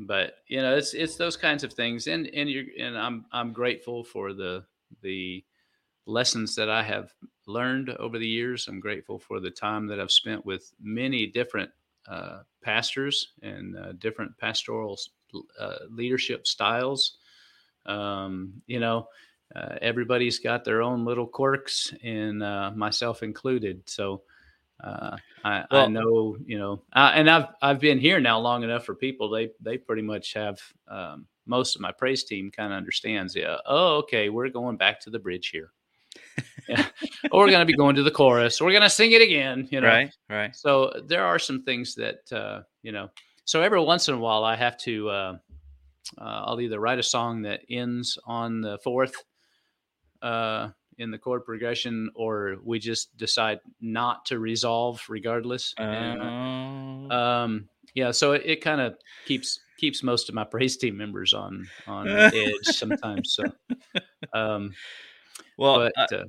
but 0.00 0.36
you 0.48 0.60
know 0.60 0.76
it's 0.76 0.94
it's 0.94 1.16
those 1.16 1.36
kinds 1.36 1.62
of 1.64 1.72
things 1.72 2.06
and 2.06 2.26
and 2.34 2.50
you're 2.50 2.64
and 2.80 2.98
i'm 2.98 3.24
i'm 3.32 3.52
grateful 3.52 4.02
for 4.02 4.32
the 4.32 4.64
the 5.02 5.44
lessons 6.06 6.54
that 6.56 6.68
i 6.68 6.82
have 6.82 7.12
learned 7.46 7.90
over 7.90 8.18
the 8.18 8.26
years 8.26 8.66
i'm 8.68 8.80
grateful 8.80 9.18
for 9.18 9.38
the 9.40 9.50
time 9.50 9.86
that 9.86 10.00
i've 10.00 10.10
spent 10.10 10.44
with 10.44 10.72
many 10.82 11.26
different 11.26 11.70
uh, 12.08 12.40
pastors 12.62 13.32
and 13.42 13.76
uh, 13.76 13.92
different 13.92 14.36
pastoral 14.38 14.98
uh, 15.58 15.76
leadership 15.90 16.46
styles 16.46 17.18
um, 17.86 18.52
you 18.66 18.80
know 18.80 19.08
uh, 19.54 19.76
everybody's 19.82 20.38
got 20.38 20.64
their 20.64 20.82
own 20.82 21.04
little 21.04 21.26
quirks 21.26 21.92
and 22.02 22.42
uh, 22.42 22.70
myself 22.74 23.22
included 23.22 23.82
so 23.86 24.22
uh, 24.82 25.16
I, 25.44 25.64
I 25.70 25.86
know, 25.86 26.36
you 26.44 26.58
know, 26.58 26.82
uh, 26.94 27.12
and 27.14 27.30
I've 27.30 27.46
I've 27.62 27.80
been 27.80 27.98
here 27.98 28.20
now 28.20 28.38
long 28.38 28.64
enough 28.64 28.84
for 28.84 28.94
people. 28.94 29.30
They 29.30 29.50
they 29.60 29.78
pretty 29.78 30.02
much 30.02 30.34
have 30.34 30.58
um, 30.88 31.26
most 31.46 31.74
of 31.74 31.80
my 31.80 31.92
praise 31.92 32.24
team 32.24 32.50
kind 32.50 32.72
of 32.72 32.76
understands. 32.76 33.36
Yeah. 33.36 33.56
Oh, 33.66 33.98
okay. 33.98 34.28
We're 34.30 34.48
going 34.48 34.76
back 34.76 35.00
to 35.00 35.10
the 35.10 35.18
bridge 35.18 35.48
here. 35.48 35.70
Yeah. 36.68 36.86
Or 37.32 37.44
we're 37.44 37.50
gonna 37.50 37.64
be 37.64 37.74
going 37.76 37.96
to 37.96 38.02
the 38.02 38.10
chorus. 38.10 38.60
We're 38.60 38.72
gonna 38.72 38.90
sing 38.90 39.12
it 39.12 39.22
again. 39.22 39.68
You 39.70 39.80
know. 39.80 39.88
right, 39.88 40.10
right. 40.28 40.54
So 40.56 40.92
there 41.06 41.24
are 41.24 41.38
some 41.38 41.62
things 41.62 41.94
that 41.96 42.32
uh, 42.32 42.62
you 42.82 42.92
know. 42.92 43.08
So 43.44 43.60
every 43.62 43.80
once 43.80 44.08
in 44.08 44.14
a 44.14 44.18
while, 44.18 44.44
I 44.44 44.56
have 44.56 44.76
to. 44.78 45.08
Uh, 45.10 45.36
uh, 46.18 46.42
I'll 46.46 46.60
either 46.60 46.78
write 46.80 46.98
a 46.98 47.02
song 47.02 47.42
that 47.42 47.60
ends 47.70 48.18
on 48.26 48.60
the 48.60 48.78
fourth 48.84 49.14
uh, 50.22 50.68
in 50.98 51.10
the 51.10 51.18
chord 51.18 51.44
progression, 51.44 52.10
or 52.14 52.56
we 52.62 52.78
just 52.78 53.16
decide 53.16 53.58
not 53.80 54.24
to 54.26 54.38
resolve 54.38 55.02
regardless. 55.08 55.74
And, 55.78 56.20
Oh. 57.10 57.16
um, 57.16 57.68
yeah, 57.94 58.10
so 58.10 58.32
it, 58.32 58.42
it 58.44 58.60
kind 58.60 58.80
of 58.80 58.96
keeps 59.26 59.60
keeps 59.78 60.02
most 60.02 60.28
of 60.28 60.34
my 60.34 60.44
praise 60.44 60.76
team 60.76 60.96
members 60.96 61.32
on 61.34 61.66
on 61.86 62.08
edge 62.08 62.64
sometimes. 62.64 63.34
So, 63.34 63.44
um, 64.32 64.72
well, 65.58 65.90
but 65.96 66.12
uh, 66.12 66.24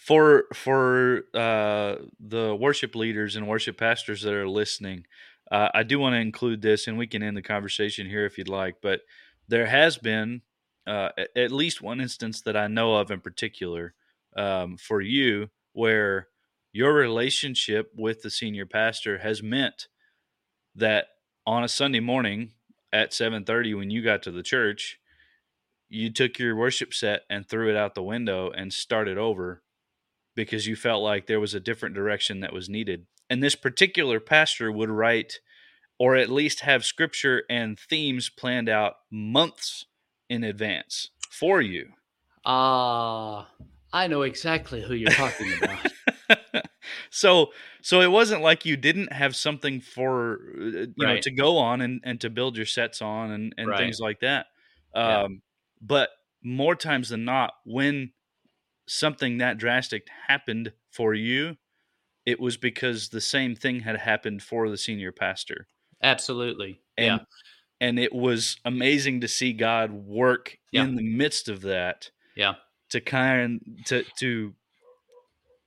for 0.00 0.44
for 0.54 1.24
uh, 1.34 1.96
the 2.18 2.56
worship 2.58 2.94
leaders 2.94 3.36
and 3.36 3.46
worship 3.46 3.76
pastors 3.76 4.22
that 4.22 4.32
are 4.32 4.48
listening, 4.48 5.04
uh, 5.52 5.68
I 5.74 5.82
do 5.82 5.98
want 5.98 6.14
to 6.14 6.20
include 6.20 6.62
this, 6.62 6.86
and 6.86 6.96
we 6.96 7.06
can 7.06 7.22
end 7.22 7.36
the 7.36 7.42
conversation 7.42 8.08
here 8.08 8.24
if 8.24 8.38
you'd 8.38 8.48
like. 8.48 8.76
But 8.80 9.02
there 9.46 9.66
has 9.66 9.98
been 9.98 10.40
uh, 10.86 11.10
at 11.36 11.52
least 11.52 11.82
one 11.82 12.00
instance 12.00 12.40
that 12.42 12.56
I 12.56 12.66
know 12.66 12.94
of 12.94 13.10
in 13.10 13.20
particular 13.20 13.92
um, 14.36 14.78
for 14.78 15.02
you 15.02 15.50
where 15.74 16.28
your 16.72 16.94
relationship 16.94 17.92
with 17.94 18.22
the 18.22 18.30
senior 18.30 18.64
pastor 18.64 19.18
has 19.18 19.42
meant 19.42 19.88
that 20.74 21.08
on 21.46 21.62
a 21.62 21.68
Sunday 21.68 22.00
morning 22.00 22.52
at 22.90 23.12
seven 23.12 23.44
thirty, 23.44 23.74
when 23.74 23.90
you 23.90 24.02
got 24.02 24.22
to 24.22 24.30
the 24.30 24.42
church, 24.42 24.98
you 25.90 26.10
took 26.10 26.38
your 26.38 26.56
worship 26.56 26.94
set 26.94 27.24
and 27.28 27.46
threw 27.46 27.68
it 27.68 27.76
out 27.76 27.94
the 27.94 28.02
window 28.02 28.50
and 28.50 28.72
started 28.72 29.18
over 29.18 29.62
because 30.44 30.66
you 30.66 30.74
felt 30.76 31.02
like 31.02 31.26
there 31.26 31.40
was 31.40 31.54
a 31.54 31.60
different 31.60 31.94
direction 31.94 32.40
that 32.40 32.52
was 32.52 32.68
needed. 32.68 33.06
And 33.28 33.42
this 33.42 33.54
particular 33.54 34.20
pastor 34.20 34.72
would 34.72 34.90
write 34.90 35.40
or 35.98 36.16
at 36.16 36.30
least 36.30 36.60
have 36.60 36.84
scripture 36.84 37.44
and 37.50 37.78
themes 37.78 38.30
planned 38.30 38.68
out 38.68 38.94
months 39.10 39.86
in 40.28 40.44
advance 40.44 41.10
for 41.30 41.60
you. 41.60 41.90
ah, 42.44 43.48
I 43.92 44.06
know 44.06 44.22
exactly 44.22 44.82
who 44.82 44.94
you're 44.94 45.10
talking 45.10 45.52
about. 45.52 45.92
so 47.10 47.52
so 47.82 48.00
it 48.00 48.10
wasn't 48.10 48.42
like 48.42 48.64
you 48.64 48.76
didn't 48.76 49.12
have 49.12 49.36
something 49.36 49.80
for 49.80 50.38
uh, 50.58 50.86
you 50.96 51.06
know 51.06 51.16
to 51.16 51.30
go 51.30 51.58
on 51.58 51.80
and, 51.80 52.00
and 52.04 52.20
to 52.20 52.30
build 52.30 52.56
your 52.56 52.66
sets 52.66 53.02
on 53.02 53.30
and, 53.30 53.54
and 53.58 53.68
Right. 53.68 53.78
things 53.78 53.98
like 54.00 54.20
that 54.20 54.46
Yeah. 55.02 55.24
um 55.24 55.42
but 55.80 56.10
more 56.42 56.74
times 56.74 57.08
than 57.10 57.24
not 57.24 57.52
when 57.64 58.12
something 58.90 59.38
that 59.38 59.56
drastic 59.58 60.08
happened 60.26 60.72
for 60.90 61.14
you 61.14 61.56
it 62.26 62.38
was 62.40 62.56
because 62.56 63.08
the 63.08 63.20
same 63.20 63.54
thing 63.54 63.80
had 63.80 63.96
happened 63.96 64.42
for 64.42 64.68
the 64.68 64.76
senior 64.76 65.12
pastor 65.12 65.66
Absolutely. 66.02 66.80
and 66.98 67.20
yeah. 67.20 67.24
and 67.86 67.98
it 68.00 68.12
was 68.12 68.56
amazing 68.64 69.20
to 69.20 69.28
see 69.28 69.52
god 69.52 69.92
work 69.92 70.56
Yeah. 70.72 70.82
in 70.84 70.96
the 70.96 71.02
midst 71.04 71.48
of 71.48 71.62
that 71.62 72.10
Yeah. 72.34 72.54
to 72.90 73.00
kind 73.00 73.60
to 73.86 74.04
to 74.18 74.54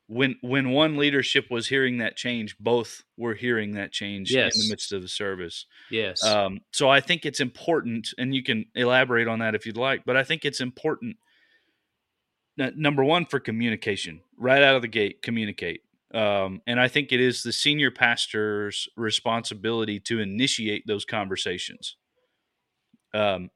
when 0.07 0.35
when 0.41 0.71
one 0.71 0.97
leadership 0.97 1.45
was 1.49 1.67
hearing 1.69 1.99
that 1.99 2.17
change 2.17 2.57
both 2.59 3.03
were 3.17 3.35
hearing 3.35 3.71
that 3.75 3.93
change 3.93 4.33
in 4.33 4.49
the 4.49 4.69
midst 4.69 4.91
of 4.91 5.01
the 5.01 5.07
service 5.07 5.65
Yes. 5.89 6.21
um, 6.25 6.59
so 6.71 6.89
i 6.89 6.99
think 6.99 7.25
it's 7.25 7.39
important 7.39 8.09
and 8.17 8.35
you 8.35 8.43
can 8.43 8.65
elaborate 8.75 9.29
on 9.29 9.39
that 9.39 9.55
if 9.55 9.65
you'd 9.65 9.77
like 9.77 10.03
but 10.05 10.17
i 10.17 10.23
think 10.25 10.43
it's 10.43 10.59
important 10.59 11.15
n- 12.59 12.73
number 12.75 13.03
one 13.03 13.25
for 13.25 13.39
communication. 13.39 14.21
Right 14.37 14.61
out 14.63 14.75
of 14.75 14.81
the 14.81 14.87
gate 14.87 15.21
communicate. 15.21 15.81
Um, 16.13 16.61
and 16.67 16.79
i 16.79 16.87
think 16.87 17.11
it 17.11 17.19
is 17.19 17.41
the 17.41 17.51
senior 17.51 17.89
pastor's 17.89 18.87
responsibility 18.95 19.99
to 20.01 20.19
initiate 20.19 20.85
those 20.85 21.05
conversations. 21.05 21.97
Um, 23.13 23.49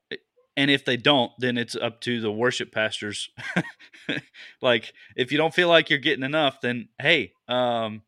and 0.55 0.71
if 0.71 0.85
they 0.85 0.97
don't 0.97 1.31
then 1.39 1.57
it's 1.57 1.75
up 1.75 2.01
to 2.01 2.19
the 2.21 2.31
worship 2.31 2.71
pastors. 2.71 3.29
Like 4.61 4.93
if 5.15 5.31
you 5.31 5.37
don't 5.37 5.53
feel 5.53 5.69
like 5.69 5.89
you're 5.89 5.99
getting 5.99 6.23
enough 6.23 6.61
then 6.61 6.89
hey 6.99 7.33
um, 7.47 8.01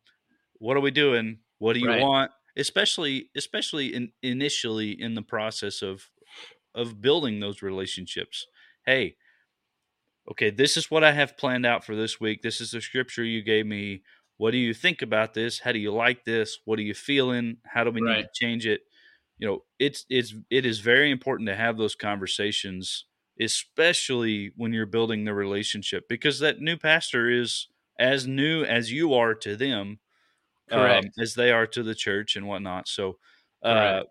what 0.60 0.78
are 0.78 0.82
we 0.82 0.92
doing? 0.92 1.40
What 1.60 1.74
do 1.74 1.80
you 1.80 1.88
Right. 1.88 2.02
want? 2.02 2.32
Especially 2.58 3.30
especially 3.36 3.94
in 3.94 4.12
initially 4.22 4.92
in 5.00 5.16
the 5.16 5.22
process 5.22 5.82
of 5.82 6.10
of 6.76 7.02
building 7.02 7.40
those 7.40 7.62
relationships. 7.62 8.46
Hey 8.86 9.16
okay 10.32 10.50
this 10.50 10.78
is 10.78 10.92
what 10.92 11.04
i 11.04 11.12
have 11.12 11.38
planned 11.38 11.66
out 11.66 11.84
for 11.84 11.96
this 11.96 12.20
week. 12.20 12.42
This 12.42 12.62
is 12.62 12.72
the 12.72 12.82
scripture 12.82 13.24
you 13.24 13.42
gave 13.44 13.66
me. 13.66 14.04
What 14.38 14.52
do 14.52 14.58
you 14.58 14.74
think 14.74 15.02
about 15.02 15.34
this? 15.34 15.60
How 15.60 15.74
do 15.74 15.80
you 15.80 15.92
like 15.92 16.24
this? 16.24 16.60
What 16.64 16.80
are 16.80 16.84
you 16.84 16.94
feeling? 16.94 17.58
How 17.66 17.84
do 17.84 17.92
we 17.92 18.00
need 18.00 18.24
to 18.24 18.30
change 18.34 18.66
it? 18.66 18.82
You 19.38 19.48
know 19.48 19.64
it's 19.80 20.06
it's 20.10 20.34
it 20.50 20.66
is 20.66 20.80
very 20.80 21.12
important 21.12 21.48
to 21.50 21.56
have 21.56 21.78
those 21.78 21.96
conversations 21.96 23.06
especially 23.42 24.52
when 24.58 24.74
you're 24.74 24.86
building 24.86 25.24
the 25.24 25.34
relationship 25.34 26.10
because 26.10 26.40
that 26.40 26.60
new 26.60 26.76
pastor 26.78 27.30
is 27.30 27.68
as 27.98 28.28
new 28.28 28.64
as 28.64 28.92
you 28.92 29.14
are 29.14 29.34
to 29.34 29.56
them 29.56 30.00
um, 30.72 30.80
Correct. 30.80 31.08
as 31.20 31.36
they 31.36 31.52
are 31.52 31.68
to 31.68 31.84
the 31.84 31.96
church 31.96 32.36
and 32.36 32.48
whatnot. 32.48 32.88
So 32.88 33.18
uh, 33.64 33.74
Correct. 33.74 34.08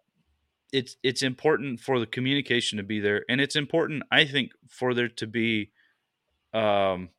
it's 0.73 0.97
it's 1.03 1.23
important 1.23 1.81
for 1.81 2.01
the 2.01 2.07
communication 2.07 2.79
to 2.79 2.83
be 2.85 3.01
there 3.01 3.25
and 3.29 3.41
it's 3.41 3.57
important 3.57 4.03
i 4.11 4.25
think 4.25 4.53
for 4.69 4.93
there 4.93 5.09
to 5.09 5.27
be 5.27 5.71
um 6.55 7.11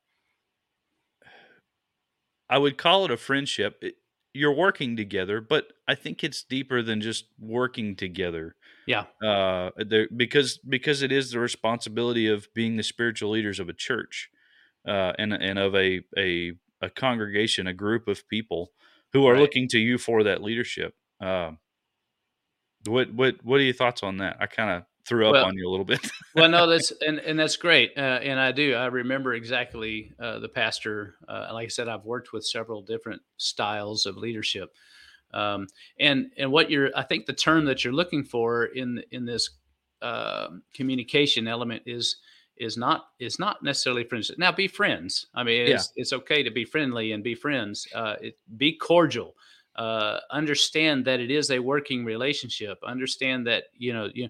i 2.49 2.57
would 2.57 2.77
call 2.77 3.05
it 3.05 3.11
a 3.11 3.17
friendship 3.17 3.77
It- 3.83 3.97
you're 4.33 4.53
working 4.53 4.95
together 4.95 5.41
but 5.41 5.73
i 5.87 5.95
think 5.95 6.23
it's 6.23 6.43
deeper 6.43 6.81
than 6.81 7.01
just 7.01 7.25
working 7.39 7.95
together 7.95 8.55
yeah. 8.85 9.07
uh 9.23 9.71
there 9.77 10.07
because 10.15 10.59
because 10.59 11.01
it 11.03 11.11
is 11.11 11.31
the 11.31 11.39
responsibility 11.39 12.27
of 12.27 12.49
being 12.53 12.77
the 12.77 12.83
spiritual 12.83 13.31
leaders 13.31 13.59
of 13.59 13.69
a 13.69 13.73
church 13.73 14.29
uh 14.87 15.13
and 15.19 15.33
and 15.33 15.59
of 15.59 15.75
a 15.75 16.01
a 16.17 16.53
a 16.81 16.89
congregation 16.89 17.67
a 17.67 17.73
group 17.73 18.07
of 18.07 18.27
people 18.29 18.73
who 19.13 19.27
are 19.27 19.35
Right. 19.35 19.39
looking 19.39 19.67
to 19.69 19.79
you 19.79 19.97
for 19.97 20.23
that 20.23 20.43
leadership 20.43 20.95
um 21.21 21.59
what 22.85 23.13
what 23.13 23.43
what 23.43 23.59
are 23.59 23.63
your 23.63 23.73
thoughts 23.73 24.03
on 24.03 24.17
that 24.17 24.37
i 24.39 24.47
kind 24.47 24.69
of 24.69 24.83
threw 25.09 25.27
up 25.27 25.33
Well- 25.33 25.45
on 25.45 25.57
you 25.57 25.67
a 25.67 25.71
little 25.71 25.85
bit 25.85 25.99
well, 26.35 26.47
no, 26.47 26.67
that's 26.67 26.93
and 27.05 27.19
and 27.19 27.37
that's 27.37 27.57
great, 27.57 27.91
uh, 27.97 28.19
and 28.21 28.39
I 28.39 28.51
do. 28.51 28.75
I 28.75 28.85
remember 28.85 29.33
exactly 29.33 30.13
uh, 30.19 30.37
the 30.39 30.47
pastor. 30.47 31.15
Uh, 31.27 31.49
like 31.51 31.65
I 31.65 31.69
said, 31.69 31.89
I've 31.89 32.05
worked 32.05 32.31
with 32.31 32.45
several 32.45 32.81
different 32.83 33.21
styles 33.37 34.05
of 34.05 34.15
leadership, 34.15 34.71
um, 35.33 35.67
and 35.99 36.31
and 36.37 36.51
what 36.51 36.69
you're, 36.69 36.91
I 36.95 37.01
think, 37.03 37.25
the 37.25 37.33
term 37.33 37.65
that 37.65 37.83
you're 37.83 37.93
looking 37.93 38.23
for 38.23 38.65
in 38.65 39.03
in 39.11 39.25
this 39.25 39.49
uh, 40.01 40.49
communication 40.73 41.47
element 41.47 41.83
is 41.87 42.17
is 42.57 42.77
not 42.77 43.07
is 43.19 43.39
not 43.39 43.63
necessarily 43.63 44.03
friendship. 44.03 44.37
Now, 44.37 44.51
be 44.51 44.67
friends. 44.67 45.25
I 45.33 45.43
mean, 45.43 45.67
Yeah. 45.67 45.75
it's 45.75 45.91
it's 45.95 46.13
okay 46.13 46.43
to 46.43 46.51
be 46.51 46.65
friendly 46.65 47.11
and 47.13 47.23
be 47.23 47.35
friends. 47.35 47.87
Uh, 47.93 48.15
it, 48.21 48.37
be 48.55 48.73
cordial. 48.73 49.35
Uh, 49.75 50.19
understand 50.29 51.05
that 51.05 51.19
it 51.21 51.31
is 51.31 51.51
a 51.51 51.59
working 51.59 52.05
relationship. 52.05 52.77
Understand 52.83 53.47
that 53.47 53.65
you 53.77 53.93
know 53.93 54.09
you. 54.13 54.29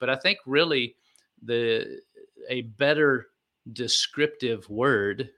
But 0.00 0.10
I 0.10 0.16
think 0.16 0.38
really 0.46 0.96
the 1.42 2.00
a 2.48 2.62
better 2.62 3.28
descriptive 3.72 4.68
word 4.68 5.30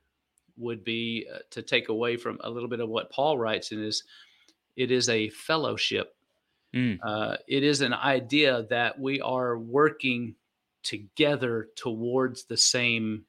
would 0.56 0.84
be 0.84 1.26
uh, 1.32 1.38
to 1.50 1.62
take 1.62 1.88
away 1.88 2.16
from 2.16 2.38
a 2.42 2.50
little 2.50 2.68
bit 2.68 2.80
of 2.80 2.88
what 2.88 3.10
Paul 3.10 3.36
writes 3.38 3.72
in 3.72 3.80
his 3.80 4.04
it 4.76 4.90
is 4.90 5.08
a 5.08 5.28
fellowship. 5.28 6.14
Mm. 6.74 6.98
Uh, 7.02 7.36
it 7.46 7.62
is 7.62 7.82
an 7.82 7.92
idea 7.92 8.66
that 8.70 8.98
we 8.98 9.20
are 9.20 9.58
working 9.58 10.34
together 10.82 11.68
towards 11.76 12.44
the 12.44 12.56
same 12.56 13.24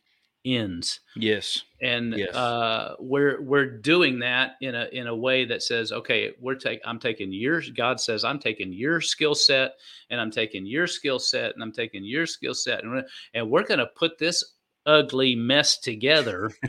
ends 0.46 1.00
yes 1.16 1.64
and 1.82 2.14
Yes. 2.18 2.34
uh, 2.36 2.96
we're 3.00 3.41
we're 3.41 3.66
doing 3.66 4.20
that 4.20 4.56
in 4.62 4.74
a 4.76 4.86
in 4.94 5.08
a 5.08 5.16
way 5.16 5.44
that 5.44 5.62
says, 5.62 5.91
okay, 5.91 6.32
we're 6.39 6.56
take 6.56 6.80
I'm 6.86 6.98
taking 7.00 7.32
your 7.34 7.62
God 7.76 8.00
says 8.00 8.24
I'm 8.24 8.39
taking 8.39 8.72
your 8.72 9.02
skill 9.02 9.36
set 9.36 9.74
and 10.10 10.20
I'm 10.22 10.32
taking 10.32 10.66
your 10.66 10.88
skill 10.88 11.20
set 11.20 11.54
and 11.54 11.62
I'm 11.62 11.74
taking 11.74 12.06
your 12.06 12.26
skill 12.26 12.54
set 12.54 12.84
and 12.84 12.91
we're, 12.94 13.04
and 13.34 13.50
we're 13.50 13.64
going 13.64 13.80
to 13.80 13.88
put 13.98 14.18
this 14.18 14.44
ugly 14.86 15.36
mess 15.36 15.78
together. 15.80 16.52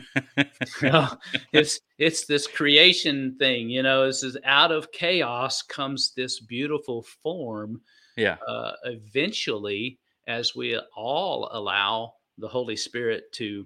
You 0.81 0.89
know, 0.89 1.07
it's 1.53 1.79
it's 1.97 2.25
this 2.25 2.47
creation 2.47 3.35
thing, 3.39 3.69
you 3.69 3.83
know. 3.83 4.05
This 4.07 4.23
is 4.23 4.37
out 4.43 4.71
of 4.71 4.91
chaos 4.91 5.61
comes 5.61 6.11
this 6.15 6.39
beautiful 6.41 7.03
form. 7.23 7.81
yeah 8.17 8.37
Uh, 8.47 8.73
eventually, 8.83 9.97
as 10.27 10.55
we 10.55 10.77
all 10.95 11.49
allow 11.51 12.13
the 12.37 12.47
Holy 12.47 12.75
Spirit 12.75 13.31
to 13.33 13.65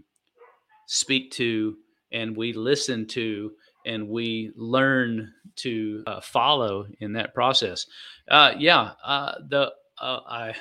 speak 0.87 1.31
to 1.31 1.77
and 2.11 2.35
we 2.35 2.53
listen 2.53 3.05
to 3.05 3.51
and 3.85 4.07
we 4.07 4.51
learn 4.55 5.31
to 5.55 6.03
uh, 6.07 6.21
follow 6.21 6.85
in 6.99 7.13
that 7.13 7.33
process. 7.33 7.85
Uh, 8.29 8.53
yeah, 8.57 8.91
uh, 9.03 9.33
the 9.47 9.71
uh, 9.99 10.19
I 10.27 10.55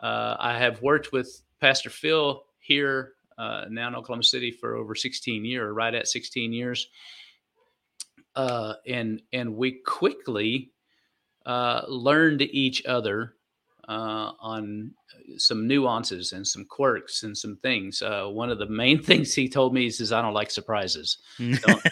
uh, 0.00 0.36
I 0.38 0.58
have 0.58 0.82
worked 0.82 1.12
with 1.12 1.42
Pastor 1.60 1.90
Phil 1.90 2.42
here 2.58 3.12
uh, 3.38 3.64
now 3.70 3.88
in 3.88 3.94
Oklahoma 3.94 4.22
City 4.22 4.50
for 4.50 4.76
over 4.76 4.94
16 4.94 5.44
years, 5.44 5.74
right 5.74 5.94
at 5.94 6.08
16 6.08 6.52
years, 6.52 6.88
and 8.34 9.22
and 9.32 9.56
we 9.56 9.80
quickly 9.86 10.72
learned 11.46 12.42
each 12.42 12.84
other 12.84 13.35
uh, 13.88 14.32
on 14.40 14.92
some 15.36 15.66
nuances 15.66 16.32
and 16.32 16.46
some 16.46 16.64
quirks 16.64 17.22
and 17.22 17.36
some 17.36 17.56
things. 17.56 18.02
Uh, 18.02 18.26
one 18.26 18.50
of 18.50 18.58
the 18.58 18.68
main 18.68 19.02
things 19.02 19.34
he 19.34 19.48
told 19.48 19.74
me 19.74 19.86
is, 19.86 20.12
"I 20.12 20.22
don't 20.22 20.34
like 20.34 20.50
surprises. 20.50 21.18
Don't, 21.38 21.82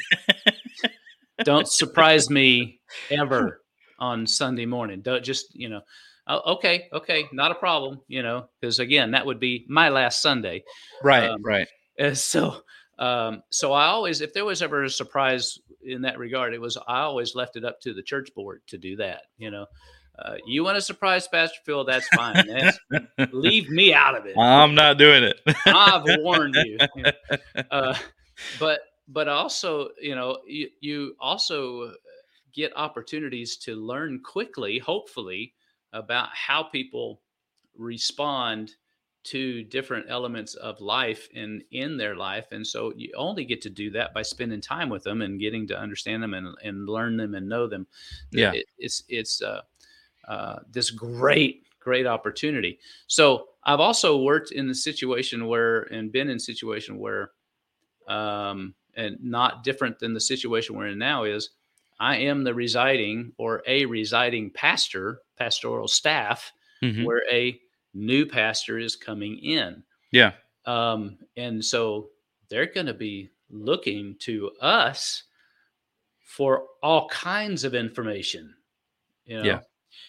don't 1.45 1.69
surprise 1.69 2.31
me 2.31 2.81
ever 3.11 3.63
on 3.99 4.27
Sunday 4.27 4.67
morning. 4.67 5.01
Don't 5.01 5.25
just 5.25 5.55
you 5.55 5.69
know." 5.69 5.81
Oh, 6.27 6.55
okay, 6.55 6.89
okay, 6.91 7.29
not 7.35 7.51
a 7.51 7.55
problem, 7.55 8.01
you 8.09 8.23
know, 8.23 8.49
because 8.59 8.79
again, 8.79 9.11
that 9.11 9.27
would 9.27 9.39
be 9.39 9.67
my 9.69 9.91
last 9.91 10.23
Sunday. 10.23 10.65
Right, 11.03 11.29
um, 11.29 11.43
right. 11.43 11.69
so, 12.15 12.63
um, 12.99 13.43
so 13.51 13.75
I 13.75 13.89
always, 13.89 14.23
if 14.23 14.33
there 14.33 14.47
was 14.47 14.63
ever 14.63 14.85
a 14.85 14.89
surprise 14.89 15.59
in 15.83 16.01
that 16.01 16.19
regard, 16.19 16.55
it 16.55 16.61
was 16.61 16.79
I 16.89 17.01
always 17.01 17.35
left 17.35 17.57
it 17.57 17.65
up 17.65 17.79
to 17.83 17.93
the 17.93 18.03
church 18.03 18.31
board 18.35 18.63
to 18.69 18.79
do 18.79 18.97
that. 18.97 19.25
You 19.37 19.51
know, 19.51 19.67
uh, 20.19 20.35
you 20.47 20.63
want 20.63 20.77
to 20.77 20.81
surprise 20.81 21.27
Pastor 21.27 21.59
Phil? 21.65 21.85
That's 21.85 22.07
fine. 22.09 22.47
That's, 22.47 22.79
leave 23.33 23.69
me 23.69 23.93
out 23.93 24.17
of 24.17 24.27
it. 24.27 24.37
I'm 24.39 24.75
not 24.75 24.99
doing 24.99 25.25
it. 25.25 25.41
I've 25.67 26.05
warned 26.21 26.57
you. 26.57 26.79
Uh, 27.71 27.97
but 28.59 28.81
but 29.09 29.29
also, 29.29 29.89
you 30.01 30.15
know, 30.15 30.39
you, 30.47 30.69
you 30.81 31.17
also 31.21 31.93
get 32.53 32.73
opportunities 32.77 33.57
to 33.59 33.75
learn 33.75 34.21
quickly, 34.25 34.79
hopefully, 34.79 35.55
about 35.93 36.29
how 36.33 36.63
people 36.63 37.21
respond 37.77 38.73
to 39.25 39.63
different 39.65 40.07
elements 40.09 40.55
of 40.55 40.81
life 40.81 41.29
and 41.35 41.63
in 41.71 41.97
their 41.97 42.15
life 42.15 42.47
and 42.53 42.67
so 42.67 42.93
you 42.95 43.11
only 43.17 43.45
get 43.45 43.63
to 43.63 43.71
do 43.71 43.91
that 43.91 44.13
by 44.13 44.21
spending 44.21 44.61
time 44.61 44.91
with 44.91 45.03
them 45.03 45.23
and 45.23 45.41
getting 45.41 45.67
to 45.67 45.79
understand 45.79 46.23
them 46.23 46.35
and, 46.35 46.55
and 46.63 46.87
learn 46.87 47.17
them 47.17 47.35
and 47.35 47.49
know 47.49 47.67
them 47.67 47.87
yeah 48.33 48.53
it, 48.53 48.67
it's 48.79 49.03
it's 49.09 49.43
uh, 49.43 49.63
uh, 50.29 50.57
this 50.71 50.91
great 50.91 51.63
great 51.81 52.07
opportunity 52.07 52.79
so 53.07 53.47
i've 53.65 53.81
also 53.81 54.23
worked 54.23 54.53
in 54.53 54.67
the 54.67 54.75
situation 54.75 55.47
where 55.47 55.83
and 55.83 56.13
been 56.13 56.31
in 56.31 56.39
situation 56.39 56.99
where 56.99 57.31
um 58.09 58.75
and 58.97 59.19
not 59.23 59.65
different 59.65 59.99
than 59.99 60.15
the 60.15 60.21
situation 60.21 60.77
we're 60.77 60.89
in 60.89 60.99
now 60.99 61.25
is 61.25 61.51
I 61.99 62.17
am 62.17 62.45
the 62.45 62.55
residing 62.55 63.33
or 63.39 63.63
a 63.67 63.87
residing 63.87 64.51
pastor, 64.51 65.21
pastoral 65.39 65.89
staff, 65.89 66.53
mm-hmm. 66.83 67.05
where 67.05 67.23
a 67.31 67.59
new 67.93 68.27
pastor 68.27 68.79
is 68.79 68.97
coming 68.97 69.39
in. 69.39 69.83
Yeah. 70.11 70.33
Um, 70.67 71.19
and 71.37 71.65
so 71.65 72.11
they're 72.49 72.73
going 72.73 72.87
to 72.87 72.95
be 72.95 73.31
looking 73.51 74.17
to 74.21 74.51
us 74.61 75.25
for 76.27 76.65
all 76.83 77.09
kinds 77.09 77.65
of 77.65 77.75
information, 77.75 78.55
you 79.25 79.39
know. 79.39 79.45
Yeah. 79.45 79.61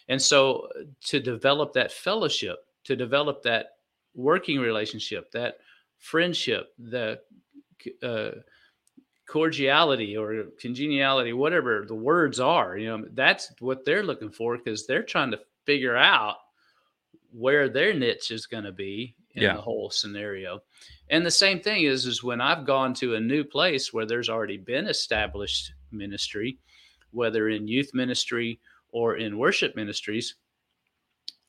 And 0.08 0.22
so 0.22 0.68
uh, 0.80 0.84
to 1.06 1.20
develop 1.20 1.74
that 1.74 1.92
fellowship, 1.92 2.60
to 2.86 2.96
develop 2.96 3.44
that 3.44 3.78
working 4.14 4.60
relationship, 4.60 5.32
that 5.32 5.58
friendship, 5.98 6.74
the 6.78 7.20
uh, 8.04 8.32
cordiality 9.28 10.16
or 10.16 10.46
congeniality, 10.60 11.34
whatever 11.34 11.86
the 11.88 11.96
words 11.96 12.40
are, 12.40 12.78
you 12.78 12.88
know, 12.88 13.06
that's 13.14 13.52
what 13.60 13.84
they're 13.86 14.04
looking 14.04 14.32
for 14.32 14.58
because 14.58 14.86
they're 14.86 15.04
trying 15.04 15.32
to 15.32 15.40
figure 15.66 15.96
out 15.96 16.38
where 17.32 17.68
their 17.68 17.94
niche 17.94 18.32
is 18.32 18.46
going 18.46 18.64
to 18.64 18.72
be 18.72 19.16
in 19.34 19.44
yeah. 19.44 19.56
the 19.56 19.62
whole 19.62 19.90
scenario. 19.90 20.62
And 21.10 21.26
the 21.26 21.32
same 21.32 21.60
thing 21.60 21.84
is, 21.84 22.06
is 22.06 22.24
when 22.24 22.40
I've 22.40 22.66
gone 22.66 22.94
to 22.96 23.16
a 23.16 23.20
new 23.20 23.44
place 23.44 23.92
where 23.92 24.06
there's 24.06 24.30
already 24.30 24.58
been 24.58 24.88
established 24.88 25.74
ministry, 25.92 26.58
whether 27.12 27.50
in 27.50 27.68
youth 27.68 27.92
ministry 27.94 28.60
or 28.96 29.18
in 29.18 29.38
worship 29.38 29.76
ministries, 29.76 30.36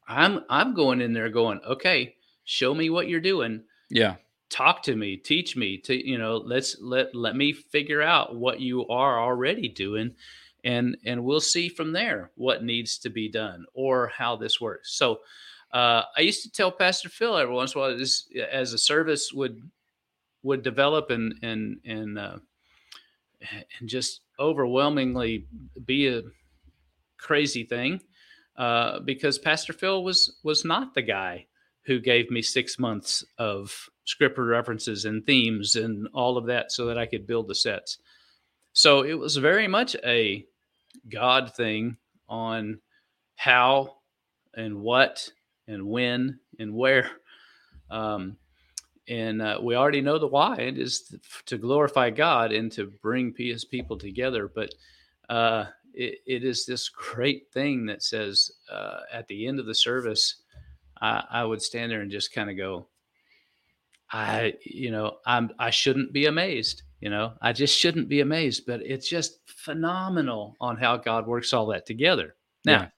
I'm 0.09 0.41
I'm 0.51 0.75
going 0.75 1.01
in 1.01 1.13
there 1.13 1.31
going, 1.31 1.61
okay, 1.65 2.17
show 2.45 2.75
me 2.75 2.91
what 2.91 3.09
you're 3.09 3.21
doing. 3.21 3.63
Yeah. 3.89 4.17
Talk 4.51 4.83
to 4.85 4.97
me. 4.97 5.17
Teach 5.17 5.57
me 5.57 5.79
to 5.79 5.95
you 5.95 6.19
know 6.19 6.39
let's 6.39 6.77
let 6.81 7.15
let 7.15 7.37
me 7.37 7.53
figure 7.53 8.03
out 8.03 8.35
what 8.35 8.59
you 8.59 8.87
are 8.89 9.23
already 9.23 9.69
doing 9.69 10.17
and 10.65 10.97
and 11.05 11.23
we'll 11.23 11.41
see 11.41 11.69
from 11.69 11.93
there 11.93 12.33
what 12.35 12.65
needs 12.65 12.99
to 12.99 13.11
be 13.11 13.29
done 13.29 13.65
or 13.75 14.09
how 14.09 14.35
this 14.35 14.61
works. 14.61 14.93
So 14.93 15.21
uh, 15.73 16.03
i 16.17 16.21
used 16.21 16.45
to 16.45 16.51
tell 16.51 16.71
pastor 16.71 17.09
phil 17.09 17.37
every 17.37 17.53
once 17.53 17.75
in 17.75 17.81
a 17.81 17.83
while 17.83 17.99
this 17.99 18.29
as 18.53 18.73
a 18.73 18.79
service 18.79 19.33
would 19.33 19.61
would 20.45 20.63
develop 20.63 21.11
and 21.11 21.35
and 21.43 21.81
and 21.85 22.17
uh, 22.19 22.39
and 23.79 23.89
just 23.89 24.21
overwhelmingly 24.39 25.45
be 25.85 26.07
a 26.07 26.23
crazy 27.19 27.65
thing 27.65 28.01
uh, 28.57 29.01
because 29.01 29.39
pastor 29.39 29.73
phil 29.73 30.05
was 30.05 30.39
was 30.43 30.65
not 30.65 30.95
the 30.95 31.03
guy 31.03 31.47
who 31.87 32.01
gave 32.01 32.31
me 32.31 32.43
six 32.43 32.79
months 32.79 33.25
of 33.39 33.89
scripture 34.05 34.45
references 34.45 35.05
and 35.05 35.25
themes 35.25 35.77
and 35.77 36.09
all 36.13 36.37
of 36.37 36.47
that 36.47 36.73
so 36.73 36.87
that 36.87 36.99
I 36.99 37.07
could 37.07 37.27
build 37.27 37.49
the 37.49 37.55
sets. 37.55 37.99
So 38.73 39.03
it 39.03 39.15
was 39.15 39.37
very 39.37 39.69
much 39.69 39.97
a 40.05 40.45
God 41.09 41.55
thing 41.55 41.97
on 42.29 42.81
how 43.37 43.97
and 44.55 44.81
what 44.81 45.31
and 45.69 45.87
when 45.87 46.41
and 46.59 46.75
where. 46.75 47.11
Um, 47.91 48.37
and 49.09 49.41
uh, 49.41 49.61
we 49.63 49.77
already 49.77 50.01
know 50.01 50.19
the 50.19 50.27
why 50.27 50.57
it 50.57 50.79
is 50.79 51.15
to 51.47 51.57
glorify 51.57 52.11
God 52.11 52.51
and 52.51 52.73
to 52.73 52.93
bring 53.01 53.33
his 53.37 53.65
people 53.65 53.97
together. 53.97 54.51
But 54.53 54.75
uh, 55.29 55.67
it, 55.97 56.19
it 56.27 56.45
is 56.45 56.67
this 56.67 56.89
great 56.89 57.51
thing 57.53 57.87
that 57.87 58.03
says 58.03 58.51
uh, 58.71 59.01
at 59.13 59.27
the 59.29 59.47
end 59.47 59.59
of 59.59 59.67
the 59.67 59.75
service, 59.75 60.43
I, 61.01 61.25
I 61.31 61.45
would 61.45 61.63
stand 61.63 61.91
there 61.91 62.03
and 62.03 62.11
just 62.11 62.33
kind 62.33 62.51
of 62.51 62.57
go, 62.57 62.89
I, 64.13 64.55
you 64.63 64.91
know, 64.91 65.17
I'm, 65.27 65.51
I 65.59 65.71
shouldn't 65.71 66.13
be 66.13 66.27
amazed. 66.27 66.83
You 67.01 67.11
know, 67.11 67.33
I 67.43 67.53
just 67.53 67.77
shouldn't 67.77 68.09
be 68.09 68.21
amazed, 68.21 68.65
but 68.67 68.81
it's 68.83 69.09
just 69.09 69.41
phenomenal 69.47 70.57
on 70.61 70.77
how 70.77 70.97
God 70.97 71.27
works 71.27 71.53
all 71.53 71.67
that 71.67 71.87
together. 71.87 72.37
Now, 72.65 72.83
yeah. 72.83 72.89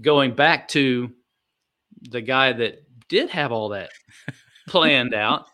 going 0.00 0.34
back 0.34 0.68
to 0.68 1.10
the 2.02 2.20
guy 2.20 2.52
that 2.52 2.82
did 3.08 3.30
have 3.30 3.52
all 3.52 3.70
that 3.70 3.90
planned 4.68 5.14
out, 5.14 5.46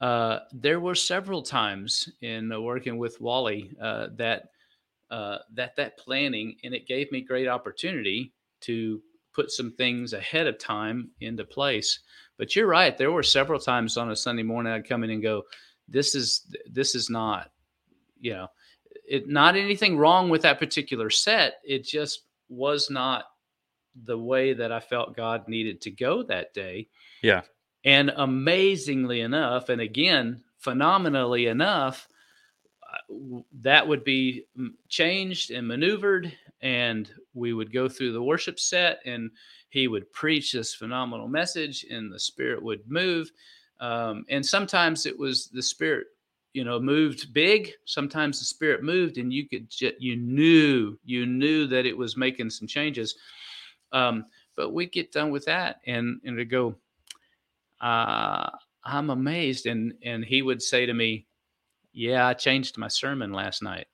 uh, 0.00 0.40
there 0.52 0.80
were 0.80 0.94
several 0.94 1.42
times 1.42 2.08
in 2.20 2.50
uh, 2.52 2.60
working 2.60 2.98
with 2.98 3.20
Wally 3.20 3.70
uh, 3.80 4.08
that 4.16 4.48
uh, 5.10 5.38
that 5.54 5.76
that 5.76 5.98
planning, 5.98 6.56
and 6.64 6.74
it 6.74 6.86
gave 6.86 7.10
me 7.12 7.20
great 7.20 7.48
opportunity 7.48 8.32
to 8.62 9.00
put 9.32 9.50
some 9.50 9.72
things 9.72 10.12
ahead 10.12 10.46
of 10.46 10.58
time 10.58 11.10
into 11.20 11.44
place. 11.44 12.00
But 12.38 12.56
you're 12.56 12.66
right. 12.66 12.96
There 12.96 13.12
were 13.12 13.22
several 13.22 13.60
times 13.60 13.96
on 13.96 14.10
a 14.10 14.16
Sunday 14.16 14.42
morning 14.42 14.72
I'd 14.72 14.88
come 14.88 15.04
in 15.04 15.10
and 15.10 15.22
go, 15.22 15.44
"This 15.88 16.14
is 16.14 16.46
this 16.70 16.94
is 16.94 17.08
not, 17.08 17.50
you 18.20 18.32
know, 18.32 18.48
it 19.08 19.28
not 19.28 19.56
anything 19.56 19.96
wrong 19.96 20.28
with 20.28 20.42
that 20.42 20.58
particular 20.58 21.10
set. 21.10 21.60
It 21.64 21.84
just 21.84 22.22
was 22.48 22.90
not 22.90 23.26
the 24.04 24.18
way 24.18 24.52
that 24.52 24.72
I 24.72 24.80
felt 24.80 25.16
God 25.16 25.48
needed 25.48 25.80
to 25.82 25.90
go 25.90 26.22
that 26.24 26.52
day." 26.52 26.88
Yeah. 27.22 27.42
And 27.84 28.12
amazingly 28.16 29.20
enough, 29.20 29.68
and 29.68 29.80
again, 29.80 30.42
phenomenally 30.58 31.46
enough, 31.46 32.08
that 33.60 33.86
would 33.86 34.04
be 34.04 34.44
changed 34.88 35.50
and 35.50 35.66
maneuvered 35.66 36.32
and 36.62 37.10
we 37.34 37.52
would 37.52 37.72
go 37.72 37.88
through 37.88 38.12
the 38.12 38.22
worship 38.22 38.58
set 38.58 39.00
and 39.04 39.30
he 39.68 39.88
would 39.88 40.10
preach 40.12 40.52
this 40.52 40.74
phenomenal 40.74 41.28
message 41.28 41.84
and 41.90 42.12
the 42.12 42.18
spirit 42.18 42.62
would 42.62 42.80
move. 42.90 43.30
Um, 43.80 44.24
and 44.30 44.44
sometimes 44.44 45.06
it 45.06 45.18
was 45.18 45.48
the 45.48 45.62
spirit 45.62 46.06
you 46.54 46.64
know 46.64 46.80
moved 46.80 47.34
big 47.34 47.72
sometimes 47.84 48.38
the 48.38 48.46
spirit 48.46 48.82
moved 48.82 49.18
and 49.18 49.30
you 49.30 49.46
could 49.46 49.68
you 49.98 50.16
knew 50.16 50.98
you 51.04 51.26
knew 51.26 51.66
that 51.66 51.84
it 51.84 51.96
was 51.96 52.16
making 52.16 52.48
some 52.48 52.66
changes. 52.66 53.16
Um, 53.92 54.24
but 54.56 54.72
we 54.72 54.86
get 54.86 55.12
done 55.12 55.30
with 55.30 55.44
that 55.44 55.80
and 55.86 56.20
and 56.24 56.38
to 56.38 56.44
go 56.44 56.74
uh, 57.80 58.48
i'm 58.84 59.10
amazed 59.10 59.66
and 59.66 59.92
and 60.02 60.24
he 60.24 60.40
would 60.40 60.62
say 60.62 60.86
to 60.86 60.94
me 60.94 61.26
yeah 61.96 62.26
i 62.26 62.34
changed 62.34 62.78
my 62.78 62.88
sermon 62.88 63.32
last 63.32 63.62
night 63.62 63.86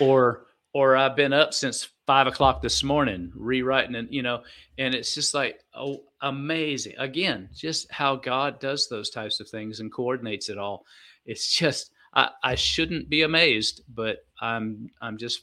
or 0.00 0.46
or 0.72 0.96
I've 0.96 1.16
been 1.16 1.32
up 1.32 1.52
since 1.52 1.88
five 2.06 2.26
o'clock 2.26 2.62
this 2.62 2.82
morning 2.82 3.32
rewriting 3.34 3.96
and 3.96 4.08
you 4.10 4.22
know, 4.22 4.42
and 4.78 4.94
it's 4.94 5.14
just 5.14 5.34
like 5.34 5.60
oh 5.74 6.02
amazing. 6.20 6.94
Again, 6.98 7.48
just 7.54 7.90
how 7.90 8.16
God 8.16 8.60
does 8.60 8.88
those 8.88 9.10
types 9.10 9.40
of 9.40 9.48
things 9.48 9.80
and 9.80 9.92
coordinates 9.92 10.48
it 10.48 10.58
all. 10.58 10.84
It's 11.24 11.52
just 11.52 11.90
I, 12.14 12.30
I 12.42 12.54
shouldn't 12.54 13.08
be 13.08 13.22
amazed, 13.22 13.82
but 13.92 14.18
I'm 14.40 14.90
I'm 15.00 15.18
just 15.18 15.42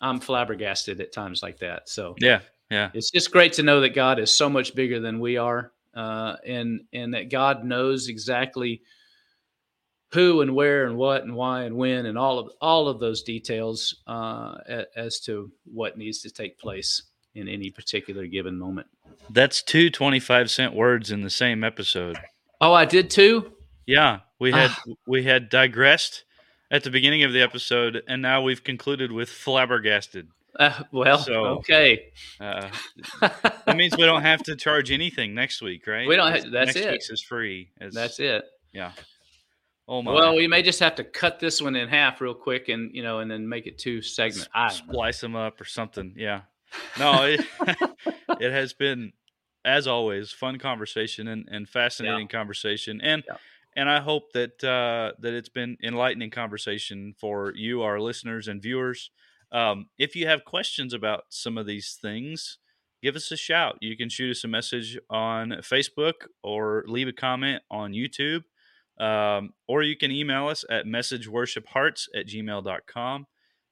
I'm 0.00 0.20
flabbergasted 0.20 1.00
at 1.00 1.12
times 1.12 1.42
like 1.42 1.58
that. 1.60 1.88
So 1.88 2.14
yeah, 2.18 2.40
yeah, 2.70 2.90
it's 2.94 3.10
just 3.10 3.32
great 3.32 3.54
to 3.54 3.62
know 3.62 3.80
that 3.80 3.94
God 3.94 4.18
is 4.18 4.30
so 4.30 4.48
much 4.50 4.74
bigger 4.74 5.00
than 5.00 5.20
we 5.20 5.38
are, 5.38 5.72
uh, 5.96 6.36
and 6.46 6.82
and 6.92 7.14
that 7.14 7.30
God 7.30 7.64
knows 7.64 8.08
exactly 8.08 8.82
who 10.12 10.40
and 10.40 10.54
where 10.54 10.86
and 10.86 10.96
what 10.96 11.24
and 11.24 11.34
why 11.34 11.64
and 11.64 11.76
when 11.76 12.06
and 12.06 12.16
all 12.16 12.38
of 12.38 12.50
all 12.60 12.88
of 12.88 13.00
those 13.00 13.22
details 13.22 13.96
uh, 14.06 14.58
as 14.94 15.18
to 15.20 15.50
what 15.64 15.98
needs 15.98 16.20
to 16.22 16.30
take 16.30 16.58
place 16.58 17.02
in 17.34 17.48
any 17.48 17.70
particular 17.70 18.26
given 18.26 18.58
moment. 18.58 18.86
That's 19.30 19.62
two 19.62 19.90
25 19.90 20.50
cent 20.50 20.74
words 20.74 21.10
in 21.10 21.22
the 21.22 21.30
same 21.30 21.64
episode. 21.64 22.18
Oh, 22.60 22.72
I 22.72 22.84
did 22.84 23.10
too? 23.10 23.52
Yeah, 23.86 24.20
we 24.38 24.52
had 24.52 24.70
ah. 24.70 24.84
we 25.06 25.24
had 25.24 25.48
digressed 25.48 26.24
at 26.70 26.84
the 26.84 26.90
beginning 26.90 27.22
of 27.22 27.32
the 27.32 27.42
episode 27.42 28.02
and 28.06 28.22
now 28.22 28.42
we've 28.42 28.64
concluded 28.64 29.12
with 29.12 29.28
flabbergasted. 29.28 30.28
Uh, 30.58 30.82
well, 30.92 31.18
so, 31.18 31.44
okay. 31.58 32.12
Uh, 32.40 32.68
that 33.20 33.76
means 33.76 33.96
we 33.96 34.04
don't 34.04 34.22
have 34.22 34.42
to 34.44 34.56
charge 34.56 34.90
anything 34.90 35.34
next 35.34 35.60
week, 35.60 35.86
right? 35.86 36.08
We 36.08 36.16
don't. 36.16 36.32
Have, 36.32 36.50
that's 36.50 36.74
next 36.74 36.76
it. 36.76 36.90
Week's 36.92 37.10
is 37.10 37.22
free. 37.22 37.70
It's, 37.80 37.94
that's 37.94 38.18
it. 38.20 38.44
Yeah. 38.72 38.92
Oh 39.88 40.02
my. 40.02 40.12
Well, 40.12 40.34
we 40.34 40.48
may 40.48 40.62
just 40.62 40.80
have 40.80 40.94
to 40.96 41.04
cut 41.04 41.38
this 41.38 41.60
one 41.60 41.76
in 41.76 41.88
half 41.88 42.20
real 42.20 42.34
quick, 42.34 42.68
and 42.68 42.90
you 42.94 43.02
know, 43.02 43.20
and 43.20 43.30
then 43.30 43.48
make 43.48 43.66
it 43.66 43.78
two 43.78 44.02
segments. 44.02 44.48
S- 44.54 44.78
splice 44.78 45.20
them 45.20 45.36
up 45.36 45.60
or 45.60 45.64
something. 45.64 46.14
Yeah. 46.16 46.42
No, 46.98 47.24
it, 47.24 47.40
it 48.40 48.52
has 48.52 48.72
been, 48.72 49.12
as 49.64 49.86
always, 49.86 50.32
fun 50.32 50.58
conversation 50.58 51.28
and, 51.28 51.48
and 51.50 51.68
fascinating 51.68 52.28
yeah. 52.30 52.38
conversation, 52.38 53.00
and 53.00 53.22
yeah. 53.28 53.36
and 53.76 53.88
I 53.88 54.00
hope 54.00 54.32
that 54.32 54.64
uh, 54.64 55.12
that 55.20 55.34
it's 55.34 55.48
been 55.48 55.76
enlightening 55.82 56.30
conversation 56.30 57.14
for 57.18 57.52
you, 57.54 57.82
our 57.82 58.00
listeners 58.00 58.48
and 58.48 58.60
viewers. 58.60 59.10
Um, 59.52 59.86
if 59.98 60.16
you 60.16 60.26
have 60.26 60.44
questions 60.44 60.92
about 60.92 61.24
some 61.28 61.56
of 61.56 61.66
these 61.66 61.98
things, 62.00 62.58
give 63.02 63.16
us 63.16 63.30
a 63.30 63.36
shout. 63.36 63.78
You 63.80 63.96
can 63.96 64.08
shoot 64.08 64.30
us 64.30 64.44
a 64.44 64.48
message 64.48 64.98
on 65.08 65.50
Facebook 65.62 66.26
or 66.42 66.84
leave 66.86 67.08
a 67.08 67.12
comment 67.12 67.62
on 67.70 67.92
YouTube. 67.92 68.44
Um, 68.98 69.50
or 69.68 69.82
you 69.82 69.96
can 69.96 70.10
email 70.10 70.48
us 70.48 70.64
at 70.70 70.86
messageworshiphearts 70.86 72.08
at 72.14 72.26
gmail.com 72.26 73.26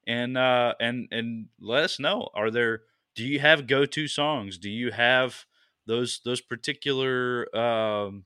and 0.07 0.37
uh, 0.37 0.75
and 0.81 1.09
and 1.11 1.47
let 1.61 1.85
us 1.85 1.99
know 1.99 2.29
are 2.35 2.51
there 2.51 2.83
do 3.15 3.25
you 3.25 3.41
have 3.41 3.67
go-to 3.67 4.07
songs 4.07 4.59
do 4.59 4.69
you 4.69 4.91
have 4.91 5.47
those 5.87 6.21
those 6.25 6.41
particular 6.41 7.49
um, 7.57 8.25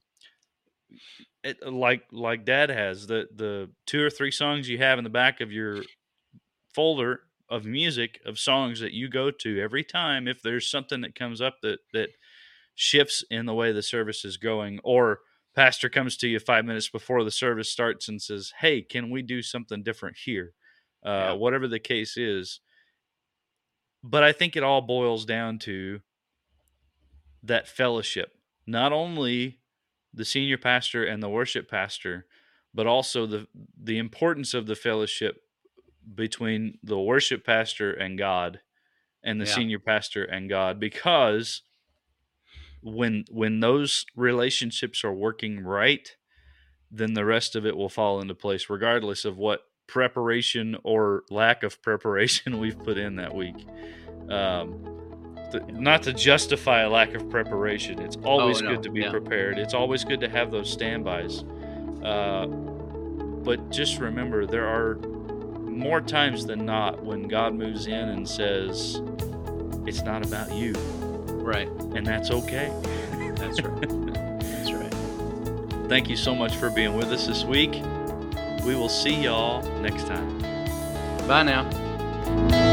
it, 1.43 1.65
like 1.65 2.03
like 2.11 2.45
dad 2.45 2.69
has 2.69 3.07
the 3.07 3.27
the 3.33 3.69
two 3.85 4.01
or 4.03 4.09
three 4.09 4.31
songs 4.31 4.67
you 4.67 4.77
have 4.77 4.97
in 4.97 5.03
the 5.03 5.09
back 5.09 5.41
of 5.41 5.51
your 5.51 5.83
folder 6.73 7.21
of 7.49 7.65
music 7.65 8.19
of 8.25 8.39
songs 8.39 8.79
that 8.79 8.93
you 8.93 9.09
go 9.09 9.31
to 9.31 9.59
every 9.59 9.83
time 9.83 10.27
if 10.27 10.41
there's 10.41 10.69
something 10.69 11.01
that 11.01 11.15
comes 11.15 11.41
up 11.41 11.57
that 11.61 11.79
that 11.93 12.09
shifts 12.75 13.23
in 13.29 13.45
the 13.45 13.53
way 13.53 13.71
the 13.71 13.83
service 13.83 14.23
is 14.23 14.37
going 14.37 14.79
or 14.83 15.19
pastor 15.55 15.89
comes 15.89 16.15
to 16.15 16.27
you 16.27 16.39
five 16.39 16.63
minutes 16.63 16.89
before 16.89 17.23
the 17.23 17.31
service 17.31 17.69
starts 17.69 18.07
and 18.07 18.21
says 18.21 18.53
hey 18.59 18.81
can 18.81 19.09
we 19.09 19.21
do 19.21 19.41
something 19.41 19.83
different 19.83 20.17
here? 20.25 20.53
Uh, 21.05 21.09
yeah. 21.09 21.31
whatever 21.33 21.67
the 21.67 21.79
case 21.79 22.17
is. 22.17 22.59
But 24.03 24.23
i 24.23 24.31
think 24.31 24.55
it 24.55 24.63
all 24.63 24.81
boils 24.81 25.25
down 25.25 25.59
to 25.59 26.01
that 27.43 27.67
fellowship. 27.67 28.33
Not 28.67 28.91
only 28.91 29.59
the 30.13 30.25
senior 30.25 30.57
pastor 30.57 31.03
and 31.03 31.21
the 31.23 31.29
worship 31.29 31.69
pastor 31.69 32.25
but 32.73 32.87
also 32.87 33.25
the 33.25 33.47
the 33.81 33.97
importance 33.97 34.53
of 34.53 34.67
the 34.67 34.75
fellowship 34.75 35.41
between 36.13 36.77
the 36.83 36.99
worship 36.99 37.45
pastor 37.45 37.91
and 37.91 38.17
God 38.17 38.59
and 39.23 39.39
the 39.39 39.45
yeah. 39.45 39.55
senior 39.55 39.79
pastor 39.79 40.23
and 40.23 40.49
God 40.49 40.79
because 40.79 41.61
when 42.81 43.25
when 43.29 43.59
those 43.59 44.05
relationships 44.15 45.03
are 45.03 45.13
working 45.13 45.61
right 45.61 46.15
then 46.91 47.13
the 47.13 47.25
rest 47.25 47.55
of 47.55 47.65
it 47.65 47.75
will 47.75 47.89
fall 47.89 48.21
into 48.21 48.33
place 48.33 48.69
regardless 48.69 49.25
of 49.25 49.37
what 49.37 49.61
preparation 49.87 50.77
or 50.83 51.23
lack 51.29 51.63
of 51.63 51.81
preparation 51.81 52.57
we've 52.59 52.79
put 52.79 52.97
in 52.97 53.17
that 53.17 53.33
week 53.33 53.67
um, 54.29 54.95
not 55.71 56.03
to 56.03 56.13
justify 56.13 56.81
a 56.81 56.89
lack 56.89 57.13
of 57.13 57.29
preparation 57.29 57.99
it's 57.99 58.17
always 58.23 58.61
oh, 58.61 58.65
no. 58.65 58.71
good 58.75 58.83
to 58.83 58.91
be 58.91 59.01
yeah. 59.01 59.11
prepared 59.11 59.57
it's 59.57 59.73
always 59.73 60.03
good 60.03 60.21
to 60.21 60.29
have 60.29 60.51
those 60.51 60.71
standbys 60.71 61.43
uh, 62.03 62.45
but 62.45 63.69
just 63.69 63.99
remember 63.99 64.45
there 64.45 64.67
are 64.67 64.99
more 65.79 66.01
times 66.01 66.45
than 66.45 66.65
not 66.65 67.03
when 67.03 67.27
God 67.27 67.55
moves 67.55 67.87
in 67.87 68.09
and 68.09 68.27
says, 68.27 69.01
it's 69.87 70.03
not 70.03 70.25
about 70.25 70.53
you. 70.53 70.73
Right. 71.27 71.69
And 71.95 72.05
that's 72.05 72.29
okay. 72.29 72.71
That's 73.35 73.61
right. 73.61 73.89
that's 74.39 74.71
right. 74.73 75.89
Thank 75.89 76.09
you 76.09 76.17
so 76.17 76.35
much 76.35 76.55
for 76.57 76.69
being 76.69 76.95
with 76.95 77.07
us 77.07 77.25
this 77.25 77.43
week. 77.43 77.71
We 78.65 78.75
will 78.75 78.89
see 78.89 79.23
y'all 79.23 79.63
next 79.79 80.05
time. 80.05 80.37
Bye 81.27 81.43
now. 81.43 82.68